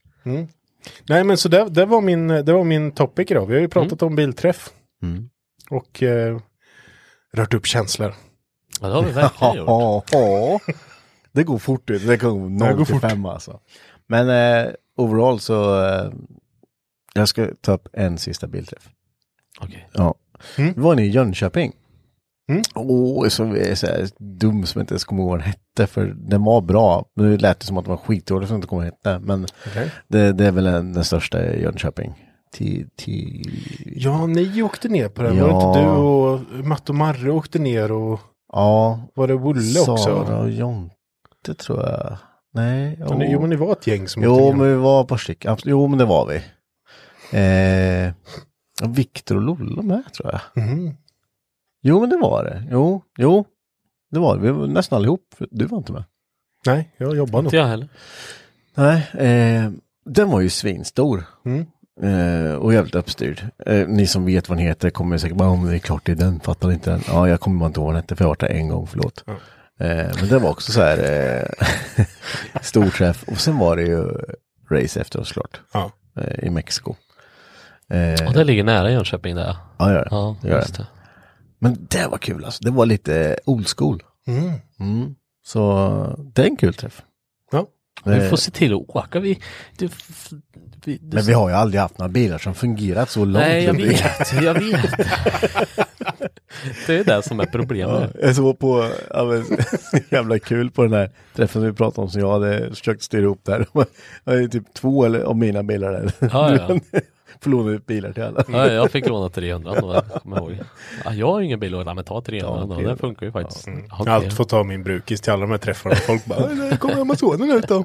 Nej 1.09 1.25
men 1.25 1.37
så 1.37 1.49
det, 1.49 1.69
det, 1.69 1.85
var 1.85 2.01
min, 2.01 2.29
det 2.29 2.53
var 2.53 2.65
min 2.65 2.93
topic 2.93 3.31
idag. 3.31 3.47
Vi 3.47 3.55
har 3.55 3.61
ju 3.61 3.69
pratat 3.69 4.03
om 4.03 4.17
bilträff. 4.17 4.71
Mm. 5.03 5.29
Och 5.71 6.03
eh, 6.03 6.39
rört 7.33 7.55
upp 7.55 7.67
känslor. 7.67 8.15
Ja, 8.81 8.89
det 8.89 8.95
har 8.95 9.03
vi 9.03 9.13
verkligen 9.13 9.55
gjort. 9.57 9.67
Ja, 9.67 10.05
ja. 10.13 10.61
Det 11.33 11.45
går 11.45 11.59
fort. 11.59 11.87
Det 11.87 12.17
går 12.17 12.35
0 12.35 12.77
går 12.77 12.85
till 12.85 12.95
fort. 12.95 13.11
5 13.11 13.27
alltså. 13.27 13.61
Men 14.07 14.29
eh, 14.29 14.73
overall 14.97 15.41
så 15.41 15.85
eh, 15.85 16.13
jag 17.15 17.29
ska 17.29 17.49
ta 17.61 17.73
upp 17.73 17.89
en 17.93 18.19
sista 18.19 18.47
bildträff. 18.47 18.89
Okej. 19.61 19.89
Ja. 19.93 20.15
Mm. 20.59 20.75
Var 20.77 20.95
nere 20.95 21.07
i 21.07 21.11
Jönköping. 21.11 21.73
Mm. 22.51 22.63
Åh, 22.75 23.29
så 23.29 23.45
är 23.45 23.75
så 23.75 23.87
här 23.87 24.09
dum 24.19 24.67
som 24.67 24.79
jag 24.79 24.83
inte 24.83 24.93
ens 24.95 25.05
kommer 25.05 25.23
ihåg 25.23 25.31
vad 25.31 25.39
den 25.39 25.47
hette. 25.47 25.87
För 25.87 26.07
den 26.17 26.45
var 26.45 26.61
bra. 26.61 27.05
Nu 27.17 27.37
lät 27.39 27.61
det 27.61 27.67
som 27.67 27.79
att 27.79 27.85
den 27.85 27.91
var 27.91 27.97
skitdålig 27.99 28.49
som 28.49 28.55
jag 28.55 28.59
inte 28.59 28.69
kommer 28.69 28.83
ihåg 28.83 28.93
hette. 28.93 29.19
Men 29.19 29.47
Okej. 29.67 29.91
det, 30.09 30.33
det 30.33 30.47
är 30.47 30.53
väl 30.53 30.65
den, 30.65 30.93
den 30.93 31.05
största 31.05 31.45
i 31.45 31.63
Jönköping. 31.63 32.15
Till, 32.53 32.89
till... 32.97 33.51
Ja, 33.97 34.27
ni 34.27 34.63
åkte 34.63 34.89
ner 34.89 35.09
på 35.09 35.23
den. 35.23 35.37
Ja. 35.37 35.47
Var 35.47 35.61
det 35.61 35.67
inte 35.81 35.81
du 35.81 35.87
och 35.97 36.65
Matt 36.67 36.89
och 36.89 36.95
Marre 36.95 37.31
åkte 37.31 37.59
ner 37.59 37.93
och 37.93 38.21
Ja, 38.53 39.01
var 39.15 39.29
det 39.29 39.35
Wolle 39.35 39.61
Sara 39.63 39.93
också? 39.93 40.11
och 40.13 40.51
Jonte 40.51 41.55
tror 41.59 41.81
jag. 41.83 42.17
Nej. 42.55 42.97
Ja, 43.01 43.17
ni, 43.19 43.33
jo, 43.33 43.41
men 43.41 43.51
ni 43.51 43.57
var 43.57 43.73
ett 43.73 43.87
gäng 43.87 44.09
som 44.09 44.23
åkte 44.23 44.29
Jo, 44.43 44.49
ner. 44.51 44.57
men 44.57 44.69
vi 44.69 44.75
var 44.75 45.03
ett 45.03 45.09
par 45.09 45.17
stycken. 45.17 45.57
Jo, 45.65 45.87
men 45.87 45.99
det 45.99 46.05
var 46.05 46.27
vi. 46.27 46.37
Eh, 47.39 48.13
Viktor 48.87 49.37
och 49.37 49.43
Lolla 49.43 49.83
med 49.83 50.03
tror 50.13 50.31
jag. 50.33 50.65
Mhm. 50.65 50.95
Jo, 51.83 52.01
men 52.01 52.11
det 52.11 52.17
var 52.17 52.45
det. 52.45 52.69
Jo, 52.71 53.03
jo. 53.19 53.45
Det 54.11 54.19
var 54.19 54.37
det. 54.37 54.43
Vi 54.43 54.51
var 54.51 54.67
nästan 54.67 54.97
allihop. 54.97 55.35
Du 55.51 55.65
var 55.65 55.79
inte 55.79 55.93
med. 55.93 56.05
Nej, 56.67 56.91
jag 56.97 57.17
jobbar 57.17 57.43
nog. 57.43 57.47
Inte 57.47 57.57
jag 57.57 57.67
heller. 57.67 57.89
Nej, 58.75 59.11
eh, 59.15 59.71
den 60.05 60.31
var 60.31 60.41
ju 60.41 60.49
svinstor. 60.51 61.25
Mm. 61.45 61.67
Eh, 62.03 62.55
och 62.55 62.75
jävligt 62.75 62.95
uppstyrd. 62.95 63.43
Eh, 63.67 63.89
ni 63.89 64.07
som 64.07 64.25
vet 64.25 64.49
vad 64.49 64.59
den 64.59 64.67
heter 64.67 64.91
kommer 64.91 65.19
säkert 65.19 65.37
bara, 65.37 65.49
om 65.49 65.67
det 65.67 65.75
är 65.75 65.79
klart 65.79 66.07
det 66.07 66.13
är 66.13 66.17
den, 66.17 66.41
fattar 66.41 66.73
inte 66.73 66.91
den. 66.91 67.01
Ja, 67.09 67.29
jag 67.29 67.41
kommer 67.41 67.61
bara 67.61 67.67
inte 67.67 67.81
ihåg 67.81 67.87
vad 67.87 67.95
den 67.95 68.03
hette 68.03 68.17
för 68.17 68.25
jag 68.25 68.27
har 68.29 68.31
varit 68.31 68.41
där 68.41 68.49
en 68.49 68.69
gång, 68.69 68.87
förlåt. 68.87 69.25
Ja. 69.27 69.33
Eh, 69.87 70.11
men 70.21 70.29
det 70.29 70.39
var 70.39 70.51
också 70.51 70.73
så 70.73 70.81
här 70.81 70.99
eh, 71.97 72.05
stor 72.63 72.91
träff. 72.91 73.25
Och 73.29 73.39
sen 73.41 73.59
var 73.59 73.77
det 73.77 73.83
ju 73.83 74.09
race 74.71 75.01
efter 75.01 75.21
oss 75.21 75.33
klart. 75.33 75.61
Ja. 75.73 75.91
Eh, 76.17 76.45
I 76.47 76.51
Mexiko. 76.51 76.95
Eh, 77.93 78.27
Och 78.27 78.33
det 78.33 78.45
ligger 78.45 78.65
nära 78.65 78.91
Jönköping 78.91 79.35
där. 79.37 79.57
ja, 79.79 79.93
gör 79.93 80.05
det. 80.05 80.09
Ja, 80.11 80.37
gör 80.43 80.57
just 80.57 80.75
det. 80.77 80.83
det. 80.83 80.87
Men 81.59 81.87
det 81.91 82.07
var 82.07 82.19
kul 82.19 82.45
alltså. 82.45 82.65
Det 82.65 82.71
var 82.71 82.87
lite 82.87 83.39
old 83.45 83.67
school. 83.77 84.03
Mm. 84.27 84.53
Mm. 84.81 85.15
Så 85.47 86.23
det 86.35 86.43
är 86.43 86.47
en 86.47 86.57
kul 86.57 86.75
träff. 86.75 87.03
Ja. 87.53 87.67
Vi 88.05 88.17
Eh, 88.17 88.29
får 88.31 88.37
se 88.37 88.51
till 88.51 88.73
att 88.75 88.79
åka. 88.89 89.21
Vi, 89.21 89.39
du, 89.79 89.89
vi, 90.85 90.99
du, 91.03 91.17
Men 91.17 91.25
vi 91.25 91.33
har 91.33 91.49
ju 91.49 91.55
aldrig 91.55 91.81
haft 91.81 91.99
några 91.99 92.09
bilar 92.09 92.39
som 92.39 92.55
fungerat 92.55 93.11
så 93.11 93.25
långt. 93.25 93.47
Nej, 93.47 93.65
jag 93.65 93.75
vet. 93.77 94.43
Jag 94.43 94.55
vet. 94.55 94.91
det 96.87 96.99
är 96.99 97.05
det 97.05 97.23
som 97.23 97.41
är 97.41 97.45
Ja, 97.45 97.51
problemet. 97.53 98.11
jag 98.23 98.37
såg 98.37 98.59
på, 98.59 98.89
ja, 99.11 99.25
men, 99.25 99.45
jävla 100.11 100.39
kul 100.39 100.71
på 100.71 100.83
den 100.83 100.93
här 100.93 101.11
träffen 101.35 101.63
vi 101.63 101.73
pratade 101.73 102.05
om 102.05 102.11
som 102.11 102.21
jag 102.21 102.33
hade 102.33 102.69
försökt 102.71 103.03
styra 103.03 103.23
ihop 103.23 103.41
där. 103.45 103.67
Jag 104.25 104.43
är 104.43 104.49
typ 104.49 104.75
två 104.75 105.05
eller, 105.05 105.21
av 105.21 105.37
mina 105.37 105.63
bilar 105.63 105.93
där. 105.93 106.13
Ja, 106.33 106.57
ja. 106.57 107.01
Får 107.43 107.51
låna 107.51 107.71
ut 107.71 107.87
bilar 107.87 108.13
till 108.13 108.23
alla. 108.23 108.45
Ja, 108.49 108.67
jag 108.73 108.91
fick 108.91 109.07
låna 109.09 109.29
300 109.29 109.81
då, 109.81 110.03
jag 110.25 110.39
ihåg. 110.39 110.59
Ja, 111.05 111.13
jag 111.15 111.27
har 111.27 111.41
ju 111.41 111.47
ingen 111.47 111.61
bil 111.61 111.75
att 111.75 111.79
låna, 111.79 111.95
men 111.95 112.05
ta 112.05 112.21
300 112.21 112.49
Ja, 112.61 112.67
då. 112.67 112.75
300. 112.75 112.91
Det 112.91 112.97
funkar 112.97 113.27
ju 113.27 113.33
faktiskt. 113.33 113.67
Mm. 113.67 113.85
Okej. 113.99 114.13
alltid 114.13 114.33
fått 114.33 114.49
ta 114.49 114.63
min 114.65 114.83
brukis 114.83 115.21
till 115.21 115.33
alla 115.33 115.41
de 115.41 115.51
här 115.51 115.59
träffarna. 115.59 115.97
Folk 115.97 116.25
bara, 116.25 116.69
"Äh, 116.71 116.77
kommer 116.79 117.01
Amazonen 117.01 117.51
ut 117.51 117.69
då? 117.69 117.85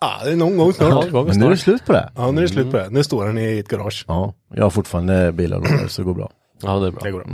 Ja, 0.00 0.20
det 0.24 0.30
är 0.32 0.36
någon 0.36 0.56
gång 0.56 0.72
snart. 0.72 1.06
Ja, 1.12 1.24
Men 1.24 1.38
nu 1.38 1.46
är 1.46 1.50
det 1.50 1.56
slut 1.56 1.86
på 1.86 1.92
det. 1.92 2.10
Ja, 2.16 2.30
nu 2.30 2.38
är 2.38 2.42
det 2.42 2.48
slut 2.48 2.70
på 2.70 2.76
det. 2.76 2.88
Nu 2.90 3.04
står 3.04 3.26
den 3.26 3.38
i 3.38 3.58
ett 3.58 3.68
garage. 3.68 4.04
Ja, 4.08 4.34
jag 4.54 4.62
har 4.62 4.70
fortfarande 4.70 5.32
bilar 5.32 5.56
att 5.60 5.70
låna 5.70 5.88
så 5.88 6.02
det 6.02 6.06
går 6.06 6.14
bra. 6.14 6.30
Ja, 6.62 6.78
det 6.78 6.86
är 6.86 6.90
bra. 6.90 7.00
Det 7.04 7.10
går 7.10 7.24
bra. 7.24 7.32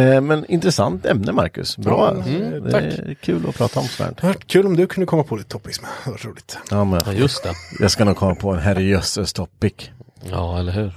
Eh, 0.00 0.20
men 0.20 0.44
intressant 0.46 1.06
ämne 1.06 1.32
Marcus. 1.32 1.76
Bra. 1.76 2.14
Ja, 2.16 2.22
mm, 2.30 2.64
det 2.64 2.70
tack. 2.70 2.82
är 2.84 3.14
kul 3.20 3.48
att 3.48 3.56
prata 3.56 3.80
om 3.80 3.86
sånt 3.86 4.20
här. 4.20 4.32
kul 4.32 4.66
om 4.66 4.76
du 4.76 4.86
kunde 4.86 5.06
komma 5.06 5.22
på 5.22 5.36
lite 5.36 5.48
topics 5.48 5.80
med. 5.82 5.90
Det 6.04 6.10
var 6.10 6.18
roligt. 6.18 6.58
Ja, 6.70 6.84
men 6.84 7.00
Ja, 7.06 7.12
just 7.12 7.42
det. 7.42 7.52
jag 7.80 7.90
ska 7.90 8.04
nog 8.04 8.16
komma 8.16 8.34
på 8.34 8.50
en 8.52 8.58
herrejösses 8.58 9.32
topic. 9.32 9.90
Ja, 10.30 10.58
eller 10.58 10.72
hur. 10.72 10.92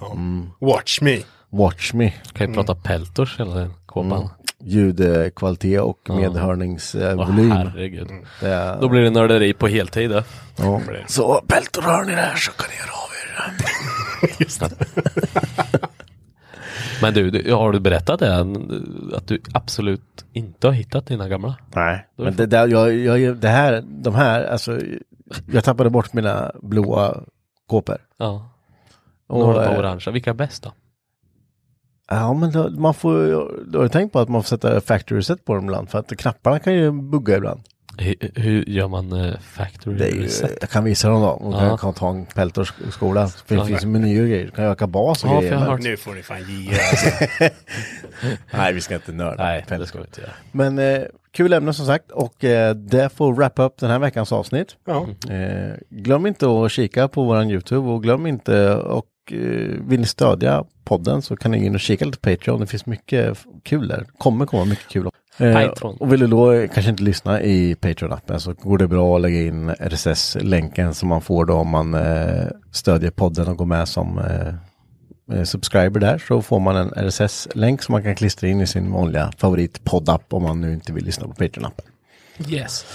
Watch 0.60 1.02
me. 1.02 1.20
Watch 1.50 1.94
me. 1.94 2.14
Kan 2.34 2.48
ju 2.48 2.54
prata 2.54 2.76
peltors 2.76 3.40
hela 3.40 3.56
den 3.56 3.74
kåpan. 3.86 4.30
Ljudkvalitet 4.60 5.82
och 5.82 6.00
Åh, 6.10 6.16
medhörningsvolym. 6.16 7.52
herregud. 7.52 8.08
Det 8.42 8.48
är- 8.50 8.82
Då 8.82 8.90
blir 8.90 9.02
det 9.02 9.10
nörderi 9.10 9.54
på 9.54 9.68
heltid. 9.68 10.12
Ja. 10.58 10.82
Så 11.08 11.42
Peltor 11.48 11.82
hör 11.82 12.04
ni 12.06 12.12
det 12.12 12.22
här 12.22 12.36
så 12.36 12.52
kan 12.52 12.68
ni 12.70 12.76
göra 12.76 12.92
av 12.92 13.10
er. 13.12 13.16
Men 17.02 17.14
du, 17.14 17.30
du, 17.32 17.54
har 17.54 17.72
du 17.72 17.80
berättat 17.80 18.20
det? 18.20 18.36
Att 19.16 19.28
du 19.28 19.42
absolut 19.54 20.26
inte 20.34 20.68
har 20.68 20.74
hittat 20.74 21.06
dina 21.08 21.28
gamla? 21.28 21.56
Nej, 21.76 22.08
men 22.16 22.26
det 22.26 22.32
det, 22.32 22.46
där, 22.46 22.68
jag, 22.68 22.94
jag, 23.20 23.38
det 23.38 23.48
här, 23.48 23.84
de 23.88 24.16
här, 24.16 24.44
alltså, 24.46 24.80
jag 25.52 25.64
tappade 25.64 25.90
bort 25.90 26.14
mina 26.14 26.52
blåa 26.62 27.24
kåpor. 27.68 27.98
Ja. 28.18 28.50
Och, 29.28 29.40
Några 29.40 29.68
på 29.68 29.74
eh, 29.74 29.80
orangea. 29.80 30.12
Vilka 30.14 30.30
är 30.30 30.34
bäst 30.34 30.64
då? 30.64 30.72
Ja, 32.10 32.34
men 32.34 32.52
då, 32.52 32.70
man 32.70 32.94
får, 32.94 33.14
du 33.72 33.78
har 33.78 33.86
ju 33.86 33.90
tänkt 33.90 34.14
på 34.14 34.20
att 34.20 34.30
man 34.30 34.44
får 34.44 34.48
sätta 34.48 34.82
factory 34.82 35.22
set 35.22 35.46
på 35.46 35.56
dem 35.56 35.64
ibland, 35.66 35.90
för 35.90 36.00
att 36.00 36.18
knapparna 36.18 36.60
kan 36.60 36.74
ju 36.74 36.92
bugga 36.92 37.38
ibland. 37.38 37.62
Hur, 37.98 38.16
hur 38.36 38.64
gör 38.70 38.88
man 38.88 39.12
eh, 39.14 39.38
factory 39.40 39.98
Det 39.98 40.08
är 40.08 40.12
ju, 40.16 40.24
reset? 40.24 40.58
jag 40.62 40.70
kan 40.70 40.84
visa 40.84 41.10
dem 41.10 41.22
då. 41.22 41.28
Och 41.28 41.54
Ja. 41.54 41.60
kan, 41.60 41.78
kan 41.78 41.94
ta 41.94 42.10
en 42.10 42.26
Peltors 42.26 42.74
skola. 42.90 43.28
För 43.28 43.56
det 43.56 43.62
Ja. 43.62 43.66
finns 43.66 43.84
ju 43.84 43.88
menyer 43.88 44.22
och 44.24 44.28
grejer. 44.30 44.46
Du 44.46 44.52
kan 44.52 44.66
öka 44.66 44.88
bas 44.88 45.24
och 45.24 45.30
Ja, 45.30 45.40
grejer. 45.40 45.54
jag 45.54 45.60
hört- 45.60 45.82
Nu 45.82 45.98
får 45.98 46.14
ni 46.14 46.24
fan 46.24 46.38
ge 46.40 46.70
alltså. 46.72 47.10
Nej, 48.58 48.74
vi 48.74 48.82
ska 48.82 48.96
inte 48.96 49.12
nörda. 49.12 49.44
Nej, 49.44 49.66
det 49.68 49.88
ska 49.88 49.98
vi 49.98 50.04
inte 50.06 50.22
göra. 50.22 50.32
Men 50.52 50.80
eh, 50.80 51.02
kul 51.32 51.54
ämne 51.54 51.74
som 51.74 51.86
sagt 51.86 52.12
och 52.12 52.44
eh, 52.44 52.76
det 52.76 53.10
får 53.10 53.34
wrap 53.34 53.60
up 53.60 53.78
den 53.78 53.90
här 53.90 54.00
veckans 54.00 54.32
avsnitt. 54.32 54.76
Ja. 54.86 55.08
Eh, 55.34 55.74
glöm 55.90 56.26
inte 56.26 56.48
att 56.66 56.72
kika 56.72 57.08
på 57.08 57.24
våran 57.24 57.50
YouTube 57.50 57.90
och 57.90 58.04
glöm 58.04 58.28
inte 58.28 58.76
och 58.76 59.06
vill 59.80 60.00
ni 60.00 60.06
stödja 60.06 60.64
podden 60.84 61.22
så 61.22 61.36
kan 61.36 61.52
ni 61.52 61.60
gå 61.60 61.66
in 61.66 61.76
och 61.76 61.80
kika 61.80 62.06
lite 62.06 62.20
på 62.20 62.30
Patreon. 62.30 62.60
Det 62.60 62.68
finns 62.68 62.86
mycket 62.86 63.38
kul 63.64 63.88
där. 63.88 64.06
kommer 64.18 64.46
komma 64.46 64.66
mycket 64.66 64.88
kul. 64.88 65.10
Eh, 65.38 65.68
och 66.00 66.14
vill 66.14 66.20
du 66.20 66.28
då 66.28 66.52
eh, 66.52 66.70
kanske 66.70 66.92
inte 66.92 67.04
lyssna 67.04 67.42
i 67.42 67.76
Patreon-appen 67.76 68.38
så 68.38 68.54
går 68.54 68.78
det 68.78 68.88
bra 68.88 69.16
att 69.16 69.22
lägga 69.22 69.42
in 69.42 69.70
RSS-länken 69.70 70.94
som 70.94 71.10
man 71.10 71.22
får 71.22 71.46
då 71.46 71.54
om 71.54 71.70
man 71.70 71.94
eh, 71.94 72.48
stödjer 72.72 73.12
podden 73.12 73.48
och 73.48 73.58
går 73.58 73.66
med 73.66 73.88
som 73.88 74.20
eh, 74.20 75.38
eh, 75.38 75.44
subscriber 75.44 76.00
där 76.00 76.18
så 76.28 76.42
får 76.42 76.60
man 76.60 76.76
en 76.76 77.10
RSS-länk 77.10 77.82
som 77.82 77.94
man 77.94 78.04
kan 78.04 78.16
klistra 78.16 78.48
in 78.48 78.62
i 78.62 78.68
sin 78.68 78.92
vanliga 78.92 79.32
favoritpoddapp 79.38 80.34
om 80.34 80.44
man 80.44 80.62
nu 80.62 80.74
inte 80.74 80.94
vill 80.94 81.06
lyssna 81.06 81.28
på 81.28 81.34
Patreon-appen. 81.34 81.86
Yes. 82.50 82.86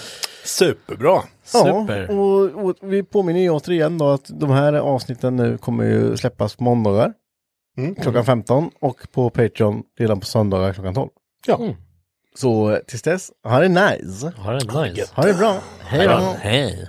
Superbra. 0.44 1.22
Super. 1.44 2.06
Ja, 2.08 2.14
och, 2.14 2.64
och 2.64 2.74
vi 2.80 3.02
påminner 3.02 3.40
ju 3.40 3.50
återigen 3.50 3.98
då 3.98 4.08
att 4.08 4.30
de 4.40 4.50
här 4.50 4.72
avsnitten 4.72 5.36
nu 5.36 5.58
kommer 5.58 5.84
ju 5.84 6.16
släppas 6.16 6.56
på 6.56 6.64
måndagar 6.64 7.12
Mm. 7.78 7.94
klockan 7.94 8.24
15 8.24 8.70
och 8.80 8.96
på 9.12 9.30
Patreon 9.30 9.82
redan 9.98 10.20
på 10.20 10.26
söndagar 10.26 10.72
klockan 10.72 10.94
12. 10.94 11.08
Ja. 11.46 11.56
Mm. 11.56 11.74
Så 12.34 12.78
tills 12.86 13.02
dess, 13.02 13.30
ha 13.44 13.60
det 13.60 13.68
nice! 13.68 14.32
Ha 14.36 14.52
det 14.52 14.82
nice. 14.88 15.12
Ha 15.14 15.22
det 15.22 15.34
bra! 15.34 15.56
Hej 15.80 16.06
då! 16.08 16.34
Hej. 16.40 16.88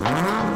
Mm-hmm. 0.00 0.47